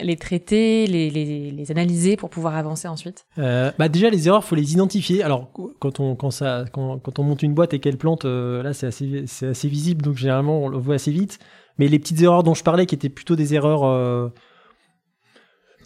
les 0.00 0.16
traiter, 0.16 0.86
les, 0.86 1.10
les, 1.10 1.50
les 1.50 1.70
analyser 1.72 2.16
pour 2.16 2.30
pouvoir 2.30 2.56
avancer 2.56 2.86
ensuite? 2.86 3.26
Euh, 3.38 3.72
bah 3.78 3.88
Déjà, 3.88 4.10
les 4.10 4.28
erreurs, 4.28 4.44
faut 4.44 4.54
les 4.54 4.72
identifier. 4.72 5.22
Alors, 5.22 5.50
quand 5.78 6.00
on, 6.00 6.14
quand 6.14 6.30
ça, 6.30 6.64
quand, 6.72 6.98
quand 6.98 7.18
on 7.18 7.24
monte 7.24 7.42
une 7.42 7.54
boîte 7.54 7.74
et 7.74 7.80
qu'elle 7.80 7.98
plante, 7.98 8.24
euh, 8.24 8.62
là, 8.62 8.72
c'est 8.72 8.86
assez, 8.86 9.24
c'est 9.26 9.48
assez 9.48 9.68
visible, 9.68 10.02
donc 10.02 10.16
généralement, 10.16 10.60
on 10.60 10.68
le 10.68 10.78
voit 10.78 10.96
assez 10.96 11.10
vite. 11.10 11.38
Mais 11.78 11.88
les 11.88 11.98
petites 11.98 12.20
erreurs 12.22 12.42
dont 12.42 12.54
je 12.54 12.62
parlais, 12.62 12.86
qui 12.86 12.94
étaient 12.94 13.08
plutôt 13.08 13.36
des 13.36 13.54
erreurs 13.54 13.84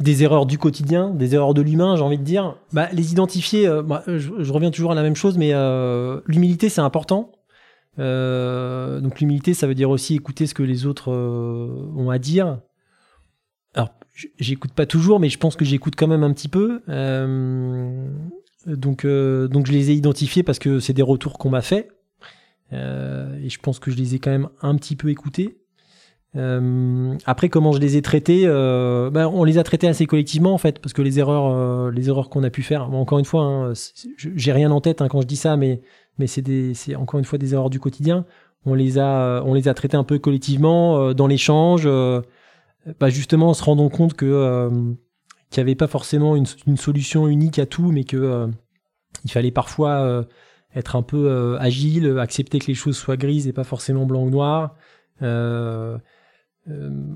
des 0.01 0.23
erreurs 0.23 0.47
du 0.47 0.57
quotidien, 0.57 1.11
des 1.11 1.35
erreurs 1.35 1.53
de 1.53 1.61
l'humain, 1.61 1.95
j'ai 1.95 2.03
envie 2.03 2.19
de 2.19 2.25
dire, 2.25 2.57
bah, 2.73 2.89
les 2.93 3.13
identifier, 3.13 3.67
euh, 3.67 3.83
je, 4.07 4.53
reviens 4.53 4.71
toujours 4.71 4.93
à 4.93 4.95
la 4.95 5.03
même 5.03 5.15
chose, 5.15 5.37
mais 5.37 5.51
euh, 5.53 6.21
l'humilité, 6.27 6.71
c'est 6.71 6.81
important. 6.81 7.33
Euh, 7.99 9.01
donc 9.01 9.21
l'humilité, 9.21 9.53
ça 9.53 9.67
veut 9.67 9.75
dire 9.75 9.91
aussi 9.91 10.15
écouter 10.15 10.47
ce 10.47 10.55
que 10.55 10.63
les 10.63 10.87
autres 10.87 11.13
ont 11.13 12.09
à 12.09 12.19
dire. 12.19 12.61
Alors, 13.75 13.91
j'écoute 14.39 14.73
pas 14.73 14.87
toujours, 14.87 15.21
mais 15.21 15.29
je 15.29 15.39
pense 15.39 15.55
que 15.55 15.67
j'écoute 15.67 15.95
quand 15.97 16.09
même 16.09 16.25
un 16.25 16.33
petit 16.33 16.49
peu. 16.49 16.81
donc, 18.67 19.07
donc 19.07 19.67
je 19.67 19.73
les 19.73 19.91
ai 19.91 19.95
identifiés 19.95 20.43
parce 20.43 20.59
que 20.59 20.81
c'est 20.81 20.95
des 20.95 21.03
retours 21.03 21.37
qu'on 21.37 21.51
m'a 21.51 21.63
fait. 21.63 21.91
et 22.73 23.49
je 23.51 23.59
pense 23.61 23.79
que 23.79 23.91
je 23.91 23.97
les 23.97 24.15
ai 24.15 24.19
quand 24.19 24.31
même 24.31 24.49
un 24.63 24.77
petit 24.77 24.97
peu 24.97 25.11
écoutés. 25.11 25.60
Euh, 26.37 27.17
après, 27.27 27.49
comment 27.49 27.73
je 27.73 27.79
les 27.79 27.97
ai 27.97 28.03
traités 28.03 28.43
euh, 28.45 29.11
ben, 29.11 29.27
On 29.27 29.45
les 29.45 29.59
a 29.59 29.65
traités 29.65 29.89
assez 29.89 30.07
collectivement 30.07 30.55
en 30.55 30.59
fait, 30.59 30.79
parce 30.79 30.93
que 30.93 31.03
les 31.03 31.19
erreurs, 31.19 31.53
euh, 31.53 31.91
les 31.91 32.09
erreurs 32.09 32.29
qu'on 32.31 32.45
a 32.45 32.51
pu 32.51 32.63
faire. 32.63 32.93
encore 32.93 33.19
une 33.19 33.25
fois, 33.25 33.43
hein, 33.43 33.73
j'ai 34.17 34.53
rien 34.53 34.71
en 34.71 34.81
tête 34.81 35.03
hein, 35.03 35.09
quand 35.09 35.21
je 35.21 35.27
dis 35.27 35.37
ça, 35.37 35.57
mais 35.57 35.81
mais 36.19 36.27
c'est 36.27 36.95
encore 36.97 37.19
une 37.19 37.25
fois 37.25 37.39
des 37.39 37.55
erreurs 37.55 37.71
du 37.71 37.81
quotidien. 37.81 38.27
On 38.67 38.75
les 38.75 38.99
a, 38.99 39.43
on 39.45 39.55
les 39.55 39.69
a 39.69 39.75
traitées 39.75 39.97
un 39.97 40.05
peu 40.05 40.19
collectivement 40.19 40.99
euh, 40.99 41.15
dans 41.15 41.27
l'échange, 41.27 41.89
bah, 43.01 43.09
justement 43.09 43.51
en 43.51 43.55
se 43.55 43.65
rendant 43.65 43.89
compte 43.89 44.15
que 44.15 44.69
qu'il 45.51 45.61
n'y 45.61 45.69
avait 45.69 45.75
pas 45.75 45.89
forcément 45.89 46.37
une, 46.37 46.77
solution 46.77 47.27
unique 47.27 47.59
à 47.59 47.67
tout, 47.67 47.91
mais 47.91 48.05
que 48.05 48.49
il 49.25 49.31
fallait 49.33 49.51
parfois 49.51 50.27
être 50.75 50.95
un 50.95 51.03
peu 51.03 51.57
agile, 51.59 52.19
accepter 52.21 52.61
que 52.61 52.67
les 52.67 52.75
choses 52.75 52.97
soient 52.97 53.17
grises 53.17 53.49
et 53.49 53.53
pas 53.53 53.65
forcément 53.65 54.07
blanc 54.07 54.23
ou 54.23 54.31
noir. 54.31 54.77
Euh, 55.23 55.27
euh, 55.27 55.99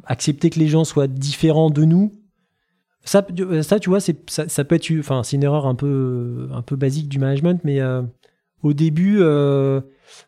accepter 0.04 0.50
que 0.50 0.58
les 0.58 0.68
gens 0.68 0.84
soient 0.84 1.06
différents 1.06 1.70
de 1.70 1.84
nous. 1.84 2.12
Ça, 3.04 3.26
ça 3.62 3.78
tu 3.78 3.90
vois, 3.90 4.00
c'est, 4.00 4.28
ça, 4.30 4.64
peut 4.64 4.74
être, 4.74 4.90
enfin, 4.98 5.22
c'est 5.22 5.36
une 5.36 5.42
erreur 5.42 5.66
un 5.66 5.74
peu, 5.74 6.48
un 6.52 6.62
peu 6.62 6.74
basique 6.74 7.08
du 7.08 7.18
management, 7.18 7.60
mais 7.62 7.80
euh, 7.80 8.02
au 8.62 8.72
début, 8.72 9.18
euh, 9.20 9.82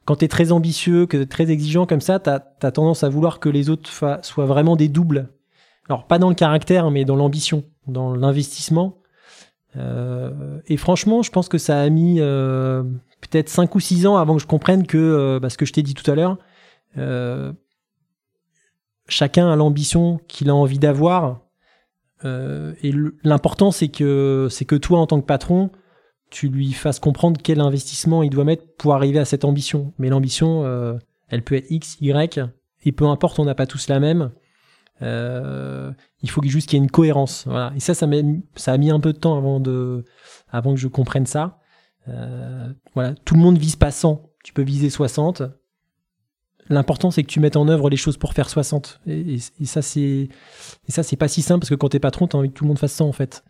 quand 0.05 0.17
tu 0.17 0.27
es 0.27 0.29
très 0.29 0.53
ambitieux, 0.53 1.07
que 1.07 1.25
très 1.25 1.51
exigeant 1.51 1.87
comme 1.87 2.03
ça, 2.03 2.21
tu 2.21 2.29
as, 2.29 2.41
tendance 2.71 3.03
à 3.03 3.09
vouloir 3.09 3.41
que 3.41 3.49
les 3.49 3.71
autres 3.71 3.91
soient 3.91 4.47
vraiment 4.47 4.77
des 4.77 4.89
doubles. 4.89 5.31
Alors, 5.89 6.07
pas 6.07 6.19
dans 6.19 6.29
le 6.29 6.35
caractère, 6.35 6.91
mais 6.91 7.05
dans 7.05 7.17
l'ambition, 7.17 7.65
dans 7.87 8.15
l'investissement. 8.15 8.99
Euh, 9.77 10.61
et 10.67 10.77
franchement, 10.77 11.23
je 11.23 11.31
pense 11.31 11.49
que 11.49 11.59
ça 11.59 11.81
a 11.81 11.89
mis 11.89 12.17
euh, 12.21 12.83
peut-être 13.23 13.49
5 13.49 13.75
ou 13.75 13.81
6 13.81 14.07
ans 14.07 14.17
avant 14.17 14.37
que 14.37 14.43
je 14.43 14.47
comprenne 14.47 14.87
que, 14.87 15.39
bah, 15.41 15.49
ce 15.49 15.57
que 15.57 15.65
je 15.65 15.73
t'ai 15.73 15.83
dit 15.83 15.95
tout 15.95 16.11
à 16.11 16.15
l'heure, 16.15 16.37
chacun 19.09 19.51
a 19.51 19.57
l'ambition 19.57 20.21
qu'il 20.29 20.51
a 20.51 20.55
envie 20.55 20.79
d'avoir. 20.79 21.41
Euh, 22.25 22.75
et 22.83 22.93
l'important, 23.23 23.71
c'est 23.71 23.89
que, 23.89 24.49
c'est 24.51 24.65
que 24.65 24.77
toi, 24.77 25.01
en 25.01 25.07
tant 25.07 25.21
que 25.21 25.27
patron, 25.27 25.71
tu 26.31 26.49
lui 26.49 26.73
fasses 26.73 26.99
comprendre 26.99 27.41
quel 27.43 27.61
investissement 27.61 28.23
il 28.23 28.31
doit 28.31 28.45
mettre 28.45 28.65
pour 28.79 28.95
arriver 28.95 29.19
à 29.19 29.25
cette 29.25 29.45
ambition. 29.45 29.93
Mais 29.99 30.09
l'ambition, 30.09 30.65
euh, 30.65 30.95
elle 31.29 31.43
peut 31.43 31.55
être 31.55 31.71
X, 31.71 31.97
Y, 32.01 32.41
et 32.85 32.93
peu 32.93 33.07
importe, 33.07 33.39
on 33.39 33.45
n'a 33.45 33.55
pas 33.55 33.67
tous 33.67 33.89
la 33.89 34.01
même. 34.01 34.33
Euh, 35.03 35.93
il 36.23 36.31
faut 36.31 36.43
juste 36.43 36.69
qu'il 36.69 36.79
y 36.79 36.81
ait 36.81 36.85
une 36.85 36.91
cohérence. 36.91 37.45
Voilà. 37.47 37.73
Et 37.77 37.81
ça, 37.81 37.95
ça, 37.95 38.07
ça 38.55 38.73
a 38.73 38.79
mis 38.79 38.91
un 38.91 39.01
peu 39.01 39.13
de 39.13 39.19
temps 39.19 39.37
avant, 39.37 39.61
de, 39.61 40.05
avant 40.51 40.75
que 40.75 40.81
je 40.81 40.89
comprenne 40.89 41.27
ça. 41.27 41.59
voilà. 42.95 43.15
Tout 43.25 43.35
le 43.35 43.41
monde 43.41 43.59
vise 43.59 43.77
pas 43.77 43.91
100. 43.91 44.31
Tu 44.43 44.53
peux 44.53 44.63
viser 44.63 44.91
60. 44.91 45.43
L'important, 46.69 47.11
c'est 47.11 47.23
que 47.23 47.29
tu 47.29 47.41
mettes 47.41 47.57
en 47.57 47.69
œuvre 47.69 47.91
les 47.91 47.97
choses 47.97 48.17
pour 48.17 48.33
faire 48.33 48.49
60. 48.49 49.01
Et, 49.07 49.39
ça, 49.65 49.83
c'est, 49.83 50.01
et 50.01 50.29
ça, 50.89 51.03
c'est 51.03 51.17
pas 51.17 51.29
si 51.29 51.43
simple 51.43 51.61
parce 51.61 51.71
que 51.71 51.75
quand 51.75 51.91
t'es 51.91 52.01
patron, 52.01 52.27
t'as 52.27 52.39
envie 52.39 52.49
que 52.49 52.55
tout 52.55 52.65
le 52.65 52.69
monde 52.69 52.79
fasse 52.79 52.93
ça, 52.93 53.05
en 53.05 53.13
fait. 53.13 53.45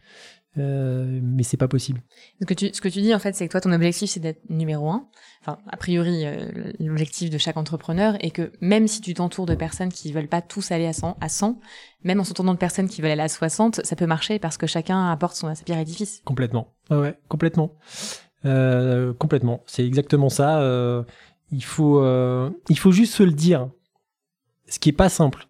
Euh, 0.59 1.21
mais 1.23 1.43
c'est 1.43 1.57
pas 1.57 1.69
possible. 1.69 2.03
Ce 2.41 2.47
que 2.47 2.55
tu, 2.55 2.71
ce 2.73 2.81
que 2.81 2.89
tu 2.89 3.01
dis, 3.01 3.15
en 3.15 3.19
fait, 3.19 3.35
c'est 3.35 3.47
que 3.47 3.53
toi, 3.53 3.61
ton 3.61 3.73
objectif, 3.73 4.11
c'est 4.11 4.21
d'être 4.21 4.49
numéro 4.49 4.91
un. 4.91 5.07
Enfin, 5.43 5.59
a 5.71 5.77
priori, 5.77 6.25
euh, 6.25 6.73
l'objectif 6.81 7.31
de 7.31 7.39
chaque 7.39 7.57
entrepreneur 7.57 8.17
est 8.21 8.31
que 8.31 8.53
même 8.61 8.89
si 8.89 9.01
tu 9.01 9.13
t'entoures 9.13 9.47
de 9.47 9.55
personnes 9.55 9.93
qui 9.93 10.13
veulent 10.13 10.29
pas 10.29 10.41
tous 10.41 10.71
aller 10.71 10.87
à 10.87 10.93
100, 10.93 11.19
à 11.21 11.29
100, 11.29 11.61
même 12.05 12.21
en 12.21 12.25
s'entourant 12.25 12.55
de 12.55 12.59
personnes 12.59 12.89
qui 12.89 13.03
veulent 13.03 13.11
aller 13.11 13.23
à 13.23 13.29
60, 13.29 13.85
ça 13.85 13.97
peut 13.97 14.07
marcher 14.07 14.39
parce 14.39 14.57
que 14.57 14.67
chacun 14.67 15.11
apporte 15.11 15.37
son, 15.37 15.55
sa 15.55 15.63
pierre 15.63 15.79
édifice. 15.79 16.23
Complètement. 16.25 16.69
Ouais, 16.91 16.97
ouais, 16.97 17.19
complètement. 17.29 17.75
Euh, 18.47 19.13
complètement. 19.13 19.63
C'est 19.67 19.85
exactement 19.85 20.29
ça. 20.31 20.61
Il 21.53 21.65
faut, 21.65 22.01
euh, 22.01 22.51
il 22.69 22.79
faut 22.79 22.93
juste 22.93 23.15
se 23.15 23.23
le 23.23 23.33
dire. 23.33 23.69
Ce 24.69 24.79
qui 24.79 24.89
est 24.89 24.93
pas 24.93 25.09
simple. 25.09 25.47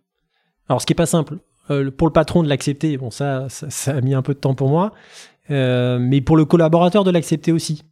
Alors, 0.69 0.81
ce 0.81 0.87
qui 0.87 0.93
est 0.93 0.97
pas 0.97 1.07
simple, 1.07 1.39
euh, 1.71 1.91
pour 1.91 2.07
le 2.07 2.13
patron 2.13 2.43
de 2.43 2.49
l'accepter, 2.49 2.97
bon, 2.99 3.11
ça, 3.11 3.47
ça, 3.49 3.97
a 3.97 4.01
mis 4.01 4.15
un 4.15 4.23
peu 4.23 4.35
de 4.35 4.39
temps 4.39 4.55
pour 4.55 4.69
moi, 4.69 4.93
euh, 5.51 5.99
mais 5.99 6.21
pour 6.21 6.37
le 6.37 6.45
collaborateur 6.45 7.05
de 7.05 7.11
l'accepter 7.11 7.53
aussi. 7.53 7.83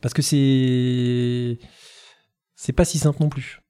Parce 0.00 0.14
que 0.14 0.22
c'est, 0.22 1.58
c'est 2.56 2.72
pas 2.72 2.84
si 2.84 2.98
simple 2.98 3.22
non 3.22 3.28
plus. 3.28 3.60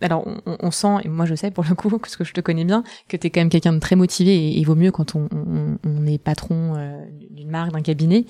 Alors, 0.00 0.26
on, 0.44 0.70
sent, 0.70 0.96
et 1.04 1.08
moi 1.08 1.24
je 1.24 1.36
sais 1.36 1.52
pour 1.52 1.64
le 1.64 1.74
coup, 1.74 1.88
parce 1.98 2.16
que 2.16 2.24
je 2.24 2.32
te 2.32 2.40
connais 2.40 2.64
bien, 2.64 2.82
que 3.08 3.16
tu 3.16 3.28
es 3.28 3.30
quand 3.30 3.40
même 3.40 3.48
quelqu'un 3.48 3.72
de 3.72 3.78
très 3.78 3.96
motivé 3.96 4.34
et 4.34 4.58
il 4.58 4.64
vaut 4.64 4.74
mieux 4.74 4.90
quand 4.90 5.14
on, 5.14 5.28
on, 5.84 6.06
est 6.06 6.18
patron 6.18 6.74
d'une 7.30 7.48
marque, 7.48 7.72
d'un 7.72 7.80
cabinet. 7.80 8.26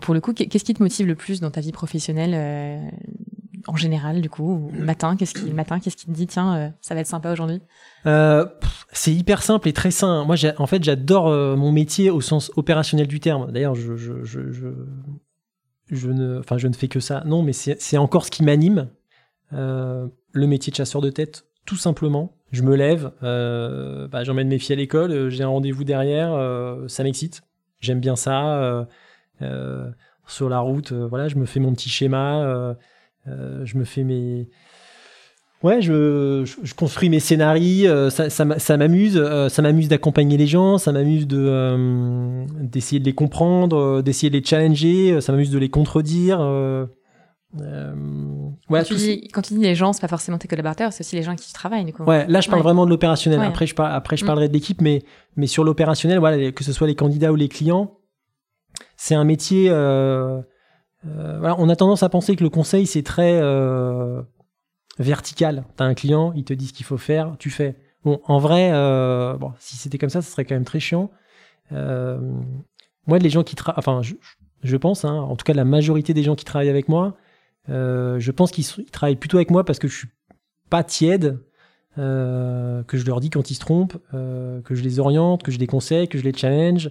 Pour 0.00 0.14
le 0.14 0.20
coup, 0.20 0.34
qu'est-ce 0.34 0.64
qui 0.64 0.74
te 0.74 0.82
motive 0.82 1.06
le 1.06 1.14
plus 1.14 1.40
dans 1.40 1.52
ta 1.52 1.60
vie 1.60 1.70
professionnelle 1.70 2.92
en 3.68 3.76
général, 3.76 4.20
du 4.20 4.30
coup, 4.30 4.70
le 4.72 4.84
matin, 4.84 5.16
qu'est-ce 5.16 5.34
qui, 5.34 5.46
le 5.48 5.54
matin, 5.54 5.80
qu'est-ce 5.80 5.96
qui 5.96 6.06
te 6.06 6.10
dit, 6.10 6.26
tiens, 6.26 6.56
euh, 6.56 6.68
ça 6.80 6.94
va 6.94 7.00
être 7.00 7.06
sympa 7.06 7.32
aujourd'hui? 7.32 7.60
Euh, 8.06 8.46
C'est 8.92 9.12
hyper 9.12 9.42
simple 9.42 9.68
et 9.68 9.72
très 9.72 9.90
sain. 9.90 10.24
Moi, 10.24 10.36
en 10.58 10.66
fait, 10.66 10.82
j'adore 10.84 11.28
euh, 11.28 11.56
mon 11.56 11.72
métier 11.72 12.10
au 12.10 12.20
sens 12.20 12.50
opérationnel 12.56 13.06
du 13.06 13.20
terme. 13.20 13.50
D'ailleurs, 13.50 13.74
je, 13.74 13.96
je, 13.96 14.24
je, 14.24 14.50
je, 14.52 14.68
je 15.90 16.10
ne, 16.10 16.38
enfin, 16.38 16.58
je 16.58 16.68
ne 16.68 16.74
fais 16.74 16.88
que 16.88 17.00
ça. 17.00 17.22
Non, 17.26 17.42
mais 17.42 17.52
c'est 17.52 17.96
encore 17.98 18.24
ce 18.24 18.30
qui 18.30 18.42
m'anime. 18.44 18.88
le 19.50 20.10
métier 20.34 20.70
de 20.70 20.76
chasseur 20.76 21.00
de 21.00 21.10
tête, 21.10 21.44
tout 21.64 21.76
simplement. 21.76 22.32
Je 22.52 22.62
me 22.62 22.76
lève, 22.76 23.10
bah, 23.20 24.22
j'emmène 24.24 24.48
mes 24.48 24.58
filles 24.58 24.74
à 24.74 24.76
l'école, 24.76 25.28
j'ai 25.30 25.42
un 25.42 25.48
rendez-vous 25.48 25.84
derrière, 25.84 26.30
ça 26.88 27.02
m'excite. 27.02 27.42
J'aime 27.80 28.00
bien 28.00 28.16
ça. 28.16 28.86
sur 30.26 30.48
la 30.48 30.60
route, 30.60 30.92
voilà, 30.92 31.28
je 31.28 31.36
me 31.36 31.46
fais 31.46 31.60
mon 31.60 31.72
petit 31.72 31.88
schéma. 31.88 32.42
Euh, 32.44 32.74
je 33.26 33.76
me 33.78 33.84
fais 33.84 34.04
mes. 34.04 34.48
Ouais, 35.62 35.80
je, 35.80 36.44
je, 36.44 36.74
construis 36.74 37.08
mes 37.08 37.18
scénarios, 37.18 37.88
euh, 37.88 38.10
ça, 38.10 38.28
ça, 38.28 38.76
m'amuse, 38.76 39.16
euh, 39.16 39.48
ça 39.48 39.62
m'amuse 39.62 39.88
d'accompagner 39.88 40.36
les 40.36 40.46
gens, 40.46 40.76
ça 40.76 40.92
m'amuse 40.92 41.26
de 41.26 42.44
d'essayer 42.60 43.00
de 43.00 43.06
les 43.06 43.14
comprendre, 43.14 44.02
d'essayer 44.02 44.28
de 44.28 44.36
les 44.36 44.44
challenger, 44.44 45.18
ça 45.22 45.32
m'amuse 45.32 45.50
de 45.50 45.58
les 45.58 45.70
contredire. 45.70 46.40
ouais, 46.40 47.64
quand, 48.68 48.84
tu 48.84 48.94
dis, 48.96 49.28
quand 49.28 49.40
tu 49.40 49.54
dis 49.54 49.60
les 49.60 49.74
gens, 49.74 49.94
c'est 49.94 50.02
pas 50.02 50.08
forcément 50.08 50.36
tes 50.36 50.46
collaborateurs, 50.46 50.92
c'est 50.92 51.02
aussi 51.02 51.16
les 51.16 51.22
gens 51.22 51.34
qui 51.34 51.50
travaillent. 51.54 51.86
Du 51.86 51.94
coup. 51.94 52.04
Ouais, 52.04 52.26
là 52.28 52.42
je 52.42 52.50
parle 52.50 52.62
vraiment 52.62 52.84
de 52.84 52.90
l'opérationnel. 52.90 53.40
Après, 53.40 53.66
je, 53.66 53.74
après 53.78 54.18
je 54.18 54.24
mm. 54.24 54.26
parlerai 54.26 54.48
de 54.48 54.52
l'équipe, 54.52 54.82
mais 54.82 55.04
mais 55.36 55.46
sur 55.46 55.64
l'opérationnel, 55.64 56.18
voilà, 56.18 56.52
que 56.52 56.64
ce 56.64 56.72
soit 56.74 56.86
les 56.86 56.94
candidats 56.94 57.32
ou 57.32 57.36
les 57.36 57.48
clients, 57.48 57.98
c'est 58.98 59.14
un 59.14 59.24
métier. 59.24 59.68
Euh, 59.70 60.42
voilà, 61.04 61.56
on 61.58 61.68
a 61.68 61.76
tendance 61.76 62.02
à 62.02 62.08
penser 62.08 62.36
que 62.36 62.42
le 62.42 62.50
conseil, 62.50 62.86
c'est 62.86 63.02
très 63.02 63.38
euh, 63.40 64.22
vertical. 64.98 65.64
Tu 65.76 65.82
as 65.82 65.86
un 65.86 65.94
client, 65.94 66.32
il 66.34 66.44
te 66.44 66.52
dit 66.52 66.68
ce 66.68 66.72
qu'il 66.72 66.86
faut 66.86 66.98
faire, 66.98 67.36
tu 67.38 67.50
fais. 67.50 67.76
Bon, 68.04 68.20
en 68.24 68.38
vrai, 68.38 68.70
euh, 68.72 69.36
si 69.58 69.76
c'était 69.76 69.98
comme 69.98 70.10
ça, 70.10 70.22
ce 70.22 70.30
serait 70.30 70.44
quand 70.44 70.54
même 70.54 70.64
très 70.64 70.80
chiant. 70.80 71.10
moi, 71.70 73.18
les 73.18 73.30
gens 73.30 73.42
qui 73.44 73.54
travaillent, 73.54 73.78
enfin, 73.78 74.00
je, 74.62 74.76
pense, 74.76 75.04
hein, 75.04 75.14
en 75.14 75.36
tout 75.36 75.44
cas 75.44 75.54
la 75.54 75.64
majorité 75.64 76.14
des 76.14 76.22
gens 76.22 76.34
qui 76.34 76.44
travaillent 76.44 76.70
avec 76.70 76.88
moi, 76.88 77.16
je 77.68 78.30
pense 78.30 78.50
qu'ils 78.50 78.66
travaillent 78.90 79.16
plutôt 79.16 79.38
avec 79.38 79.50
moi 79.50 79.64
parce 79.64 79.78
que 79.78 79.88
je 79.88 79.96
suis 79.96 80.08
pas 80.70 80.84
tiède, 80.84 81.38
que 81.96 82.84
je 82.92 83.06
leur 83.06 83.20
dis 83.20 83.30
quand 83.30 83.50
ils 83.50 83.54
se 83.54 83.60
trompent, 83.60 83.96
que 84.12 84.74
je 84.74 84.82
les 84.82 84.98
oriente, 84.98 85.42
que 85.42 85.52
je 85.52 85.58
les 85.58 85.66
conseille, 85.66 86.08
que 86.08 86.18
je 86.18 86.24
les 86.24 86.32
challenge, 86.32 86.90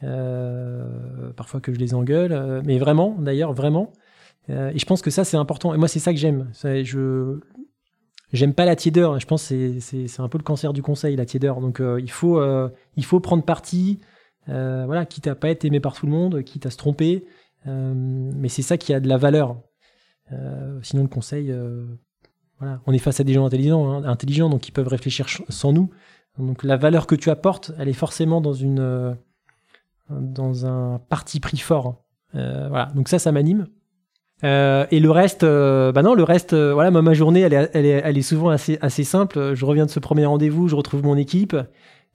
parfois 0.00 1.60
que 1.60 1.72
je 1.72 1.78
les 1.78 1.94
engueule, 1.94 2.32
euh, 2.32 2.62
mais 2.64 2.78
vraiment, 2.78 3.16
d'ailleurs, 3.18 3.52
vraiment. 3.52 3.92
et 4.48 4.78
je 4.78 4.86
pense 4.86 5.02
que 5.02 5.10
ça, 5.10 5.24
c'est 5.24 5.36
important. 5.36 5.74
Et 5.74 5.78
moi, 5.78 5.88
c'est 5.88 5.98
ça 5.98 6.12
que 6.12 6.18
j'aime. 6.18 6.50
Je 6.62 7.40
j'aime 8.32 8.54
pas 8.54 8.64
la 8.64 8.76
tiédeur. 8.76 9.18
Je 9.20 9.26
pense 9.26 9.48
que 9.48 9.80
c'est 9.80 10.20
un 10.20 10.28
peu 10.28 10.38
le 10.38 10.44
cancer 10.44 10.72
du 10.72 10.82
conseil, 10.82 11.16
la 11.16 11.26
tiédeur. 11.26 11.60
Donc, 11.60 11.80
il, 11.80 12.10
faut, 12.10 12.42
il 12.96 13.04
faut 13.04 13.20
prendre 13.20 13.44
parti, 13.44 14.00
voilà, 14.46 15.06
quitte 15.06 15.28
à 15.28 15.34
pas 15.34 15.48
être 15.48 15.64
aimé 15.64 15.80
par 15.80 15.94
tout 15.94 16.06
le 16.06 16.12
monde, 16.12 16.42
quitte 16.42 16.66
à 16.66 16.70
se 16.70 16.76
tromper. 16.76 17.24
mais 17.64 18.48
c'est 18.48 18.62
ça 18.62 18.76
qui 18.76 18.92
a 18.92 19.00
de 19.00 19.08
la 19.08 19.16
valeur. 19.16 19.56
sinon, 20.82 21.02
le 21.02 21.08
conseil, 21.08 21.54
voilà, 22.58 22.80
on 22.86 22.92
est 22.92 22.98
face 22.98 23.20
à 23.20 23.24
des 23.24 23.32
gens 23.32 23.46
intelligents, 23.46 23.90
hein, 23.90 24.04
intelligents, 24.04 24.48
donc 24.48 24.68
ils 24.68 24.72
peuvent 24.72 24.88
réfléchir 24.88 25.26
sans 25.48 25.72
nous. 25.72 25.90
Donc 26.38 26.62
la 26.64 26.76
valeur 26.76 27.06
que 27.06 27.14
tu 27.14 27.30
apportes, 27.30 27.72
elle 27.78 27.88
est 27.88 27.92
forcément 27.92 28.40
dans 28.40 28.52
une 28.52 28.80
euh, 28.80 29.14
dans 30.10 30.66
un 30.66 31.00
parti 31.08 31.40
pris 31.40 31.58
fort. 31.58 32.02
Euh, 32.34 32.66
voilà, 32.68 32.90
donc 32.94 33.08
ça, 33.08 33.18
ça 33.18 33.32
m'anime. 33.32 33.66
Euh, 34.42 34.86
et 34.90 35.00
le 35.00 35.10
reste, 35.10 35.42
bah 35.42 36.02
non, 36.02 36.14
le 36.14 36.22
reste, 36.22 36.54
voilà, 36.54 36.90
ma 36.90 37.14
journée, 37.14 37.40
elle 37.40 37.54
est, 37.54 37.70
elle 37.72 38.18
est, 38.18 38.22
souvent 38.22 38.50
assez, 38.50 38.78
assez 38.80 39.04
simple. 39.04 39.54
Je 39.54 39.64
reviens 39.64 39.86
de 39.86 39.90
ce 39.90 40.00
premier 40.00 40.26
rendez-vous, 40.26 40.68
je 40.68 40.74
retrouve 40.74 41.02
mon 41.04 41.16
équipe. 41.16 41.52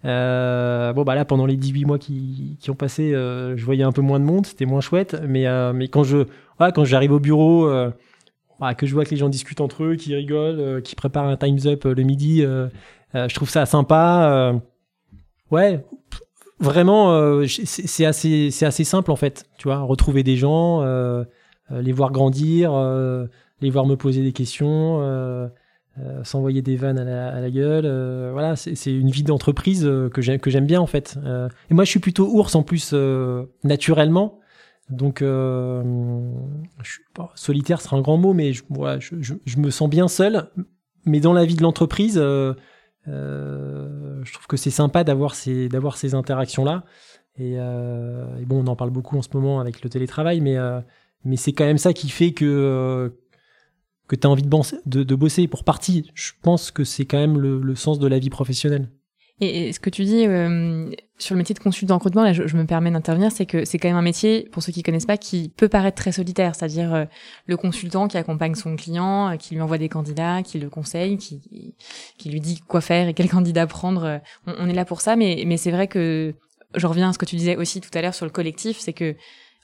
bon, 0.03 1.03
bah 1.03 1.15
là, 1.15 1.25
pendant 1.25 1.45
les 1.45 1.55
18 1.55 1.85
mois 1.85 1.97
qui, 1.97 2.57
qui 2.59 2.69
ont 2.69 2.75
passé, 2.75 3.11
je 3.13 3.65
voyais 3.65 3.83
un 3.83 3.91
peu 3.91 4.01
moins 4.01 4.19
de 4.19 4.25
monde, 4.25 4.45
c'était 4.45 4.65
moins 4.65 4.81
chouette. 4.81 5.19
Mais, 5.27 5.45
mais 5.73 5.87
quand 5.87 6.03
je, 6.03 6.25
quand 6.59 6.85
j'arrive 6.85 7.13
au 7.13 7.19
bureau, 7.19 7.67
que 8.77 8.85
je 8.85 8.93
vois 8.93 9.05
que 9.05 9.11
les 9.11 9.17
gens 9.17 9.29
discutent 9.29 9.61
entre 9.61 9.85
eux, 9.85 9.95
qui 9.95 10.13
rigolent, 10.13 10.81
qui 10.83 10.95
préparent 10.95 11.27
un 11.27 11.37
Time's 11.37 11.65
Up 11.65 11.85
le 11.85 12.03
midi, 12.03 12.45
euh, 13.15 13.27
je 13.27 13.35
trouve 13.35 13.49
ça 13.49 13.65
sympa. 13.65 14.29
Euh, 14.31 14.53
ouais, 15.51 15.83
vraiment, 16.59 17.13
euh, 17.13 17.45
c'est 17.47 18.05
assez, 18.05 18.51
c'est 18.51 18.65
assez 18.65 18.83
simple 18.83 19.11
en 19.11 19.15
fait. 19.15 19.45
Tu 19.57 19.67
vois, 19.67 19.79
retrouver 19.79 20.23
des 20.23 20.35
gens, 20.35 20.83
les 21.71 21.91
voir 21.91 22.11
grandir, 22.11 22.71
les 23.61 23.69
voir 23.69 23.85
me 23.85 23.95
poser 23.95 24.23
des 24.23 24.33
questions. 24.33 25.49
s'envoyer 26.23 26.61
des 26.61 26.75
vannes 26.75 26.99
à 26.99 27.41
la, 27.41 27.49
gueule. 27.49 27.85
voilà, 28.31 28.55
c'est 28.55 28.93
une 28.93 29.09
vie 29.09 29.23
d'entreprise 29.23 29.89
que 30.13 30.21
j'aime 30.21 30.39
que 30.39 30.49
j'aime 30.49 30.65
bien 30.65 30.81
en 30.81 30.87
fait. 30.87 31.17
et 31.69 31.73
moi, 31.73 31.83
je 31.83 31.89
suis 31.89 31.99
plutôt 31.99 32.27
ours 32.27 32.55
en 32.55 32.63
plus 32.63 32.93
naturellement. 33.63 34.39
Donc, 34.89 35.19
je 35.21 35.81
suis, 36.83 37.03
solitaire 37.35 37.81
sera 37.81 37.97
un 37.97 38.01
grand 38.01 38.17
mot, 38.17 38.33
mais 38.33 38.53
je, 38.53 38.63
voilà, 38.69 38.99
je, 38.99 39.15
je, 39.21 39.57
me 39.57 39.69
sens 39.69 39.89
bien 39.89 40.07
seul. 40.07 40.49
Mais 41.05 41.19
dans 41.19 41.33
la 41.33 41.45
vie 41.45 41.55
de 41.55 41.63
l'entreprise, 41.63 42.17
euh, 42.17 42.53
je 43.09 44.33
trouve 44.33 44.47
que 44.47 44.57
c'est 44.57 44.71
sympa 44.71 45.03
d'avoir 45.03 45.35
ces, 45.35 45.69
d'avoir 45.69 45.97
ces 45.97 46.15
interactions-là. 46.15 46.83
Euh, 47.39 48.37
et, 48.37 48.45
bon, 48.45 48.63
on 48.63 48.67
en 48.67 48.75
parle 48.75 48.89
beaucoup 48.89 49.17
en 49.17 49.21
ce 49.21 49.29
moment 49.33 49.59
avec 49.59 49.81
le 49.81 49.89
télétravail, 49.89 50.41
mais, 50.41 50.57
euh, 50.57 50.81
mais 51.23 51.37
c'est 51.37 51.53
quand 51.53 51.65
même 51.65 51.77
ça 51.77 51.93
qui 51.93 52.09
fait 52.09 52.33
que, 52.33 53.13
que 54.07 54.15
tu 54.15 54.27
as 54.27 54.29
envie 54.29 54.43
de, 54.43 55.03
de, 55.03 55.15
bosser 55.15 55.47
pour 55.47 55.63
partie. 55.63 56.11
Je 56.13 56.31
pense 56.41 56.71
que 56.71 56.83
c'est 56.83 57.05
quand 57.05 57.19
même 57.19 57.39
le 57.39 57.75
sens 57.75 57.99
de 57.99 58.07
la 58.07 58.19
vie 58.19 58.29
professionnelle. 58.29 58.89
Et, 59.41 59.71
ce 59.71 59.79
que 59.79 59.89
tu 59.89 60.03
dis 60.03 60.25
euh, 60.27 60.89
sur 61.17 61.33
le 61.33 61.37
métier 61.37 61.55
de 61.55 61.59
consultant 61.59 61.95
recrutement, 61.95 62.23
là, 62.23 62.33
je, 62.33 62.55
me 62.55 62.65
permets 62.65 62.91
d'intervenir, 62.91 63.31
c'est 63.31 63.45
que 63.45 63.63
c'est 63.63 63.77
quand 63.77 63.87
même 63.87 63.97
un 63.97 64.01
métier, 64.01 64.49
pour 64.51 64.61
ceux 64.61 64.71
qui 64.71 64.83
connaissent 64.83 65.05
pas, 65.05 65.17
qui 65.17 65.49
peut 65.55 65.69
paraître 65.69 65.95
très 65.95 66.11
solitaire, 66.11 66.55
c'est-à-dire 66.55 66.93
euh, 66.93 67.05
le 67.45 67.55
consultant 67.55 68.07
qui 68.07 68.17
accompagne 68.17 68.55
son 68.55 68.75
client, 68.75 69.31
euh, 69.31 69.35
qui 69.37 69.55
lui 69.55 69.61
envoie 69.61 69.77
des 69.77 69.89
candidats, 69.89 70.43
qui 70.43 70.59
le 70.59 70.69
conseille, 70.69 71.17
qui, 71.17 71.73
qui 72.17 72.29
lui 72.29 72.41
dit 72.41 72.59
quoi 72.67 72.81
faire 72.81 73.07
et 73.07 73.13
quel 73.13 73.29
candidat 73.29 73.65
prendre. 73.65 74.19
On, 74.45 74.55
on 74.59 74.69
est 74.69 74.73
là 74.73 74.85
pour 74.85 74.99
ça, 74.99 75.15
mais, 75.15 75.43
mais 75.45 75.57
c'est 75.57 75.71
vrai 75.71 75.87
que 75.87 76.35
je 76.75 76.87
reviens 76.87 77.09
à 77.09 77.13
ce 77.13 77.17
que 77.17 77.25
tu 77.25 77.37
disais 77.37 77.55
aussi 77.55 77.79
tout 77.79 77.89
à 77.93 78.01
l'heure 78.01 78.13
sur 78.13 78.25
le 78.25 78.31
collectif, 78.31 78.77
c'est 78.79 78.93
que 78.93 79.15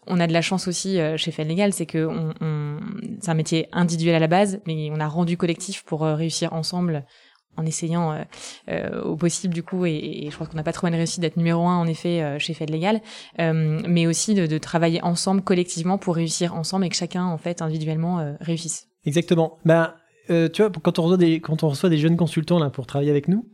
on 0.08 0.20
a 0.20 0.28
de 0.28 0.34
la 0.34 0.44
chance 0.44 0.68
aussi 0.68 1.00
chez 1.18 1.32
Fed 1.32 1.48
Legal, 1.48 1.74
c'est 1.74 1.88
que 1.88 2.06
on, 2.06 2.32
on, 2.40 2.78
c'est 3.22 3.32
un 3.32 3.34
métier 3.34 3.68
individuel 3.72 4.14
à 4.14 4.20
la 4.20 4.28
base, 4.28 4.62
mais 4.68 4.90
on 4.92 5.00
a 5.00 5.08
rendu 5.08 5.36
collectif 5.36 5.82
pour 5.84 6.02
réussir 6.02 6.54
ensemble 6.54 7.06
en 7.58 7.66
essayant 7.66 8.12
euh, 8.12 8.24
euh, 8.70 9.02
au 9.02 9.16
possible 9.16 9.54
du 9.54 9.64
coup 9.64 9.86
et, 9.86 10.28
je 10.30 10.36
crois 10.36 10.48
qu'on 10.48 10.58
n'a 10.58 10.64
pas 10.64 10.74
trop 10.74 10.88
mal 10.88 10.96
réussi 10.96 11.20
d'être 11.20 11.38
numéro 11.38 11.68
un 11.68 11.78
en 11.78 11.88
effet 11.88 12.22
euh, 12.22 12.40
chez 12.40 12.54
Fed 12.54 12.70
Legal 12.70 13.02
mais 13.38 14.08
aussi 14.08 14.34
de, 14.34 14.58
travailler 14.58 15.04
ensemble 15.04 15.42
collectivement 15.42 15.98
pour 15.98 16.16
réussir 16.16 16.56
ensemble 16.56 16.86
et 16.86 16.90
que 16.90 16.96
chacun 16.96 17.26
en 17.26 17.38
fait 17.38 17.62
individuellement 17.62 18.36
réussisse 18.40 18.88
exactement 19.06 19.58
bah 19.66 19.96
tu 20.28 20.62
vois 20.62 20.70
quand 20.70 20.98
on 20.98 21.04
reçoit 21.04 21.18
des 21.18 21.40
quand 21.42 21.64
on 21.64 21.70
reçoit 21.70 21.90
des 21.90 21.98
jeunes 21.98 22.18
consultants 22.18 22.58
là 22.60 22.70
pour 22.70 22.88
travailler 22.88 23.12
avec 23.12 23.28
nous 23.28 23.48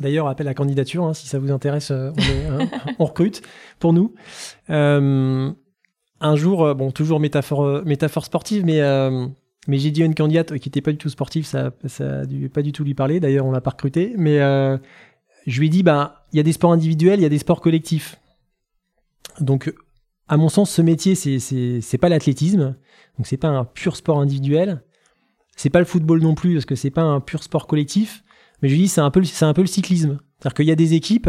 D'ailleurs, 0.00 0.28
appel 0.28 0.46
à 0.46 0.54
candidature, 0.54 1.04
hein, 1.04 1.14
si 1.14 1.26
ça 1.26 1.40
vous 1.40 1.50
intéresse, 1.50 1.90
on, 1.90 2.12
hein, 2.12 2.68
on, 3.00 3.06
recrute 3.06 3.42
pour 3.80 3.92
nous. 3.92 4.14
un 4.68 5.54
jour, 6.36 6.74
bon, 6.76 6.92
toujours 6.92 7.18
métaphore, 7.18 7.82
métaphore 7.84 8.24
sportive, 8.24 8.64
mais 8.64 8.80
mais 9.68 9.76
j'ai 9.76 9.90
dit 9.90 10.02
une 10.02 10.14
candidate 10.14 10.58
qui 10.58 10.68
n'était 10.68 10.80
pas 10.80 10.92
du 10.92 10.96
tout 10.96 11.10
sportive, 11.10 11.44
ça, 11.44 11.72
ça 11.84 12.20
a 12.20 12.24
dû 12.24 12.48
pas 12.48 12.62
du 12.62 12.72
tout 12.72 12.84
lui 12.84 12.94
parler. 12.94 13.20
D'ailleurs, 13.20 13.44
on 13.44 13.50
l'a 13.50 13.60
pas 13.60 13.70
recruté. 13.70 14.14
Mais 14.16 14.40
euh, 14.40 14.78
je 15.46 15.60
lui 15.60 15.66
ai 15.66 15.68
dit, 15.68 15.82
ben, 15.82 16.14
il 16.32 16.38
y 16.38 16.40
a 16.40 16.42
des 16.42 16.54
sports 16.54 16.72
individuels, 16.72 17.20
il 17.20 17.22
y 17.22 17.26
a 17.26 17.28
des 17.28 17.38
sports 17.38 17.60
collectifs. 17.60 18.18
Donc, 19.40 19.72
à 20.26 20.38
mon 20.38 20.48
sens, 20.48 20.70
ce 20.70 20.80
métier, 20.80 21.14
c'est 21.14 21.98
pas 21.98 22.08
l'athlétisme. 22.08 22.76
Donc, 23.18 23.26
c'est 23.26 23.36
pas 23.36 23.48
un 23.48 23.66
pur 23.66 23.94
sport 23.94 24.18
individuel. 24.20 24.82
C'est 25.54 25.70
pas 25.70 25.80
le 25.80 25.84
football 25.84 26.22
non 26.22 26.34
plus, 26.34 26.54
parce 26.54 26.64
que 26.64 26.74
c'est 26.74 26.90
pas 26.90 27.02
un 27.02 27.20
pur 27.20 27.42
sport 27.42 27.66
collectif. 27.66 28.24
Mais 28.62 28.70
je 28.70 28.74
lui 28.74 28.90
un 28.96 29.10
peu, 29.10 29.22
c'est 29.22 29.44
un 29.44 29.52
peu 29.52 29.60
le 29.60 29.66
cyclisme. 29.66 30.18
C'est-à-dire 30.38 30.54
qu'il 30.54 30.66
y 30.66 30.72
a 30.72 30.76
des 30.76 30.94
équipes, 30.94 31.28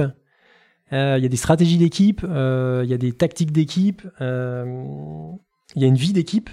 euh, 0.94 1.16
il 1.18 1.24
y 1.24 1.26
a 1.26 1.30
des 1.30 1.36
stratégies 1.36 1.78
d'équipe, 1.78 2.22
euh, 2.24 2.84
il 2.86 2.90
y 2.90 2.94
a 2.94 2.98
des 2.98 3.12
tactiques 3.12 3.52
d'équipe, 3.52 4.02
il 4.22 5.82
y 5.82 5.84
a 5.84 5.88
une 5.88 5.96
vie 5.96 6.14
d'équipe 6.14 6.50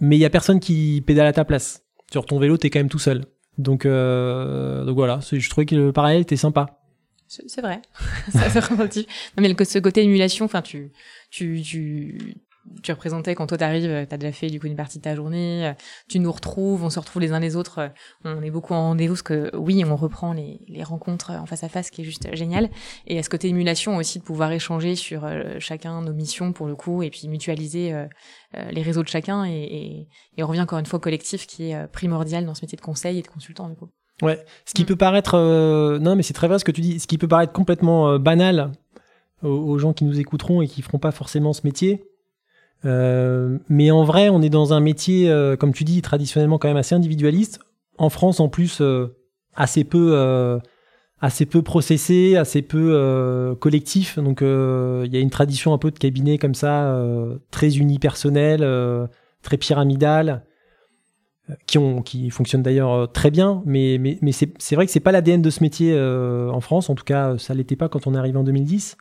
mais 0.00 0.16
il 0.16 0.20
y 0.20 0.24
a 0.24 0.30
personne 0.30 0.60
qui 0.60 1.02
pédale 1.06 1.26
à 1.26 1.32
ta 1.32 1.44
place. 1.44 1.84
Sur 2.10 2.26
ton 2.26 2.38
vélo, 2.38 2.56
t'es 2.56 2.70
quand 2.70 2.78
même 2.78 2.88
tout 2.88 2.98
seul. 2.98 3.24
Donc, 3.58 3.84
euh, 3.84 4.84
donc 4.84 4.94
voilà, 4.94 5.20
je 5.20 5.50
trouvais 5.50 5.66
que 5.66 5.74
le 5.74 5.92
parallèle 5.92 6.22
était 6.22 6.36
sympa. 6.36 6.78
C'est 7.26 7.60
vrai, 7.60 7.82
c'est 8.32 8.64
relatif. 8.64 9.06
Non, 9.36 9.42
mais 9.42 9.64
ce 9.64 9.78
côté 9.78 10.02
émulation, 10.02 10.46
enfin, 10.46 10.62
tu, 10.62 10.92
tu, 11.30 11.60
tu, 11.62 12.36
tu 12.82 12.92
représentais 12.92 13.34
quand 13.34 13.46
toi 13.46 13.58
t'arrives, 13.58 13.90
euh, 13.90 14.04
t'as 14.08 14.16
déjà 14.16 14.32
fait 14.32 14.48
du 14.48 14.60
coup 14.60 14.66
une 14.66 14.76
partie 14.76 14.98
de 14.98 15.02
ta 15.02 15.14
journée, 15.14 15.66
euh, 15.66 15.72
tu 16.08 16.18
nous 16.18 16.32
retrouves, 16.32 16.84
on 16.84 16.90
se 16.90 16.98
retrouve 16.98 17.22
les 17.22 17.32
uns 17.32 17.40
les 17.40 17.56
autres, 17.56 17.78
euh, 17.78 17.88
on 18.24 18.42
est 18.42 18.50
beaucoup 18.50 18.74
en 18.74 18.82
rendez-vous 18.88 19.14
parce 19.14 19.22
que 19.22 19.50
oui, 19.56 19.84
on 19.84 19.96
reprend 19.96 20.32
les, 20.32 20.60
les 20.68 20.82
rencontres 20.82 21.30
en 21.30 21.46
face 21.46 21.64
à 21.64 21.68
face, 21.68 21.90
qui 21.90 22.02
est 22.02 22.04
juste 22.04 22.34
génial. 22.34 22.70
Et 23.06 23.18
à 23.18 23.22
ce 23.22 23.30
côté 23.30 23.48
émulation 23.48 23.96
aussi 23.96 24.18
de 24.18 24.24
pouvoir 24.24 24.52
échanger 24.52 24.94
sur 24.94 25.28
chacun 25.58 26.02
nos 26.02 26.12
missions 26.12 26.52
pour 26.52 26.66
le 26.66 26.74
coup 26.74 27.02
et 27.02 27.10
puis 27.10 27.28
mutualiser 27.28 27.94
les 28.70 28.82
réseaux 28.82 29.02
de 29.02 29.08
chacun 29.08 29.44
et, 29.44 30.06
et, 30.36 30.42
on 30.42 30.46
revient 30.46 30.60
encore 30.60 30.78
une 30.78 30.86
fois 30.86 30.98
au 30.98 31.00
collectif 31.00 31.46
qui 31.46 31.70
est 31.70 31.86
primordial 31.88 32.44
dans 32.44 32.54
ce 32.54 32.64
métier 32.64 32.76
de 32.76 32.82
conseil 32.82 33.18
et 33.18 33.22
de 33.22 33.28
consultant 33.28 33.68
du 33.68 33.76
coup. 33.76 33.88
Ouais, 34.22 34.44
ce 34.64 34.74
qui 34.74 34.82
mm. 34.82 34.86
peut 34.86 34.96
paraître 34.96 35.38
non 35.98 36.16
mais 36.16 36.22
c'est 36.22 36.34
très 36.34 36.48
vrai 36.48 36.58
ce 36.58 36.64
que 36.64 36.72
tu 36.72 36.80
dis, 36.80 37.00
ce 37.00 37.06
qui 37.06 37.18
peut 37.18 37.28
paraître 37.28 37.52
complètement 37.52 38.18
banal 38.18 38.72
aux, 39.42 39.48
aux 39.48 39.78
gens 39.78 39.92
qui 39.92 40.04
nous 40.04 40.18
écouteront 40.18 40.62
et 40.62 40.68
qui 40.68 40.82
feront 40.82 40.98
pas 40.98 41.12
forcément 41.12 41.52
ce 41.52 41.62
métier 41.64 42.04
euh, 42.84 43.58
mais 43.68 43.90
en 43.90 44.04
vrai, 44.04 44.28
on 44.28 44.42
est 44.42 44.50
dans 44.50 44.72
un 44.72 44.80
métier, 44.80 45.28
euh, 45.28 45.56
comme 45.56 45.72
tu 45.72 45.84
dis, 45.84 46.00
traditionnellement 46.02 46.58
quand 46.58 46.68
même 46.68 46.76
assez 46.76 46.94
individualiste. 46.94 47.60
En 47.98 48.10
France, 48.10 48.40
en 48.40 48.48
plus, 48.48 48.78
euh, 48.80 49.16
assez 49.54 49.84
peu, 49.84 50.60
assez 51.20 51.46
peu 51.46 51.62
processé, 51.62 52.36
assez 52.36 52.62
peu 52.62 53.56
collectif. 53.60 54.18
Donc, 54.18 54.40
il 54.40 55.12
y 55.12 55.16
a 55.16 55.20
une 55.20 55.30
tradition 55.30 55.74
un 55.74 55.78
peu 55.78 55.90
de 55.90 55.98
cabinet 55.98 56.38
comme 56.38 56.54
ça, 56.54 56.96
très 57.50 57.76
unipersonnel, 57.76 58.64
très 59.42 59.56
pyramidal, 59.56 60.44
qui 61.66 61.78
ont, 61.78 62.02
qui 62.02 62.30
fonctionne 62.30 62.62
d'ailleurs 62.62 63.10
très 63.10 63.32
bien. 63.32 63.62
Mais, 63.66 63.98
mais, 63.98 64.18
mais 64.22 64.30
c'est 64.30 64.76
vrai 64.76 64.86
que 64.86 64.92
c'est 64.92 65.00
pas 65.00 65.10
l'ADN 65.10 65.42
de 65.42 65.50
ce 65.50 65.60
métier 65.60 65.98
en 66.00 66.60
France. 66.60 66.88
En 66.88 66.94
tout 66.94 67.04
cas, 67.04 67.36
ça 67.36 67.52
l'était 67.52 67.74
pas 67.74 67.88
quand 67.88 68.06
on 68.06 68.14
est 68.14 68.18
arrivé 68.18 68.38
en 68.38 68.44
2010 68.44 68.96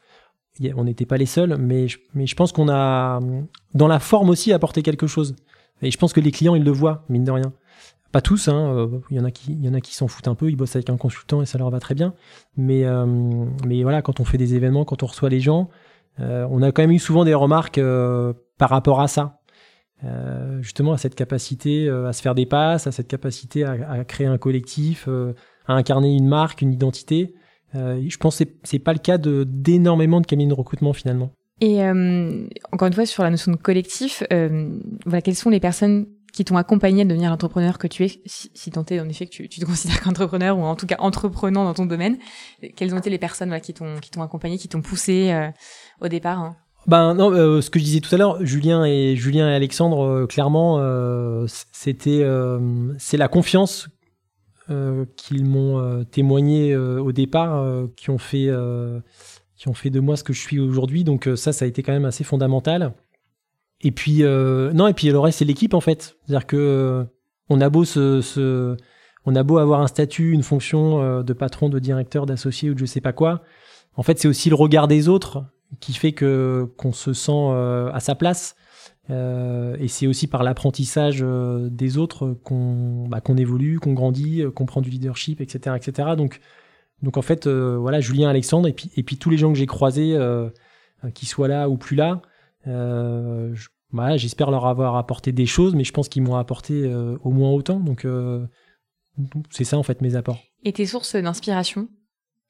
on 0.75 0.83
n'était 0.83 1.05
pas 1.05 1.17
les 1.17 1.25
seuls, 1.25 1.57
mais 1.57 1.87
je, 1.87 1.97
mais 2.13 2.27
je 2.27 2.35
pense 2.35 2.51
qu'on 2.51 2.69
a, 2.69 3.19
dans 3.73 3.87
la 3.87 3.99
forme 3.99 4.29
aussi, 4.29 4.53
apporté 4.53 4.81
quelque 4.81 5.07
chose. 5.07 5.35
Et 5.81 5.91
je 5.91 5.97
pense 5.97 6.13
que 6.13 6.19
les 6.19 6.31
clients, 6.31 6.55
ils 6.55 6.63
le 6.63 6.71
voient, 6.71 7.03
mine 7.09 7.23
de 7.23 7.31
rien. 7.31 7.53
Pas 8.11 8.21
tous, 8.21 8.47
hein, 8.47 8.73
euh, 8.73 8.99
il 9.11 9.17
y 9.17 9.19
en 9.19 9.25
a 9.25 9.81
qui, 9.81 9.93
s'en 9.93 10.07
foutent 10.07 10.27
un 10.27 10.35
peu, 10.35 10.49
ils 10.49 10.55
bossent 10.55 10.75
avec 10.75 10.89
un 10.89 10.97
consultant 10.97 11.41
et 11.41 11.45
ça 11.45 11.57
leur 11.57 11.69
va 11.69 11.79
très 11.79 11.93
bien. 11.93 12.13
Mais, 12.55 12.85
euh, 12.85 13.05
voilà, 13.83 14.01
quand 14.01 14.19
on 14.19 14.25
fait 14.25 14.37
des 14.37 14.55
événements, 14.55 14.85
quand 14.85 15.03
on 15.03 15.07
reçoit 15.07 15.29
les 15.29 15.39
gens, 15.39 15.69
euh, 16.19 16.47
on 16.49 16.61
a 16.61 16.71
quand 16.71 16.81
même 16.81 16.91
eu 16.91 16.99
souvent 16.99 17.25
des 17.25 17.33
remarques 17.33 17.79
par 18.57 18.69
rapport 18.69 19.01
à 19.01 19.07
ça. 19.07 19.39
justement, 20.61 20.93
à 20.93 20.97
cette 20.97 21.15
capacité 21.15 21.89
à 21.89 22.13
se 22.13 22.21
faire 22.21 22.35
des 22.35 22.45
passes, 22.45 22.87
à 22.87 22.91
cette 22.91 23.07
capacité 23.07 23.63
à 23.65 24.03
créer 24.05 24.27
un 24.27 24.37
collectif, 24.37 25.07
à 25.67 25.73
incarner 25.73 26.15
une 26.15 26.27
marque, 26.27 26.61
une 26.61 26.73
identité. 26.73 27.33
Euh, 27.75 28.01
je 28.07 28.17
pense 28.17 28.39
que 28.39 28.45
c'est 28.63 28.79
pas 28.79 28.93
le 28.93 28.99
cas 28.99 29.17
de 29.17 29.43
d'énormément 29.47 30.21
de 30.21 30.25
cabinets 30.25 30.49
de 30.49 30.53
recrutement 30.53 30.93
finalement. 30.93 31.31
Et 31.59 31.83
euh, 31.83 32.47
encore 32.71 32.87
une 32.87 32.93
fois 32.93 33.05
sur 33.05 33.23
la 33.23 33.29
notion 33.29 33.51
de 33.51 33.57
collectif, 33.57 34.23
euh, 34.31 34.69
voilà, 35.05 35.21
quelles 35.21 35.35
sont 35.35 35.49
les 35.49 35.59
personnes 35.59 36.05
qui 36.33 36.45
t'ont 36.45 36.57
accompagné 36.57 37.01
à 37.01 37.05
devenir 37.05 37.31
l'entrepreneur 37.31 37.79
que 37.79 37.87
tu 37.87 38.05
es, 38.05 38.21
si, 38.25 38.51
si 38.53 38.69
tant 38.69 38.85
est 38.85 38.99
en 38.99 39.09
effet 39.09 39.25
que 39.25 39.31
tu, 39.31 39.49
tu 39.49 39.59
te 39.59 39.65
considères 39.65 40.01
qu'entrepreneur 40.03 40.57
ou 40.57 40.63
en 40.63 40.75
tout 40.75 40.85
cas 40.85 40.97
entreprenant 40.99 41.63
dans 41.63 41.73
ton 41.73 41.85
domaine, 41.85 42.17
quelles 42.75 42.93
ont 42.93 42.99
été 42.99 43.09
les 43.09 43.17
personnes 43.17 43.49
voilà, 43.49 43.61
qui 43.61 43.73
t'ont 43.73 43.99
qui 44.01 44.11
t'ont 44.11 44.21
accompagné, 44.21 44.57
qui 44.57 44.67
t'ont 44.67 44.81
poussé 44.81 45.49
au 45.99 46.07
départ 46.07 46.39
hein? 46.39 46.55
Ben 46.85 47.13
non, 47.15 47.33
euh, 47.33 47.59
ce 47.59 47.69
que 47.69 47.79
je 47.79 47.83
disais 47.83 47.99
tout 47.99 48.15
à 48.15 48.17
l'heure, 48.17 48.37
Julien 48.45 48.85
et 48.85 49.17
Julien 49.17 49.49
et 49.49 49.53
Alexandre, 49.53 50.05
euh, 50.05 50.25
clairement, 50.25 50.79
c'était 51.73 52.25
c'est 52.97 53.17
la 53.17 53.27
confiance 53.27 53.89
euh, 54.69 55.05
qu'ils 55.15 55.45
m'ont 55.45 55.79
euh, 55.79 56.03
témoigné 56.03 56.73
euh, 56.73 56.99
au 56.99 57.13
départ, 57.13 57.65
qui 57.95 58.09
ont 58.09 58.17
fait 58.17 58.49
qui 59.55 59.67
ont 59.69 59.73
fait 59.73 59.89
de 59.89 59.99
moi 59.99 60.17
ce 60.17 60.23
que 60.23 60.33
je 60.33 60.41
suis 60.41 60.59
aujourd'hui. 60.59 61.03
Donc 61.03 61.29
ça, 61.35 61.53
ça 61.53 61.65
a 61.65 61.67
été 61.67 61.83
quand 61.83 61.93
même 61.93 62.05
assez 62.05 62.23
fondamental. 62.23 62.93
Et 63.81 63.91
puis 63.91 64.23
non, 64.23 64.87
et 64.87 64.93
puis 64.93 65.09
le 65.09 65.19
reste 65.19 65.39
c'est 65.39 65.45
l'équipe 65.45 65.73
en 65.73 65.81
fait. 65.81 66.17
C'est-à-dire 66.25 66.47
que 66.47 67.05
on 67.49 67.61
a 67.61 67.69
beau 67.69 67.85
se, 67.85 68.75
a 69.25 69.43
beau 69.43 69.57
avoir 69.57 69.81
un 69.81 69.87
statut, 69.87 70.31
une 70.31 70.43
fonction 70.43 71.23
de 71.23 71.33
patron, 71.33 71.69
de 71.69 71.79
directeur, 71.79 72.25
d'associé 72.25 72.69
ou 72.69 72.73
de 72.73 72.79
je 72.79 72.85
sais 72.85 73.01
pas 73.01 73.13
quoi. 73.13 73.43
En 73.95 74.03
fait, 74.03 74.19
c'est 74.19 74.27
aussi 74.27 74.49
le 74.49 74.55
regard 74.55 74.87
des 74.87 75.07
autres 75.07 75.45
qui 75.79 75.93
fait 75.93 76.11
que 76.11 76.69
qu'on 76.77 76.93
se 76.93 77.13
sent 77.13 77.51
à 77.93 77.99
sa 77.99 78.15
place. 78.15 78.55
Euh, 79.09 79.77
et 79.79 79.87
c'est 79.87 80.07
aussi 80.07 80.27
par 80.27 80.43
l'apprentissage 80.43 81.19
euh, 81.21 81.69
des 81.69 81.97
autres 81.97 82.37
qu'on 82.43 83.07
bah, 83.07 83.21
qu'on 83.21 83.37
évolue, 83.37 83.79
qu'on 83.79 83.93
grandit, 83.93 84.41
euh, 84.41 84.51
qu'on 84.51 84.65
prend 84.65 84.81
du 84.81 84.89
leadership, 84.89 85.39
etc., 85.39 85.75
etc. 85.77 86.09
Donc 86.17 86.41
donc 87.03 87.15
en 87.17 87.21
fait, 87.21 87.47
voilà, 87.47 88.01
Julien, 88.01 88.27
Alexandre 88.27 88.67
et 88.67 88.73
puis 88.73 88.89
et 88.97 89.03
puis 89.03 89.17
tous 89.17 89.29
les 89.29 89.37
gens 89.37 89.51
que 89.51 89.57
j'ai 89.57 89.67
croisés, 89.67 90.17
qu'ils 91.13 91.27
soient 91.27 91.47
là 91.47 91.69
ou 91.69 91.77
plus 91.77 91.95
là, 91.95 92.21
j'espère 94.17 94.49
leur 94.49 94.65
avoir 94.65 94.95
apporté 94.95 95.31
des 95.31 95.45
choses, 95.45 95.75
mais 95.75 95.83
je 95.83 95.93
pense 95.93 96.09
qu'ils 96.09 96.23
m'ont 96.23 96.37
apporté 96.37 96.91
au 97.23 97.29
moins 97.29 97.51
autant. 97.51 97.79
Donc, 97.79 98.07
c'est 99.51 99.63
ça 99.63 99.77
en 99.77 99.83
fait 99.83 100.01
mes 100.01 100.15
apports. 100.15 100.39
Et 100.63 100.73
tes 100.73 100.87
sources 100.87 101.15
d'inspiration? 101.15 101.87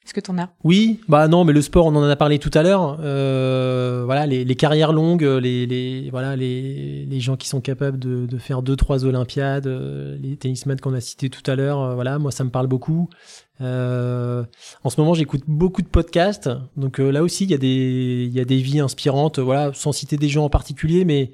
Est-ce 0.07 0.13
que 0.13 0.21
t'en 0.21 0.37
as 0.37 0.47
Oui, 0.63 1.01
bah 1.09 1.27
non, 1.27 1.43
mais 1.43 1.51
le 1.51 1.61
sport, 1.61 1.87
on 1.87 1.95
en 1.97 2.03
a 2.03 2.15
parlé 2.15 2.39
tout 2.39 2.49
à 2.53 2.63
l'heure. 2.63 2.97
Euh, 3.01 4.03
voilà, 4.05 4.25
les, 4.25 4.55
carrières 4.55 4.93
longues, 4.93 5.23
les, 5.23 5.65
les 5.65 6.09
voilà, 6.11 6.37
les, 6.37 7.19
gens 7.19 7.35
qui 7.35 7.49
sont 7.49 7.59
capables 7.59 7.99
de, 7.99 8.37
faire 8.37 8.61
deux, 8.61 8.77
trois 8.77 9.03
Olympiades, 9.03 9.67
euh, 9.67 10.17
les 10.21 10.37
tennismen 10.37 10.79
qu'on 10.79 10.93
a 10.93 11.01
cités 11.01 11.29
tout 11.29 11.43
à 11.51 11.57
l'heure. 11.57 11.81
euh, 11.81 11.95
voilà, 11.95 12.19
moi, 12.19 12.31
ça 12.31 12.45
me 12.45 12.49
parle 12.49 12.67
beaucoup. 12.67 13.09
Euh, 13.59 14.45
en 14.85 14.89
ce 14.89 15.01
moment, 15.01 15.13
j'écoute 15.13 15.43
beaucoup 15.45 15.81
de 15.81 15.89
podcasts. 15.89 16.49
Donc 16.77 17.01
euh, 17.01 17.11
là 17.11 17.21
aussi, 17.21 17.43
il 17.43 17.51
y 17.51 17.53
a 17.53 17.57
des, 18.45 18.57
vies 18.61 18.79
inspirantes. 18.79 19.39
Voilà, 19.39 19.73
sans 19.73 19.91
citer 19.91 20.15
des 20.15 20.29
gens 20.29 20.45
en 20.45 20.49
particulier, 20.49 21.03
mais 21.03 21.33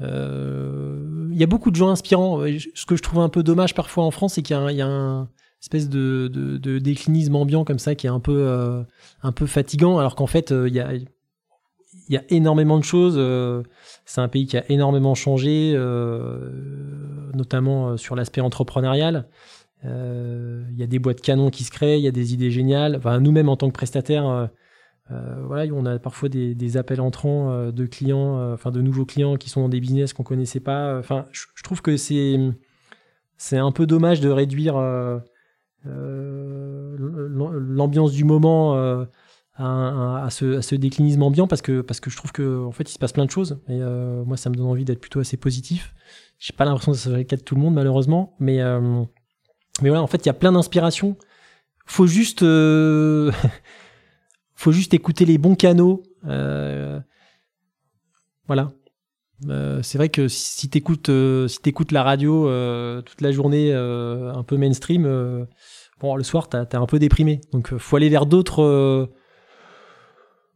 euh, 0.00 1.28
il 1.30 1.38
y 1.38 1.42
a 1.42 1.46
beaucoup 1.46 1.70
de 1.70 1.76
gens 1.76 1.90
inspirants. 1.90 2.40
Euh, 2.40 2.56
Ce 2.74 2.86
que 2.86 2.96
je 2.96 3.02
trouve 3.02 3.20
un 3.20 3.28
peu 3.28 3.42
dommage 3.42 3.74
parfois 3.74 4.04
en 4.04 4.10
France, 4.10 4.36
c'est 4.36 4.42
qu'il 4.42 4.56
y 4.56 4.80
a 4.80 4.86
un 4.86 5.28
espèce 5.60 5.88
de, 5.88 6.78
déclinisme 6.78 7.36
ambiant 7.36 7.64
comme 7.64 7.78
ça 7.78 7.94
qui 7.94 8.06
est 8.06 8.10
un 8.10 8.20
peu, 8.20 8.46
euh, 8.46 8.82
un 9.22 9.32
peu 9.32 9.46
fatigant, 9.46 9.98
alors 9.98 10.16
qu'en 10.16 10.26
fait, 10.26 10.52
euh, 10.52 10.68
il 10.68 10.74
y, 10.74 10.80
a, 10.80 10.92
y 12.08 12.16
a 12.16 12.22
énormément 12.30 12.78
de 12.78 12.84
choses. 12.84 13.16
euh, 13.18 13.62
c'est 14.06 14.20
un 14.20 14.28
pays 14.28 14.46
qui 14.46 14.56
a 14.56 14.64
énormément 14.70 15.14
changé, 15.14 15.74
notamment 17.34 17.96
sur 17.96 18.16
l'aspect 18.16 18.40
entrepreneurial. 18.40 19.28
Il 19.84 20.76
y 20.76 20.82
a 20.82 20.86
des 20.86 20.98
boîtes 20.98 21.20
canons 21.20 21.50
qui 21.50 21.64
se 21.64 21.70
créent, 21.70 21.98
il 21.98 22.02
y 22.02 22.08
a 22.08 22.12
des 22.12 22.34
idées 22.34 22.50
géniales. 22.50 22.96
Enfin, 22.96 23.20
nous-mêmes, 23.20 23.48
en 23.48 23.56
tant 23.56 23.68
que 23.68 23.74
prestataires, 23.74 24.48
voilà, 25.08 25.72
on 25.72 25.86
a 25.86 25.98
parfois 26.00 26.28
des, 26.28 26.54
des 26.56 26.76
appels 26.76 27.00
entrants 27.00 27.70
de 27.70 27.86
clients, 27.86 28.52
enfin 28.52 28.72
de 28.72 28.80
nouveaux 28.80 29.04
clients 29.06 29.36
qui 29.36 29.48
sont 29.48 29.60
dans 29.62 29.68
des 29.68 29.80
business 29.80 30.12
qu'on 30.12 30.24
connaissait 30.24 30.60
pas. 30.60 30.98
Enfin, 30.98 31.26
je, 31.30 31.62
trouve 31.62 31.82
que 31.82 31.96
c'est 31.96 32.36
c'est 33.36 33.58
un 33.58 33.70
peu 33.70 33.86
dommage 33.86 34.20
de 34.20 34.28
réduire 34.28 34.76
l'ambiance 35.84 38.12
du 38.12 38.24
moment 38.24 38.76
euh, 38.76 39.04
à, 39.54 39.64
un- 39.64 40.24
à 40.24 40.30
ce, 40.30 40.58
à 40.58 40.62
ce 40.62 40.74
déclinisme 40.74 41.22
ambiant 41.22 41.46
parce 41.46 41.62
que 41.62 41.80
parce 41.80 42.00
que 42.00 42.10
je 42.10 42.16
trouve 42.16 42.32
que 42.32 42.64
en 42.64 42.72
fait 42.72 42.88
il 42.88 42.92
se 42.92 42.98
passe 42.98 43.12
plein 43.12 43.24
de 43.26 43.30
choses 43.30 43.60
et 43.68 43.80
euh, 43.82 44.24
moi 44.24 44.36
ça 44.36 44.50
me 44.50 44.54
donne 44.54 44.66
envie 44.66 44.84
d'être 44.84 45.00
plutôt 45.00 45.20
assez 45.20 45.36
positif. 45.36 45.94
J'ai 46.38 46.52
pas 46.52 46.64
l'impression 46.64 46.92
que 46.92 46.98
ça 46.98 47.10
soit 47.10 47.18
le 47.18 47.24
cas 47.24 47.36
de 47.36 47.42
tout 47.42 47.54
le 47.54 47.60
monde 47.60 47.74
malheureusement, 47.74 48.34
mais 48.40 48.60
euh, 48.62 49.02
mais 49.82 49.88
voilà 49.90 50.02
en 50.02 50.06
fait 50.06 50.18
il 50.24 50.26
y 50.26 50.30
a 50.30 50.34
plein 50.34 50.52
d'inspirations. 50.52 51.16
Faut 51.86 52.06
juste 52.06 52.42
euh, 52.42 53.30
faut 54.54 54.72
juste 54.72 54.94
écouter 54.94 55.24
les 55.24 55.38
bons 55.38 55.54
canaux. 55.54 56.02
euh, 56.26 57.00
voilà. 58.46 58.72
Euh, 59.48 59.80
c'est 59.82 59.96
vrai 59.96 60.08
que 60.10 60.28
si 60.28 60.68
t'écoutes 60.68 61.08
euh, 61.08 61.48
si 61.48 61.60
t'écoutes 61.60 61.92
la 61.92 62.02
radio 62.02 62.46
euh, 62.48 63.00
toute 63.00 63.20
la 63.20 63.32
journée 63.32 63.72
euh, 63.72 64.32
un 64.34 64.42
peu 64.42 64.56
mainstream, 64.56 65.04
bon 66.00 66.16
le 66.16 66.22
soir 66.22 66.48
t'es 66.48 66.76
un 66.76 66.86
peu 66.86 66.98
déprimé. 66.98 67.40
Donc 67.52 67.76
faut 67.78 67.96
aller 67.96 68.08
vers 68.08 68.26
d'autres 68.26 69.08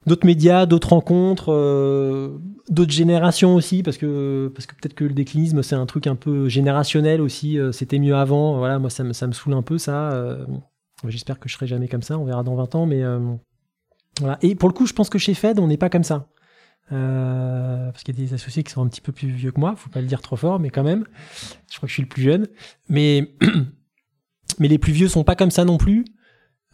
d'autres 0.06 0.26
médias, 0.26 0.66
d'autres 0.66 0.90
rencontres, 0.90 1.50
d'autres 2.68 2.92
générations 2.92 3.54
aussi 3.54 3.82
parce 3.82 3.96
que 3.96 4.52
parce 4.54 4.66
que 4.66 4.74
peut-être 4.74 4.94
que 4.94 5.04
le 5.04 5.14
déclinisme 5.14 5.62
c'est 5.62 5.76
un 5.76 5.86
truc 5.86 6.06
un 6.06 6.16
peu 6.16 6.48
générationnel 6.48 7.20
aussi. 7.20 7.58
C'était 7.72 7.98
mieux 7.98 8.16
avant. 8.16 8.58
Voilà, 8.58 8.78
moi 8.78 8.90
ça 8.90 9.02
me 9.02 9.12
ça 9.12 9.26
me 9.26 9.32
saoule 9.32 9.54
un 9.54 9.62
peu 9.62 9.78
ça. 9.78 10.36
J'espère 11.08 11.38
que 11.38 11.48
je 11.48 11.54
serai 11.54 11.66
jamais 11.66 11.88
comme 11.88 12.02
ça. 12.02 12.18
On 12.18 12.24
verra 12.24 12.42
dans 12.42 12.54
20 12.54 12.74
ans, 12.74 12.86
mais 12.86 13.02
voilà. 14.20 14.38
Et 14.42 14.54
pour 14.54 14.68
le 14.68 14.74
coup, 14.74 14.86
je 14.86 14.92
pense 14.92 15.10
que 15.10 15.18
chez 15.18 15.34
Fed, 15.34 15.58
on 15.58 15.66
n'est 15.66 15.76
pas 15.76 15.90
comme 15.90 16.04
ça. 16.04 16.28
Euh, 16.92 17.90
parce 17.90 18.04
qu'il 18.04 18.18
y 18.18 18.22
a 18.22 18.26
des 18.26 18.34
associés 18.34 18.62
qui 18.62 18.70
sont 18.70 18.82
un 18.82 18.88
petit 18.88 19.00
peu 19.00 19.12
plus 19.12 19.28
vieux 19.28 19.50
que 19.52 19.60
moi, 19.60 19.74
faut 19.76 19.90
pas 19.90 20.00
le 20.00 20.06
dire 20.06 20.20
trop 20.20 20.36
fort, 20.36 20.60
mais 20.60 20.70
quand 20.70 20.82
même, 20.82 21.06
je 21.70 21.76
crois 21.76 21.86
que 21.86 21.88
je 21.88 21.94
suis 21.94 22.02
le 22.02 22.08
plus 22.08 22.22
jeune. 22.22 22.46
Mais, 22.88 23.34
mais 24.58 24.68
les 24.68 24.78
plus 24.78 24.92
vieux 24.92 25.08
sont 25.08 25.24
pas 25.24 25.36
comme 25.36 25.50
ça 25.50 25.64
non 25.64 25.78
plus. 25.78 26.04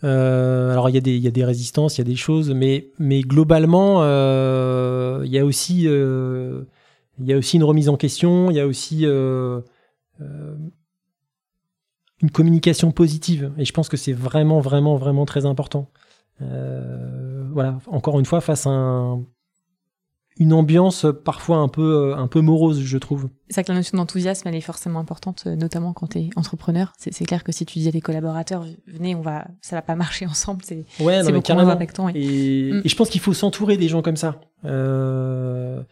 Euh, 0.03 0.73
alors 0.73 0.89
il 0.89 0.95
y, 0.95 0.99
a 1.29 1.31
des, 1.31 1.45
résistances, 1.45 1.99
il 1.99 2.01
y 2.01 2.03
a 2.03 2.05
des 2.05 2.17
choses, 2.17 2.51
mais, 2.51 2.91
mais 2.99 3.21
globalement, 3.21 3.99
euh, 4.01 5.23
il 5.27 5.31
y 5.31 5.39
a 5.39 5.45
aussi, 5.45 5.83
il 5.83 6.67
y 7.21 7.33
a 7.33 7.37
aussi 7.37 7.57
une 7.57 7.65
remise 7.65 7.89
en 7.89 7.97
question, 7.97 8.51
il 8.51 8.57
y 8.57 8.61
a 8.61 8.67
aussi 8.67 9.05
une 9.05 9.63
communication 12.33 12.91
positive. 12.93 13.53
Et 13.59 13.65
je 13.65 13.73
pense 13.73 13.89
que 13.89 13.97
c'est 13.99 14.15
vraiment, 14.15 14.61
vraiment, 14.61 14.97
vraiment 14.97 15.27
très 15.27 15.47
important. 15.47 15.91
Voilà, 16.41 17.79
encore 17.87 18.19
une 18.19 18.27
fois, 18.27 18.41
face 18.41 18.67
à 18.67 18.71
un, 18.71 19.23
une 20.41 20.53
ambiance 20.53 21.07
parfois 21.25 21.59
un 21.59 21.69
peu, 21.69 22.15
un 22.17 22.27
peu 22.27 22.41
morose, 22.41 22.81
je 22.83 22.99
trouve. 22.99 23.29
C'est 23.49 23.57
vrai 23.57 23.65
que 23.65 23.73
la 23.73 23.79
notion 23.79 23.97
d'enthousiasme, 23.99 24.49
elle 24.49 24.55
est 24.57 24.61
forcément 24.61 24.99
importante, 24.99 25.45
euh, 25.47 25.55
notamment 25.55 25.93
quand 25.93 26.09
tu 26.09 26.19
es 26.19 26.31
entrepreneur. 26.35 26.93
C'est 26.99 27.25
clair 27.27 27.45
que 27.45 27.53
si 27.53 27.65
tu 27.67 27.79
dis 27.79 27.87
à 27.89 27.93
tes 27.93 28.01
collaborateurs, 28.01 28.65
venez, 28.89 29.15
on 29.15 29.21
va, 29.21 29.47
ça 29.61 29.77
va 29.77 29.83
pas 29.83 29.95
marcher 29.95 30.27
ensemble, 30.27 30.63
c'est 30.65 30.85
Ouais, 30.99 31.23
beaucoup 31.31 31.53
moins 31.53 31.69
impactant. 31.69 32.09
Et, 32.09 32.71
Mm. 32.73 32.83
et 32.85 32.89
je 32.89 32.97
pense 32.97 33.11
qu'il 33.11 33.21
faut 33.21 33.35
s'entourer 33.35 33.77
des 33.77 33.87
gens 33.89 34.03
comme 34.03 34.17
ça. 34.17 34.41
Euh, 34.65 35.83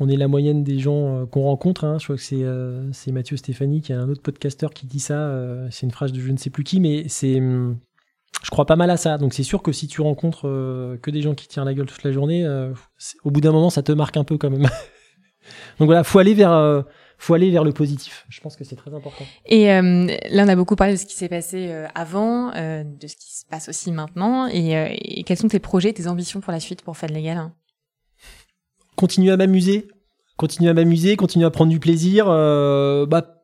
on 0.00 0.08
est 0.08 0.16
la 0.16 0.26
moyenne 0.26 0.64
des 0.64 0.78
gens 0.78 1.20
euh, 1.20 1.26
qu'on 1.26 1.42
rencontre. 1.42 1.84
hein. 1.84 1.98
Je 1.98 2.04
crois 2.04 2.16
que 2.16 2.22
c'est 2.22 2.42
euh, 2.42 2.90
c'est 2.92 3.12
Mathieu 3.12 3.36
Stéphanie, 3.36 3.82
qui 3.82 3.92
est 3.92 3.94
un 3.94 4.08
autre 4.08 4.22
podcasteur, 4.22 4.72
qui 4.72 4.86
dit 4.86 5.00
ça. 5.00 5.14
euh, 5.18 5.68
c'est 5.70 5.84
une 5.86 5.92
phrase 5.92 6.12
de 6.12 6.20
je 6.20 6.30
ne 6.32 6.38
sais 6.38 6.50
plus 6.50 6.64
qui, 6.64 6.80
mais 6.80 7.04
c'est. 7.08 7.40
Je 8.42 8.50
crois 8.50 8.66
pas 8.66 8.76
mal 8.76 8.90
à 8.90 8.96
ça. 8.96 9.18
Donc 9.18 9.34
c'est 9.34 9.42
sûr 9.42 9.62
que 9.62 9.72
si 9.72 9.86
tu 9.86 10.00
rencontres 10.00 10.48
euh, 10.48 10.96
que 10.98 11.10
des 11.10 11.22
gens 11.22 11.34
qui 11.34 11.48
tirent 11.48 11.64
la 11.64 11.74
gueule 11.74 11.86
toute 11.86 12.02
la 12.02 12.12
journée, 12.12 12.44
euh, 12.44 12.72
au 13.24 13.30
bout 13.30 13.40
d'un 13.40 13.52
moment, 13.52 13.70
ça 13.70 13.82
te 13.82 13.92
marque 13.92 14.16
un 14.16 14.24
peu 14.24 14.38
quand 14.38 14.50
même. 14.50 14.62
Donc 15.78 15.86
voilà, 15.86 16.04
faut 16.04 16.18
aller 16.18 16.34
vers, 16.34 16.52
euh, 16.52 16.82
faut 17.18 17.34
aller 17.34 17.50
vers 17.50 17.64
le 17.64 17.72
positif. 17.72 18.26
Je 18.28 18.40
pense 18.40 18.56
que 18.56 18.64
c'est 18.64 18.76
très 18.76 18.94
important. 18.94 19.24
Et 19.46 19.66
là, 19.66 20.44
on 20.44 20.48
a 20.48 20.56
beaucoup 20.56 20.76
parlé 20.76 20.94
de 20.94 20.98
ce 20.98 21.06
qui 21.06 21.14
s'est 21.14 21.28
passé 21.28 21.72
avant, 21.94 22.50
de 22.50 23.06
ce 23.06 23.16
qui 23.16 23.38
se 23.38 23.44
passe 23.46 23.68
aussi 23.68 23.92
maintenant. 23.92 24.48
Et, 24.48 24.72
et 25.18 25.22
quels 25.24 25.38
sont 25.38 25.48
tes 25.48 25.58
projets, 25.58 25.92
tes 25.92 26.06
ambitions 26.06 26.40
pour 26.40 26.52
la 26.52 26.60
suite 26.60 26.82
pour 26.82 26.96
Fed 26.96 27.10
Légal 27.10 27.38
hein 27.38 27.52
continuer 28.94 29.32
à 29.32 29.36
m'amuser, 29.36 29.88
continuer 30.36 30.70
à 30.70 30.74
m'amuser, 30.74 31.16
continuer 31.16 31.46
à 31.46 31.50
prendre 31.50 31.70
du 31.70 31.80
plaisir. 31.80 32.26
bah, 32.26 33.41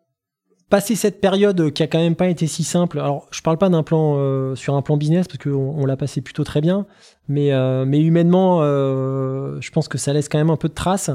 passer 0.70 0.94
cette 0.94 1.20
période 1.20 1.72
qui 1.72 1.82
a 1.82 1.86
quand 1.86 1.98
même 1.98 2.16
pas 2.16 2.28
été 2.28 2.46
si 2.46 2.64
simple. 2.64 2.98
Alors, 2.98 3.26
je 3.30 3.40
parle 3.42 3.58
pas 3.58 3.68
d'un 3.68 3.82
plan 3.82 4.16
euh, 4.16 4.54
sur 4.54 4.74
un 4.74 4.82
plan 4.82 4.96
business 4.96 5.26
parce 5.26 5.38
qu'on 5.38 5.50
on, 5.50 5.86
l'a 5.86 5.96
passé 5.96 6.20
plutôt 6.20 6.44
très 6.44 6.60
bien, 6.60 6.86
mais 7.28 7.52
euh, 7.52 7.84
mais 7.86 8.00
humainement, 8.00 8.60
euh, 8.62 9.58
je 9.60 9.70
pense 9.70 9.88
que 9.88 9.98
ça 9.98 10.12
laisse 10.12 10.28
quand 10.28 10.38
même 10.38 10.50
un 10.50 10.56
peu 10.56 10.68
de 10.68 10.74
traces. 10.74 11.10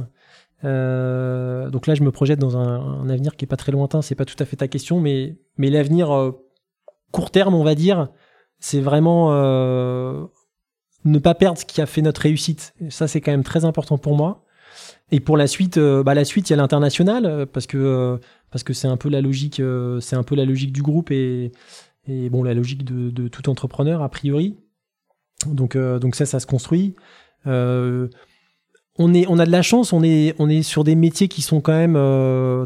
Euh, 0.66 1.70
donc 1.70 1.88
là, 1.88 1.96
je 1.96 2.04
me 2.04 2.12
projette 2.12 2.40
dans 2.40 2.58
un, 2.58 3.02
un 3.02 3.10
avenir 3.10 3.36
qui 3.36 3.46
est 3.46 3.48
pas 3.48 3.58
très 3.58 3.72
lointain. 3.72 4.02
C'est 4.02 4.16
pas 4.16 4.26
tout 4.26 4.36
à 4.40 4.46
fait 4.46 4.56
ta 4.56 4.68
question, 4.68 5.00
mais 5.00 5.38
mais 5.58 5.70
l'avenir 5.70 6.12
euh, 6.12 6.32
court 7.12 7.32
terme, 7.32 7.54
on 7.54 7.64
va 7.64 7.76
dire, 7.76 8.10
c'est 8.60 8.80
vraiment 8.80 9.30
euh, 9.32 10.26
ne 11.06 11.20
pas 11.20 11.36
perdre 11.36 11.58
ce 11.60 11.66
qui 11.66 11.82
a 11.82 11.86
fait 11.86 12.02
notre 12.02 12.22
réussite. 12.22 12.74
Ça, 12.90 13.08
c'est 13.08 13.22
quand 13.22 13.32
même 13.32 13.44
très 13.44 13.66
important 13.66 13.98
pour 13.98 14.16
moi. 14.16 14.43
Et 15.14 15.20
pour 15.20 15.38
la 15.38 15.46
suite, 15.46 15.78
euh, 15.78 16.02
bah, 16.02 16.16
la 16.16 16.26
suite, 16.26 16.50
il 16.50 16.54
y 16.54 16.56
a 16.56 16.58
l'international 16.58 17.28
euh, 17.28 17.46
parce 17.46 17.68
que 17.68 17.78
euh, 17.78 18.18
parce 18.50 18.64
que 18.64 18.74
c'est 18.74 18.88
un 18.88 18.98
peu 18.98 19.10
la 19.10 19.22
logique, 19.22 19.62
c'est 20.00 20.16
un 20.16 20.24
peu 20.24 20.36
la 20.36 20.44
logique 20.44 20.74
du 20.74 20.82
groupe 20.82 21.12
et 21.12 21.52
et 22.08 22.30
bon 22.30 22.44
la 22.44 22.56
logique 22.56 22.84
de, 22.84 23.28
tout 23.28 23.48
entrepreneur 23.48 24.02
a 24.02 24.10
priori. 24.10 24.58
Donc 25.46 25.78
donc 25.78 26.16
ça, 26.16 26.26
ça 26.26 26.40
se 26.40 26.48
construit. 26.48 26.96
On 27.46 29.14
est 29.14 29.26
on 29.28 29.40
a 29.40 29.46
de 29.46 29.52
la 29.52 29.62
chance, 29.64 29.92
on 29.94 30.04
est 30.04 30.36
on 30.38 30.50
est 30.50 30.62
sur 30.62 30.84
des 30.84 30.96
métiers 30.96 31.28
qui 31.28 31.42
sont 31.42 31.62
quand 31.62 31.74
même 31.74 31.98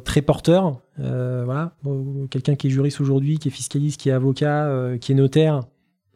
très 0.01 0.21
porteurs. 0.21 0.81
Voilà, 0.97 1.73
quelqu'un 2.29 2.55
qui 2.55 2.67
est 2.67 2.69
juriste 2.69 2.99
aujourd'hui, 2.99 3.39
qui 3.39 3.47
est 3.47 3.51
fiscaliste, 3.51 3.99
qui 3.99 4.09
est 4.09 4.13
avocat, 4.13 4.97
qui 4.99 5.13
est 5.13 5.15
notaire, 5.15 5.61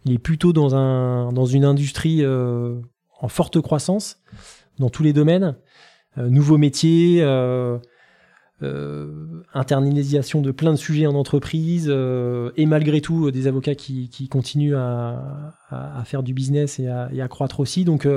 il 0.04 0.14
est 0.14 0.20
plutôt 0.20 0.52
dans 0.52 0.76
un 0.76 1.32
dans 1.32 1.46
une 1.46 1.64
industrie 1.64 2.26
en 2.26 3.28
forte 3.30 3.62
croissance. 3.62 4.22
dans 4.80 4.90
tous 4.90 5.04
les 5.04 5.14
domaines, 5.14 5.56
nouveaux 6.18 6.58
métiers, 6.58 7.24
internalisation 9.54 10.42
de 10.42 10.52
plein 10.52 10.72
de 10.72 10.78
sujets 10.78 11.08
en 11.08 11.16
entreprise, 11.16 11.90
et 11.90 12.66
malgré 12.66 13.02
tout 13.02 13.32
des 13.32 13.48
avocats 13.48 13.76
qui, 13.76 14.28
continuent 14.30 14.76
à, 14.76 16.04
faire 16.06 16.24
du 16.24 16.34
business 16.34 16.80
et 16.80 16.88
à, 16.88 17.28
croître 17.28 17.60
aussi. 17.60 17.86
Donc 17.86 18.08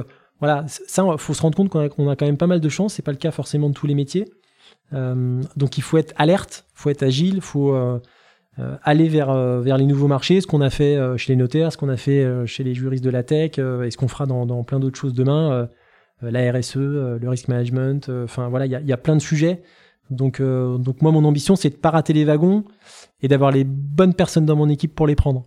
voilà, 0.40 0.64
ça, 0.66 1.06
il 1.10 1.18
faut 1.18 1.34
se 1.34 1.42
rendre 1.42 1.56
compte 1.56 1.68
qu'on 1.68 2.08
a, 2.08 2.16
quand 2.16 2.26
même 2.26 2.36
pas 2.36 2.46
mal 2.46 2.60
de 2.60 2.68
chance. 2.68 2.94
C'est 2.94 3.02
pas 3.02 3.12
le 3.12 3.18
cas 3.18 3.30
forcément 3.30 3.68
de 3.68 3.74
tous 3.74 3.86
les 3.86 3.94
métiers. 3.94 4.26
donc 4.92 5.78
il 5.78 5.82
faut 5.82 5.98
être 5.98 6.12
alerte, 6.16 6.66
faut 6.74 6.90
être 6.90 7.02
agile, 7.02 7.40
faut 7.40 7.74
euh, 8.60 8.76
aller 8.84 9.08
vers, 9.08 9.30
euh, 9.30 9.62
les 9.64 9.86
nouveaux 9.86 10.06
marchés, 10.06 10.40
ce 10.40 10.46
qu'on 10.46 10.60
a 10.60 10.70
fait 10.70 10.96
euh, 10.96 11.16
chez 11.16 11.32
les 11.32 11.36
notaires, 11.36 11.72
ce 11.72 11.76
qu'on 11.76 11.88
a 11.88 11.96
fait 11.96 12.24
chez 12.46 12.62
les 12.62 12.72
juristes 12.72 13.02
de 13.02 13.10
la 13.10 13.24
tech, 13.24 13.58
et 13.58 13.90
ce 13.90 13.96
qu'on 13.96 14.08
fera 14.08 14.26
dans, 14.26 14.62
plein 14.62 14.78
d'autres 14.78 14.98
choses 14.98 15.14
demain, 15.14 15.68
la 16.22 16.52
RSE, 16.52 16.76
le 16.76 17.28
risk 17.28 17.48
management, 17.48 18.10
enfin 18.24 18.48
voilà, 18.48 18.66
il 18.66 18.72
y 18.72 18.76
a, 18.76 18.80
y 18.80 18.92
a, 18.92 18.96
plein 18.96 19.16
de 19.16 19.20
sujets. 19.20 19.62
Donc, 20.10 20.40
donc 20.40 21.02
moi, 21.02 21.12
mon 21.12 21.24
ambition, 21.24 21.56
c'est 21.56 21.70
de 21.70 21.76
pas 21.76 21.90
rater 21.90 22.12
les 22.12 22.24
wagons 22.24 22.64
et 23.22 23.28
d'avoir 23.28 23.50
les 23.50 23.64
bonnes 23.64 24.14
personnes 24.14 24.46
dans 24.46 24.56
mon 24.56 24.68
équipe 24.68 24.94
pour 24.94 25.06
les 25.06 25.16
prendre. 25.16 25.46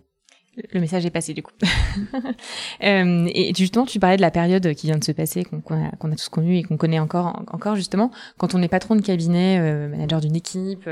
Le 0.72 0.80
message 0.80 1.06
est 1.06 1.10
passé 1.10 1.34
du 1.34 1.42
coup. 1.42 1.52
euh, 2.82 3.28
et 3.32 3.52
justement, 3.54 3.86
tu 3.86 4.00
parlais 4.00 4.16
de 4.16 4.22
la 4.22 4.30
période 4.30 4.74
qui 4.74 4.86
vient 4.86 4.98
de 4.98 5.04
se 5.04 5.12
passer, 5.12 5.44
qu'on 5.44 5.84
a, 5.84 6.16
tous 6.16 6.28
connue 6.28 6.56
et 6.56 6.62
qu'on 6.62 6.76
connaît 6.76 6.98
encore, 6.98 7.44
encore 7.52 7.76
justement, 7.76 8.10
quand 8.38 8.54
on 8.54 8.62
est 8.62 8.68
patron 8.68 8.96
de 8.96 9.02
cabinet, 9.02 9.58
euh, 9.60 9.88
manager 9.88 10.20
d'une 10.20 10.36
équipe, 10.36 10.88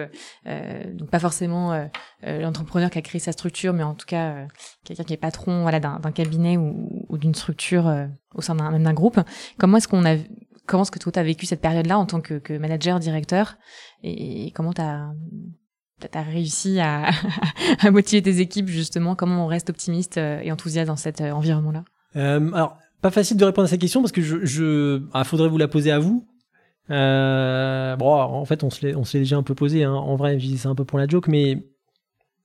euh, 0.47 0.95
donc 0.95 1.11
pas 1.11 1.19
forcément 1.19 1.89
l'entrepreneur 2.23 2.91
qui 2.91 2.99
a 2.99 3.03
créé 3.03 3.21
sa 3.21 3.33
structure, 3.33 3.73
mais 3.73 3.83
en 3.83 3.95
tout 3.95 4.07
cas 4.07 4.47
quelqu'un 4.85 5.05
qui 5.05 5.12
est 5.12 5.19
patron, 5.19 5.62
voilà, 5.62 5.81
d'un 5.81 6.12
cabinet 6.12 6.57
ou, 6.57 7.19
d'une 7.19 7.35
structure 7.35 7.93
au 8.35 8.41
sein 8.41 8.55
même 8.55 8.83
d'un 8.83 8.95
groupe. 8.95 9.21
Comment 9.59 9.79
est-ce 9.79 9.89
qu'on 9.89 10.05
a 10.05 10.17
Comment 10.67 10.83
est-ce 10.83 10.91
que 10.91 10.99
toi 10.99 11.12
t'as 11.12 11.23
vécu 11.23 11.47
cette 11.47 11.61
période-là 11.61 11.97
en 11.97 12.07
tant 12.07 12.21
que, 12.21 12.59
manager, 12.59 12.99
directeur, 12.99 13.57
et 14.03 14.51
comment 14.53 14.73
t'as 14.73 15.07
tu 16.01 16.18
as 16.18 16.22
réussi 16.22 16.80
à, 16.80 17.11
motiver 17.90 18.22
tes 18.22 18.40
équipes 18.40 18.68
justement 18.68 19.14
Comment 19.14 19.44
on 19.44 19.47
reste 19.47 19.70
optimiste 19.70 20.18
euh, 20.18 20.40
et 20.42 20.53
enthousiaste 20.53 20.88
dans 20.88 20.97
cet 20.97 21.20
euh, 21.20 21.30
environnement-là? 21.32 21.84
Euh, 22.16 22.51
Alors, 22.53 22.78
pas 23.03 23.11
facile 23.11 23.36
de 23.36 23.44
répondre 23.44 23.66
à 23.66 23.68
cette 23.68 23.80
question 23.80 24.01
parce 24.01 24.12
que 24.12 24.22
je. 24.22 25.03
Ah, 25.12 25.24
faudrait 25.24 25.49
vous 25.49 25.59
la 25.59 25.68
poser 25.68 25.90
à 25.90 25.99
vous. 25.99 26.26
Bon, 26.88 26.94
en 26.97 28.44
fait, 28.44 28.62
on 28.64 28.70
se 28.70 28.86
l'est 28.86 29.18
déjà 29.18 29.36
un 29.36 29.42
peu 29.42 29.55
posé. 29.55 29.84
Hein. 29.84 29.92
En 29.92 30.16
vrai, 30.16 30.38
ça 30.57 30.68
un 30.68 30.74
peu 30.74 30.84
pour 30.84 30.99
la 30.99 31.07
joke, 31.07 31.28
mais 31.28 31.66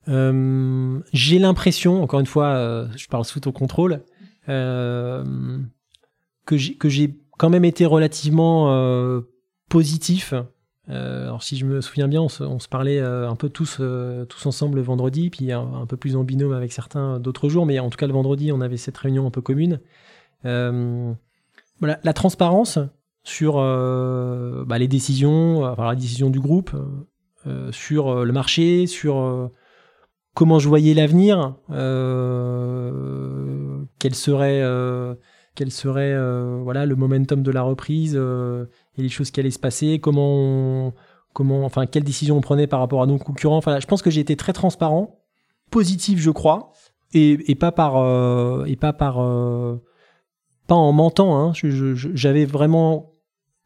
j'ai 0.07 1.39
l'impression, 1.39 2.03
encore 2.03 2.19
une 2.19 2.25
fois, 2.25 2.87
je 2.95 3.07
parle 3.07 3.25
sous 3.25 3.39
ton 3.39 3.51
contrôle, 3.51 4.03
que 4.45 5.27
j'ai 6.57 7.19
quand 7.37 7.49
même 7.49 7.65
été 7.65 7.85
relativement 7.85 9.21
positif 9.69 10.33
euh, 10.91 11.23
alors 11.23 11.43
si 11.43 11.57
je 11.57 11.65
me 11.65 11.79
souviens 11.79 12.07
bien, 12.07 12.21
on 12.21 12.29
se, 12.29 12.67
parlait 12.67 12.99
euh, 12.99 13.29
un 13.29 13.35
peu 13.35 13.49
tous, 13.49 13.77
euh, 13.79 14.25
tous 14.25 14.45
ensemble 14.45 14.75
le 14.75 14.81
vendredi, 14.81 15.29
puis 15.29 15.51
un, 15.51 15.85
peu 15.87 15.95
plus 15.95 16.15
en 16.15 16.23
binôme 16.23 16.53
avec 16.53 16.71
certains 16.73 17.19
d'autres 17.19 17.49
jours, 17.49 17.65
mais 17.65 17.79
en 17.79 17.89
tout 17.89 17.97
cas 17.97 18.07
le 18.07 18.13
vendredi, 18.13 18.51
on 18.51 18.61
avait 18.61 18.77
cette 18.77 18.97
réunion 18.97 19.25
un 19.25 19.31
peu 19.31 19.41
commune. 19.41 19.79
voilà, 20.43 21.17
la 21.81 22.13
transparence 22.13 22.79
sur 23.23 23.55
bah, 23.55 24.77
les 24.77 24.87
décisions, 24.87 25.75
la 25.75 25.95
décision 25.95 26.29
du 26.29 26.39
groupe, 26.39 26.71
sur 27.71 28.25
le 28.25 28.33
marché, 28.33 28.85
sur 28.87 29.49
comment 30.33 30.59
je 30.59 30.67
voyais 30.67 30.93
l'avenir, 30.93 31.55
quel 33.99 34.15
serait, 34.15 34.61
quel 35.55 35.71
serait 35.71 36.17
voilà 36.63 36.85
le 36.85 36.95
momentum 36.95 37.43
de 37.43 37.51
la 37.51 37.61
reprise 37.61 38.19
les 39.01 39.09
choses 39.09 39.31
qui 39.31 39.39
allaient 39.39 39.51
se 39.51 39.59
passer, 39.59 39.99
comment, 39.99 40.93
comment, 41.33 41.63
enfin, 41.65 41.85
quelles 41.85 42.03
décisions 42.03 42.37
on 42.37 42.41
prenait 42.41 42.67
par 42.67 42.79
rapport 42.79 43.01
à 43.01 43.05
nos 43.05 43.17
concurrents. 43.17 43.57
Enfin, 43.57 43.79
je 43.79 43.87
pense 43.87 44.01
que 44.01 44.09
j'ai 44.09 44.21
été 44.21 44.35
très 44.35 44.53
transparent, 44.53 45.19
positif, 45.69 46.19
je 46.19 46.31
crois, 46.31 46.71
et, 47.13 47.55
pas 47.55 47.71
par, 47.71 47.97
euh, 47.97 48.65
et 48.65 48.75
pas 48.75 48.93
par, 48.93 49.19
euh, 49.19 49.81
pas 50.67 50.75
en 50.75 50.91
mentant. 50.91 51.37
Hein. 51.37 51.53
J'avais 51.53 52.45
vraiment, 52.45 53.13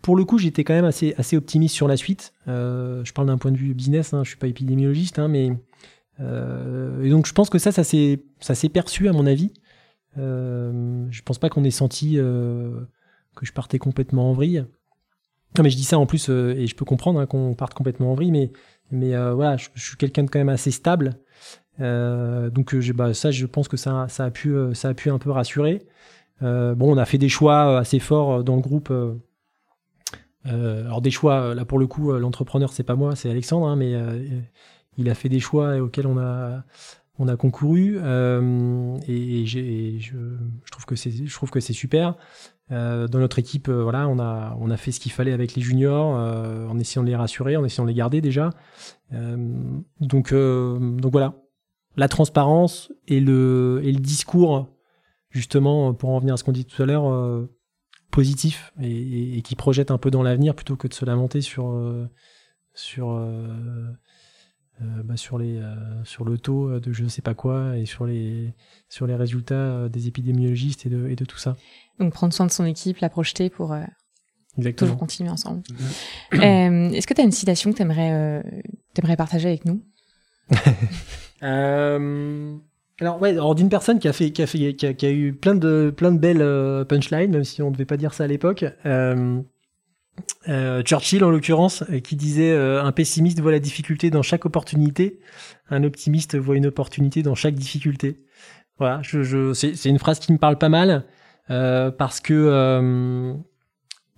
pour 0.01 0.15
le 0.15 0.25
coup, 0.25 0.37
j'étais 0.37 0.63
quand 0.63 0.73
même 0.73 0.85
assez, 0.85 1.13
assez 1.17 1.37
optimiste 1.37 1.75
sur 1.75 1.87
la 1.87 1.97
suite. 1.97 2.33
Euh, 2.47 3.03
je 3.03 3.13
parle 3.13 3.27
d'un 3.27 3.37
point 3.37 3.51
de 3.51 3.57
vue 3.57 3.73
business, 3.73 4.13
hein, 4.13 4.23
je 4.23 4.29
suis 4.29 4.39
pas 4.39 4.47
épidémiologiste, 4.47 5.19
hein, 5.19 5.27
mais 5.27 5.51
et 6.17 7.09
donc 7.09 7.25
je 7.27 7.33
pense 7.33 7.49
que 7.49 7.59
ça, 7.59 7.73
ça 7.73 7.83
s'est, 7.83 8.69
perçu 8.69 9.09
à 9.09 9.11
mon 9.11 9.25
avis. 9.25 9.51
je 10.15 11.21
pense 11.23 11.39
pas 11.39 11.49
qu'on 11.49 11.65
ait 11.65 11.71
senti 11.71 12.15
que 12.15 12.87
je 13.45 13.51
partais 13.51 13.79
complètement 13.79 14.29
en 14.29 14.33
vrille. 14.33 14.65
Non, 15.57 15.63
mais 15.63 15.69
je 15.69 15.77
dis 15.77 15.83
ça 15.83 15.97
en 15.97 16.05
plus, 16.05 16.29
euh, 16.29 16.53
et 16.57 16.67
je 16.67 16.75
peux 16.75 16.85
comprendre 16.85 17.19
hein, 17.19 17.25
qu'on 17.25 17.53
parte 17.53 17.73
complètement 17.73 18.11
en 18.11 18.15
vrille, 18.15 18.31
mais, 18.31 18.51
mais 18.91 19.15
euh, 19.15 19.33
voilà, 19.33 19.55
je, 19.57 19.69
suis 19.75 19.95
quelqu'un 19.95 20.23
de 20.23 20.29
quand 20.29 20.39
même 20.39 20.49
assez 20.49 20.71
stable. 20.71 21.19
Euh, 21.79 22.49
donc 22.49 22.75
bah, 22.93 23.13
ça, 23.13 23.31
je 23.31 23.45
pense 23.45 23.67
que 23.67 23.77
ça, 23.77 24.07
ça, 24.09 24.25
a 24.25 24.31
pu, 24.31 24.53
ça 24.73 24.89
a 24.89 24.93
pu 24.93 25.09
un 25.09 25.17
peu 25.17 25.31
rassurer. 25.31 25.85
bon, 26.41 26.93
on 26.93 26.97
a 26.97 27.05
fait 27.05 27.17
des 27.17 27.29
choix 27.29 27.79
assez 27.79 27.99
forts 27.99 28.43
dans 28.43 28.55
le 28.55 28.61
groupe. 28.61 28.93
alors 30.43 31.01
des 31.01 31.11
choix, 31.11 31.55
là 31.55 31.65
pour 31.65 31.79
le 31.79 31.87
coup, 31.87 32.11
l'entrepreneur 32.13 32.73
c'est 32.73 32.83
pas 32.83 32.95
moi, 32.95 33.15
c'est 33.15 33.29
Alexandre, 33.29 33.67
hein, 33.67 33.75
mais 33.75 33.93
il 34.97 35.09
a 35.09 35.15
fait 35.15 35.29
des 35.29 35.39
choix 35.39 35.77
auxquels 35.77 36.07
on 36.07 36.17
a, 36.17 36.63
on 37.17 37.27
a 37.27 37.37
concouru 37.37 37.97
et, 37.97 39.45
je 39.45 40.01
trouve 40.71 41.49
que 41.49 41.59
c'est 41.59 41.73
super. 41.73 42.15
Euh, 42.71 43.07
dans 43.07 43.19
notre 43.19 43.37
équipe, 43.37 43.69
euh, 43.69 43.83
voilà, 43.83 44.07
on 44.07 44.17
a, 44.17 44.57
on 44.59 44.71
a 44.71 44.77
fait 44.77 44.91
ce 44.91 44.99
qu'il 44.99 45.11
fallait 45.11 45.33
avec 45.33 45.53
les 45.55 45.61
juniors, 45.61 46.17
euh, 46.17 46.67
en 46.67 46.79
essayant 46.79 47.03
de 47.03 47.07
les 47.07 47.15
rassurer, 47.15 47.57
en 47.57 47.63
essayant 47.63 47.83
de 47.83 47.89
les 47.89 47.95
garder 47.95 48.21
déjà. 48.21 48.49
donc, 49.11 50.33
donc 50.33 51.11
voilà, 51.11 51.35
la 51.95 52.07
transparence 52.07 52.91
et 53.07 53.19
le, 53.19 53.81
et 53.83 53.91
le 53.91 53.99
discours, 53.99 54.67
justement, 55.29 55.93
pour 55.93 56.09
en 56.09 56.19
venir 56.19 56.33
à 56.33 56.37
ce 56.37 56.43
qu'on 56.43 56.51
dit 56.51 56.65
tout 56.65 56.81
à 56.81 56.85
l'heure, 56.85 57.47
positif 58.11 58.73
et, 58.81 59.37
et, 59.37 59.41
qui 59.41 59.55
projette 59.55 59.91
un 59.91 59.97
peu 59.97 60.09
dans 60.09 60.23
l'avenir 60.23 60.55
plutôt 60.55 60.75
que 60.75 60.87
de 60.87 60.93
se 60.93 61.05
lamenter 61.05 61.41
sur, 61.41 61.77
sur 62.73 63.09
bah, 64.81 65.15
sur, 65.15 65.37
les, 65.37 65.57
euh, 65.57 65.75
sur 66.03 66.25
le 66.25 66.37
taux 66.37 66.79
de 66.79 66.91
je 66.91 67.03
ne 67.03 67.07
sais 67.07 67.21
pas 67.21 67.33
quoi 67.33 67.77
et 67.77 67.85
sur 67.85 68.05
les, 68.05 68.53
sur 68.89 69.07
les 69.07 69.15
résultats 69.15 69.55
euh, 69.55 69.89
des 69.89 70.07
épidémiologistes 70.07 70.85
et 70.85 70.89
de, 70.89 71.07
et 71.07 71.15
de 71.15 71.23
tout 71.23 71.37
ça. 71.37 71.55
Donc 71.99 72.11
prendre 72.11 72.33
soin 72.33 72.45
de 72.45 72.51
son 72.51 72.65
équipe, 72.65 72.99
la 72.99 73.09
projeter 73.09 73.49
pour 73.49 73.75
toujours 74.75 74.97
continuer 74.97 75.29
ensemble. 75.29 75.61
Mm-hmm. 76.31 76.93
Est-ce 76.93 77.07
que 77.07 77.13
tu 77.13 77.21
as 77.21 77.23
une 77.23 77.31
citation 77.31 77.71
que 77.71 77.77
tu 77.77 77.83
aimerais, 77.83 78.43
aimerais, 78.97 79.15
partager 79.15 79.47
avec 79.47 79.65
nous? 79.65 79.81
Alors 83.01 83.21
ouais, 83.21 83.31
alors 83.31 83.55
d'une 83.55 83.67
personne 83.67 83.99
qui 83.99 84.07
a 84.07 84.13
fait, 84.13 84.31
qui 84.31 84.41
a 84.41 84.47
fait, 84.47 84.73
qui 84.73 84.85
a, 84.85 84.93
qui 84.93 85.05
a, 85.05 85.11
eu 85.11 85.33
plein 85.33 85.53
de, 85.53 85.93
plein 85.95 86.13
de 86.13 86.17
belles 86.17 86.85
punchlines, 86.85 87.31
même 87.31 87.43
si 87.43 87.61
on 87.61 87.67
ne 87.67 87.73
devait 87.73 87.83
pas 87.83 87.97
dire 87.97 88.13
ça 88.13 88.23
à 88.23 88.27
l'époque. 88.27 88.63
Euh, 88.85 89.41
euh, 90.47 90.83
Churchill 90.83 91.23
en 91.23 91.29
l'occurrence, 91.29 91.83
euh, 91.89 91.99
qui 91.99 92.15
disait 92.15 92.51
euh, 92.51 92.83
un 92.83 92.91
pessimiste 92.91 93.39
voit 93.39 93.51
la 93.51 93.59
difficulté 93.59 94.09
dans 94.09 94.21
chaque 94.21 94.45
opportunité, 94.45 95.19
un 95.69 95.83
optimiste 95.83 96.37
voit 96.37 96.55
une 96.55 96.67
opportunité 96.67 97.23
dans 97.23 97.35
chaque 97.35 97.55
difficulté. 97.55 98.21
Voilà, 98.77 98.99
je, 99.01 99.23
je 99.23 99.53
c'est 99.53 99.89
une 99.89 99.99
phrase 99.99 100.19
qui 100.19 100.31
me 100.33 100.37
parle 100.37 100.57
pas 100.57 100.69
mal 100.69 101.05
parce 101.47 102.19
que 102.19 103.33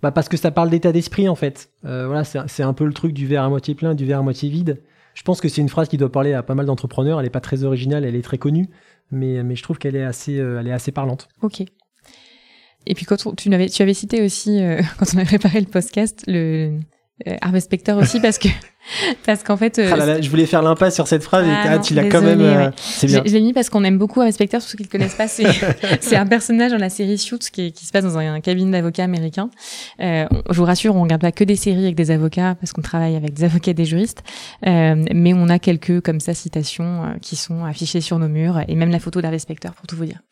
bah 0.02 0.10
parce 0.10 0.28
que 0.28 0.36
ça 0.36 0.50
parle 0.50 0.68
d'état 0.68 0.90
d'esprit 0.90 1.28
en 1.28 1.36
fait. 1.36 1.70
voilà, 1.82 2.24
c'est 2.24 2.62
un 2.64 2.72
peu 2.72 2.84
le 2.84 2.92
truc 2.92 3.12
du 3.12 3.26
verre 3.28 3.44
à 3.44 3.48
moitié 3.48 3.76
plein, 3.76 3.94
du 3.94 4.04
verre 4.04 4.18
à 4.18 4.22
moitié 4.22 4.50
vide. 4.50 4.82
Je 5.14 5.22
pense 5.22 5.40
que 5.40 5.48
c'est 5.48 5.60
une 5.60 5.68
phrase 5.68 5.88
qui 5.88 5.96
doit 5.96 6.10
parler 6.10 6.34
à 6.34 6.42
pas 6.42 6.56
mal 6.56 6.66
d'entrepreneurs. 6.66 7.20
Elle 7.20 7.26
est 7.26 7.30
pas 7.30 7.40
très 7.40 7.62
originale, 7.62 8.04
elle 8.04 8.16
est 8.16 8.22
très 8.22 8.38
connue, 8.38 8.68
mais 9.12 9.44
mais 9.44 9.54
je 9.54 9.62
trouve 9.62 9.78
qu'elle 9.78 9.94
est 9.94 10.04
assez 10.04 10.34
elle 10.34 10.66
est 10.66 10.72
assez 10.72 10.90
parlante. 10.90 11.28
Ok. 11.40 11.62
Et 12.88 12.94
puis 12.94 13.04
quand 13.04 13.16
tu, 13.36 13.54
avais, 13.54 13.68
tu 13.68 13.82
avais 13.82 13.94
cité 13.94 14.22
aussi, 14.22 14.60
euh, 14.62 14.80
quand 14.98 15.06
on 15.14 15.18
a 15.18 15.24
préparé 15.24 15.60
le 15.60 15.66
podcast, 15.66 16.24
le 16.26 16.72
euh, 17.26 17.36
Harvey 17.42 17.60
Specter 17.60 17.92
aussi, 17.92 18.18
parce 18.22 18.38
que 18.38 18.48
parce 19.26 19.42
qu'en 19.42 19.58
fait, 19.58 19.78
euh, 19.78 19.90
ah 19.92 20.18
je 20.18 20.30
voulais 20.30 20.46
faire 20.46 20.62
l'impasse 20.62 20.94
sur 20.94 21.06
cette 21.06 21.22
phrase 21.22 21.46
et 21.46 21.50
ah 21.50 21.78
tu 21.78 21.92
l'as 21.92 22.08
quand 22.08 22.22
même. 22.22 22.72
C'est 22.78 23.06
bien. 23.06 23.22
Je 23.26 23.32
l'ai 23.34 23.42
mis 23.42 23.52
parce 23.52 23.68
qu'on 23.68 23.84
aime 23.84 23.98
beaucoup 23.98 24.20
Harvey 24.20 24.32
Specter, 24.32 24.56
pour 24.56 24.66
ceux 24.66 24.78
qui 24.78 24.84
le 24.84 24.88
connaissent 24.88 25.16
pas. 25.16 25.28
C'est 26.00 26.16
un 26.16 26.24
personnage 26.24 26.70
dans 26.70 26.78
la 26.78 26.88
série 26.88 27.18
Suits 27.18 27.50
qui, 27.52 27.72
qui 27.72 27.84
se 27.84 27.92
passe 27.92 28.04
dans 28.04 28.16
un, 28.16 28.40
cabinet 28.40 28.70
d'avocats 28.70 29.04
américain. 29.04 29.50
Je 29.98 30.26
vous 30.54 30.64
rassure, 30.64 30.96
on 30.96 31.02
regarde 31.02 31.20
pas 31.20 31.32
que 31.32 31.44
des 31.44 31.56
séries 31.56 31.84
avec 31.84 31.96
des 31.96 32.10
avocats 32.10 32.54
parce 32.58 32.72
qu'on 32.72 32.80
travaille 32.80 33.14
avec 33.14 33.34
des 33.34 33.44
avocats 33.44 33.72
et 33.72 33.74
des 33.74 33.84
juristes, 33.84 34.22
mais 34.64 35.34
on 35.34 35.50
a 35.50 35.58
quelques 35.58 36.00
comme 36.00 36.20
ça 36.20 36.32
citations 36.32 37.14
qui 37.20 37.36
sont 37.36 37.66
affichées 37.66 38.00
sur 38.00 38.18
nos 38.18 38.28
murs 38.28 38.62
et 38.68 38.74
même 38.74 38.90
la 38.90 39.00
photo 39.00 39.20
d'Harvey 39.20 39.38
Specter 39.38 39.68
pour 39.76 39.86
tout 39.86 39.96
vous 39.96 40.06
dire 40.06 40.22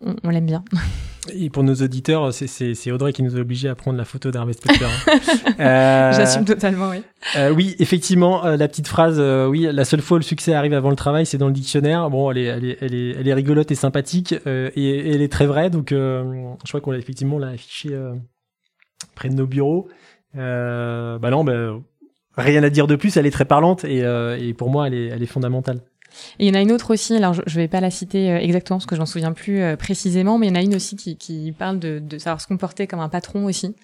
on, 0.00 0.30
l'aime 0.30 0.46
bien. 0.46 0.64
Et 1.34 1.50
pour 1.50 1.62
nos 1.62 1.74
auditeurs, 1.74 2.32
c'est 2.32 2.90
Audrey 2.90 3.12
qui 3.12 3.22
nous 3.22 3.36
a 3.36 3.40
obligés 3.40 3.68
à 3.68 3.74
prendre 3.74 3.98
la 3.98 4.06
photo 4.06 4.30
d'Harvey 4.30 4.54
Specter. 4.54 4.86
Hein. 4.86 5.18
euh, 5.60 6.12
J'assume 6.12 6.46
totalement, 6.46 6.88
oui. 6.88 7.02
Euh, 7.36 7.52
oui, 7.52 7.76
effectivement, 7.78 8.44
euh, 8.44 8.56
la 8.56 8.68
petite 8.68 8.88
phrase, 8.88 9.16
euh, 9.18 9.46
oui, 9.46 9.68
la 9.70 9.84
seule 9.84 10.00
fois 10.00 10.16
où 10.16 10.18
le 10.18 10.24
succès 10.24 10.54
arrive 10.54 10.72
avant 10.72 10.88
le 10.88 10.96
travail, 10.96 11.26
c'est 11.26 11.36
dans 11.36 11.46
le 11.46 11.52
dictionnaire. 11.52 12.08
Bon, 12.08 12.30
elle 12.30 12.38
est, 12.38 12.44
elle 12.44 12.64
est, 12.64 12.78
elle 12.80 12.94
est, 12.94 13.10
elle 13.10 13.28
est 13.28 13.34
rigolote 13.34 13.70
et 13.70 13.74
sympathique, 13.74 14.34
et, 14.46 15.10
elle 15.10 15.20
est 15.20 15.30
très 15.30 15.46
vraie. 15.46 15.68
Donc, 15.68 15.90
je 15.90 16.54
crois 16.68 16.80
qu'on 16.80 16.90
l'a 16.90 16.98
effectivement 16.98 17.38
l'a 17.38 17.48
affiché 17.48 17.90
près 19.14 19.28
de 19.28 19.34
nos 19.34 19.46
bureaux. 19.46 19.88
bah 20.34 21.30
non, 21.30 21.44
bah, 21.44 21.76
rien 22.38 22.62
à 22.62 22.70
dire 22.70 22.86
de 22.86 22.96
plus. 22.96 23.18
Elle 23.18 23.26
est 23.26 23.30
très 23.30 23.44
parlante 23.44 23.84
et, 23.84 23.98
et 23.98 24.54
pour 24.54 24.70
moi, 24.70 24.86
elle 24.86 24.94
est, 24.94 25.06
elle 25.08 25.22
est 25.22 25.26
fondamentale. 25.26 25.82
Et 26.38 26.46
il 26.46 26.48
y 26.48 26.50
en 26.50 26.58
a 26.58 26.62
une 26.62 26.72
autre 26.72 26.92
aussi, 26.92 27.16
alors 27.16 27.34
je 27.34 27.40
ne 27.40 27.50
vais 27.50 27.68
pas 27.68 27.80
la 27.80 27.90
citer 27.90 28.30
euh, 28.30 28.38
exactement 28.38 28.78
parce 28.78 28.86
que 28.86 28.94
je 28.94 29.00
m'en 29.00 29.06
souviens 29.06 29.32
plus 29.32 29.60
euh, 29.60 29.76
précisément, 29.76 30.38
mais 30.38 30.46
il 30.46 30.50
y 30.50 30.52
en 30.52 30.56
a 30.56 30.62
une 30.62 30.74
aussi 30.74 30.96
qui, 30.96 31.16
qui 31.16 31.52
parle 31.52 31.78
de, 31.78 31.98
de 31.98 32.18
savoir 32.18 32.40
se 32.40 32.46
comporter 32.46 32.86
comme 32.86 33.00
un 33.00 33.08
patron 33.08 33.44
aussi, 33.44 33.74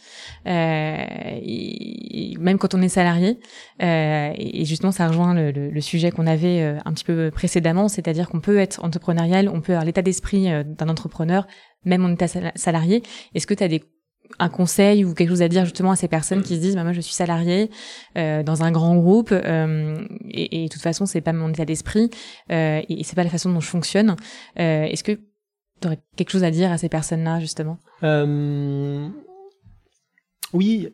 euh, 0.47 0.97
et, 1.43 2.37
même 2.39 2.59
quand 2.59 2.75
on 2.75 2.83
est 2.83 2.89
salarié. 2.89 3.39
Euh, 3.83 4.33
et 4.37 4.65
justement, 4.65 4.93
ça 4.93 5.09
rejoint 5.09 5.35
le, 5.35 5.51
le, 5.51 5.71
le 5.71 5.81
sujet 5.81 6.11
qu'on 6.11 6.27
avait 6.27 6.63
euh, 6.63 6.79
un 6.85 6.93
petit 6.93 7.05
peu 7.05 7.31
précédemment, 7.31 7.89
c'est-à-dire 7.89 8.29
qu'on 8.29 8.41
peut 8.41 8.59
être 8.59 8.85
entrepreneurial, 8.85 9.49
on 9.49 9.61
peut 9.61 9.73
avoir 9.73 9.85
l'état 9.85 10.03
d'esprit 10.03 10.47
d'un 10.65 10.89
entrepreneur, 10.89 11.47
même 11.85 12.05
en 12.05 12.13
état 12.13 12.27
salarié. 12.55 13.03
Est-ce 13.35 13.47
que 13.47 13.55
tu 13.55 13.65
as 13.65 13.69
des 13.69 13.83
un 14.39 14.49
conseil 14.49 15.05
ou 15.05 15.15
quelque 15.15 15.31
chose 15.31 15.43
à 15.43 15.49
dire 15.49 15.65
justement 15.65 15.91
à 15.91 15.97
ces 15.97 16.09
personnes 16.09 16.43
qui 16.43 16.57
se 16.57 16.61
disent 16.61 16.75
bah, 16.75 16.85
moi 16.85 16.93
je 16.93 17.01
suis 17.01 17.15
salarié 17.15 17.71
euh, 18.17 18.43
dans 18.43 18.63
un 18.63 18.71
grand 18.71 18.97
groupe 18.97 19.33
euh, 19.33 19.97
et, 20.29 20.63
et, 20.63 20.67
de 20.67 20.73
toute 20.73 20.83
façon 20.83 21.07
c'est 21.07 21.21
pas 21.21 21.33
mon 21.33 21.51
état 21.51 21.65
d'esprit 21.65 22.11
euh, 22.51 22.83
et, 22.89 23.05
c'est 23.05 23.17
pas 23.17 23.25
la 23.25 23.31
façon 23.31 23.53
dont 23.53 23.61
je 23.61 23.69
fonctionne. 23.69 24.17
Est-ce 24.57 25.05
que 25.05 25.13
tu 25.81 25.87
aurais 25.87 25.99
quelque 26.17 26.31
chose 26.31 26.45
à 26.45 26.51
dire 26.51 26.71
à 26.71 26.79
ces 26.79 26.89
personnes 26.89 27.25
là 27.25 27.41
justement 27.41 27.79
oui. 30.53 30.89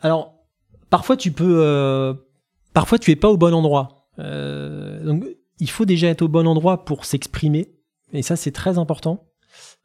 Alors 0.00 0.34
parfois 0.90 1.16
tu 1.16 1.32
peux 1.32 2.16
parfois 2.72 2.98
tu 2.98 3.10
es 3.10 3.16
pas 3.16 3.28
au 3.28 3.36
bon 3.36 3.54
endroit. 3.54 4.08
Donc 4.18 5.24
il 5.60 5.70
faut 5.70 5.84
déjà 5.84 6.08
être 6.08 6.22
au 6.22 6.28
bon 6.28 6.46
endroit 6.46 6.84
pour 6.84 7.04
s'exprimer 7.04 7.72
et 8.12 8.22
ça 8.22 8.36
c'est 8.36 8.52
très 8.52 8.78
important 8.78 9.27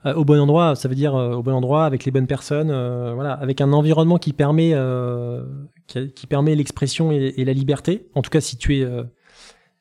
euh, 0.06 0.14
au 0.14 0.26
bon 0.26 0.40
endroit, 0.40 0.76
ça 0.76 0.88
veut 0.88 0.96
dire 0.96 1.16
euh, 1.16 1.36
au 1.36 1.44
bon 1.44 1.54
endroit 1.54 1.86
avec 1.86 2.06
les 2.06 2.12
bonnes 2.12 2.28
personnes, 2.28 2.72
euh, 2.72 3.14
voilà, 3.14 3.34
avec 3.34 3.62
un 3.62 3.72
environnement 3.74 4.18
qui 4.18 4.34
permet 4.34 4.76
qui, 5.88 6.28
permet 6.28 6.56
l'expression 6.56 7.12
et, 7.12 7.44
la 7.44 7.54
liberté. 7.54 8.10
En 8.16 8.22
tout 8.22 8.30
cas, 8.30 8.42
si 8.42 8.58
tu 8.58 8.80
es 8.80 8.88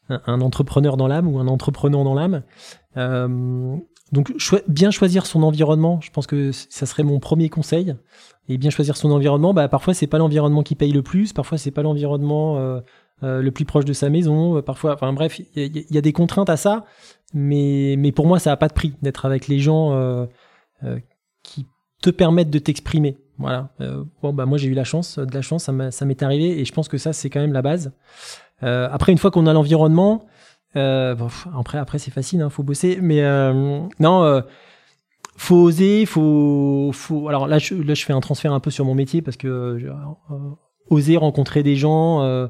un, 0.09 0.41
entrepreneur 0.41 0.97
dans 0.97 1.07
l'âme 1.07 1.29
ou 1.29 1.39
un 1.39 1.49
entrepreneur 1.49 2.05
dans 2.05 2.14
l'âme. 2.14 2.43
donc, 4.12 4.33
bien 4.68 4.91
choisir 4.91 5.27
son 5.27 5.43
environnement, 5.43 6.01
je 6.03 6.11
pense 6.11 6.27
que 6.27 6.51
ça 6.53 6.87
serait 6.87 7.05
mon 7.05 7.18
premier 7.18 7.49
conseil. 7.49 7.95
Et 8.49 8.59
bien 8.59 8.70
choisir 8.70 8.97
son 8.97 9.12
environnement, 9.12 9.55
bah, 9.55 9.68
parfois 9.68 9.95
c'est 9.95 10.09
pas 10.09 10.18
l'environnement 10.18 10.64
qui 10.64 10.75
paye 10.75 10.93
le 10.93 11.03
plus, 11.03 11.33
parfois 11.33 11.57
c'est 11.57 11.70
pas 11.70 11.83
l'environnement 11.83 12.83
le 13.23 13.51
plus 13.51 13.64
proche 13.64 13.85
de 13.85 13.93
sa 13.93 14.11
maison, 14.11 14.61
parfois, 14.62 14.95
enfin 14.95 15.12
bref, 15.12 15.41
il 15.55 15.87
y, 15.91 15.99
a 15.99 16.01
des 16.01 16.12
contraintes 16.12 16.51
à 16.51 16.57
ça 16.57 16.85
mais, 17.35 17.95
mais 17.99 18.12
pour 18.12 18.27
moi, 18.27 18.39
ça 18.39 18.51
n'a 18.51 18.57
pas 18.57 18.68
de 18.68 18.73
prix 18.73 18.95
d'être 19.03 19.25
avec 19.25 19.49
les 19.49 19.59
gens 19.59 19.93
euh, 19.93 20.27
euh, 20.85 20.99
qui 21.43 21.66
te 22.03 22.11
permettent 22.11 22.51
de 22.51 22.59
t'exprimer. 22.59 23.16
Voilà. 23.39 23.70
Euh, 23.81 24.05
bah 24.23 24.47
moi 24.47 24.59
j'ai 24.59 24.68
eu 24.68 24.75
la 24.75 24.85
chance, 24.85 25.18
de 25.18 25.35
la 25.35 25.43
chance, 25.43 25.70
ça 25.91 26.05
m'est 26.05 26.23
arrivé, 26.23 26.61
et 26.61 26.64
je 26.64 26.73
pense 26.73 26.89
que 26.89 26.99
ça 26.99 27.12
c'est 27.12 27.31
quand 27.31 27.41
même 27.41 27.53
la 27.53 27.62
base. 27.62 27.93
Euh, 28.62 28.89
après, 28.93 29.12
une 29.12 29.18
fois 29.18 29.31
qu'on 29.31 29.47
a 29.47 29.53
l'environnement, 29.53 30.27
euh, 30.77 31.16
après, 31.59 31.79
après 31.79 31.99
c'est 31.99 32.11
facile, 32.11 32.43
hein, 32.43 32.51
faut 32.51 32.62
bosser, 32.62 32.99
mais 33.01 33.23
non, 33.99 34.43
faut 35.37 35.57
oser, 35.57 36.07
faut, 36.07 36.91
faut. 36.93 37.29
Alors 37.29 37.47
là 37.47 37.59
je, 37.59 37.75
là, 37.75 37.95
je 37.95 38.05
fais 38.05 38.12
un 38.12 38.20
transfert 38.20 38.53
un 38.53 38.61
peu 38.61 38.70
sur 38.70 38.85
mon 38.85 38.95
métier 38.95 39.23
parce 39.23 39.37
que 39.37 39.91
oser 40.91 41.16
rencontrer 41.16 41.62
des 41.62 41.77
gens 41.77 42.49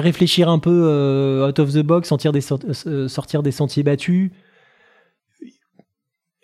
réfléchir 0.00 0.48
un 0.48 0.58
peu 0.58 0.84
euh, 0.84 1.48
out 1.48 1.58
of 1.58 1.72
the 1.72 1.82
box, 1.82 2.08
sortir 2.08 2.32
des, 2.32 2.40
euh, 2.86 3.08
sortir 3.08 3.42
des 3.42 3.52
sentiers 3.52 3.82
battus. 3.82 4.30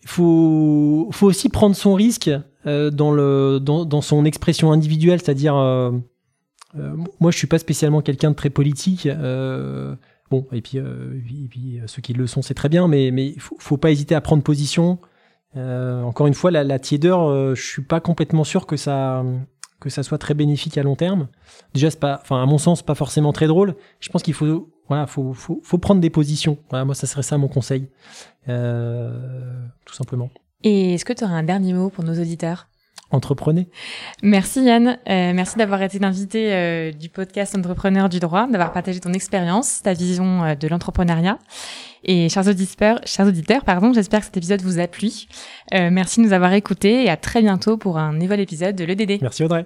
Il 0.03 0.09
faut, 0.09 1.11
aussi 1.23 1.49
prendre 1.49 1.75
son 1.75 1.95
risque 1.95 2.31
euh, 2.67 2.91
dans, 2.91 4.01
son 4.03 4.25
expression 4.27 4.71
individuelle, 4.71 5.21
c'est-à-dire, 5.21 5.55
moi 5.55 7.31
je 7.31 7.39
suis 7.39 7.47
pas 7.47 7.59
spécialement 7.59 8.03
quelqu'un 8.03 8.31
de 8.31 8.37
très 8.37 8.51
politique. 8.51 9.09
bon, 10.31 10.47
et 10.53 10.61
puis, 10.61 10.77
et 10.79 11.49
puis, 11.49 11.81
ceux 11.87 12.03
qui 12.03 12.13
le 12.13 12.27
sont, 12.27 12.43
c'est 12.43 12.55
très 12.55 12.69
bien, 12.69 12.87
mais 12.87 13.11
mais 13.13 13.35
faut, 13.39 13.57
faut 13.59 13.79
pas 13.79 13.91
hésiter 13.91 14.15
à 14.15 14.21
prendre 14.21 14.43
position. 14.43 14.99
encore 15.57 16.27
une 16.27 16.35
fois, 16.35 16.51
la, 16.51 16.65
la 16.65 16.79
tiédeur, 16.79 17.55
je 17.55 17.63
suis 17.63 17.83
pas 17.83 18.01
complètement 18.01 18.45
sûr 18.45 18.67
que 18.67 18.77
ça 18.77 19.25
que 19.81 19.91
ça 19.91 20.03
soit 20.03 20.19
très 20.19 20.35
bénéfique 20.35 20.79
à 20.79 20.83
long 20.83 20.97
terme. 20.97 21.29
Déjà, 21.75 21.91
c'est 21.91 22.01
pas, 22.01 22.23
à 22.31 22.47
mon 22.47 22.59
sens, 22.59 22.83
pas 22.83 22.95
forcément 22.95 23.33
très 23.33 23.47
drôle. 23.47 23.75
Je 24.01 24.09
pense 24.09 24.23
qu'il 24.23 24.35
faut, 24.35 24.73
voilà, 24.89 25.07
faut, 25.07 25.35
prendre 25.81 26.01
des 26.01 26.11
positions. 26.11 26.59
Moi, 26.73 26.95
ça 26.95 27.07
serait 27.07 27.23
ça 27.23 27.39
mon 27.39 27.49
conseil, 27.49 27.89
euh, 28.49 29.53
tout 29.85 29.95
simplement. 29.95 30.31
Et 30.63 30.95
est-ce 30.95 31.05
que 31.05 31.13
tu 31.13 31.25
aurais 31.25 31.35
un 31.35 31.43
dernier 31.43 31.75
mot 31.75 31.91
pour 31.91 32.05
nos 32.05 32.19
auditeurs? 32.19 32.69
Entreprenez. 33.15 33.69
Merci 34.23 34.65
Yann, 34.65 34.99
euh, 35.09 35.33
merci 35.35 35.57
d'avoir 35.57 35.83
été 35.83 35.99
l'invité 35.99 36.53
euh, 36.53 36.93
du 36.93 37.09
podcast 37.09 37.57
Entrepreneur 37.57 38.09
du 38.09 38.19
droit, 38.19 38.47
d'avoir 38.49 38.73
partagé 38.73 39.01
ton 39.01 39.13
expérience, 39.13 39.83
ta 39.83 39.93
vision 39.93 40.45
euh, 40.45 40.55
de 40.55 40.67
l'entrepreneuriat. 40.69 41.39
Et 42.05 42.29
chers 42.29 42.47
auditeurs, 42.49 43.01
chers 43.05 43.27
auditeurs, 43.27 43.65
pardon, 43.65 43.93
j'espère 43.93 44.21
que 44.21 44.27
cet 44.27 44.37
épisode 44.37 44.61
vous 44.63 44.79
a 44.79 44.87
plu. 44.87 45.11
Euh, 45.73 45.91
merci 45.91 46.21
de 46.21 46.27
nous 46.27 46.33
avoir 46.33 46.53
écoutés 46.53 47.05
et 47.05 47.09
à 47.09 47.17
très 47.17 47.41
bientôt 47.41 47.77
pour 47.77 47.99
un 47.99 48.13
nouvel 48.13 48.41
épisode 48.41 48.77
de 48.77 48.85
l'EDD. 48.85 49.23
Merci 49.23 49.45
Audrey. 49.45 49.65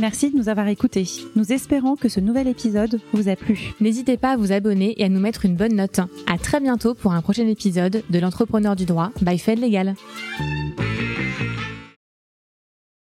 Merci 0.00 0.30
de 0.30 0.36
nous 0.36 0.48
avoir 0.48 0.68
écoutés. 0.68 1.06
Nous 1.36 1.52
espérons 1.52 1.96
que 1.96 2.08
ce 2.08 2.20
nouvel 2.20 2.48
épisode 2.48 3.00
vous 3.12 3.28
a 3.28 3.36
plu. 3.36 3.72
N'hésitez 3.80 4.16
pas 4.16 4.32
à 4.32 4.36
vous 4.36 4.52
abonner 4.52 4.94
et 5.00 5.04
à 5.04 5.08
nous 5.08 5.20
mettre 5.20 5.44
une 5.44 5.56
bonne 5.56 5.76
note. 5.76 6.00
À 6.26 6.38
très 6.38 6.60
bientôt 6.60 6.94
pour 6.94 7.12
un 7.12 7.22
prochain 7.22 7.46
épisode 7.46 8.02
de 8.08 8.18
l'entrepreneur 8.18 8.74
du 8.76 8.86
droit 8.86 9.10
by 9.22 9.38
Fed 9.38 9.60
Legal. 9.60 9.94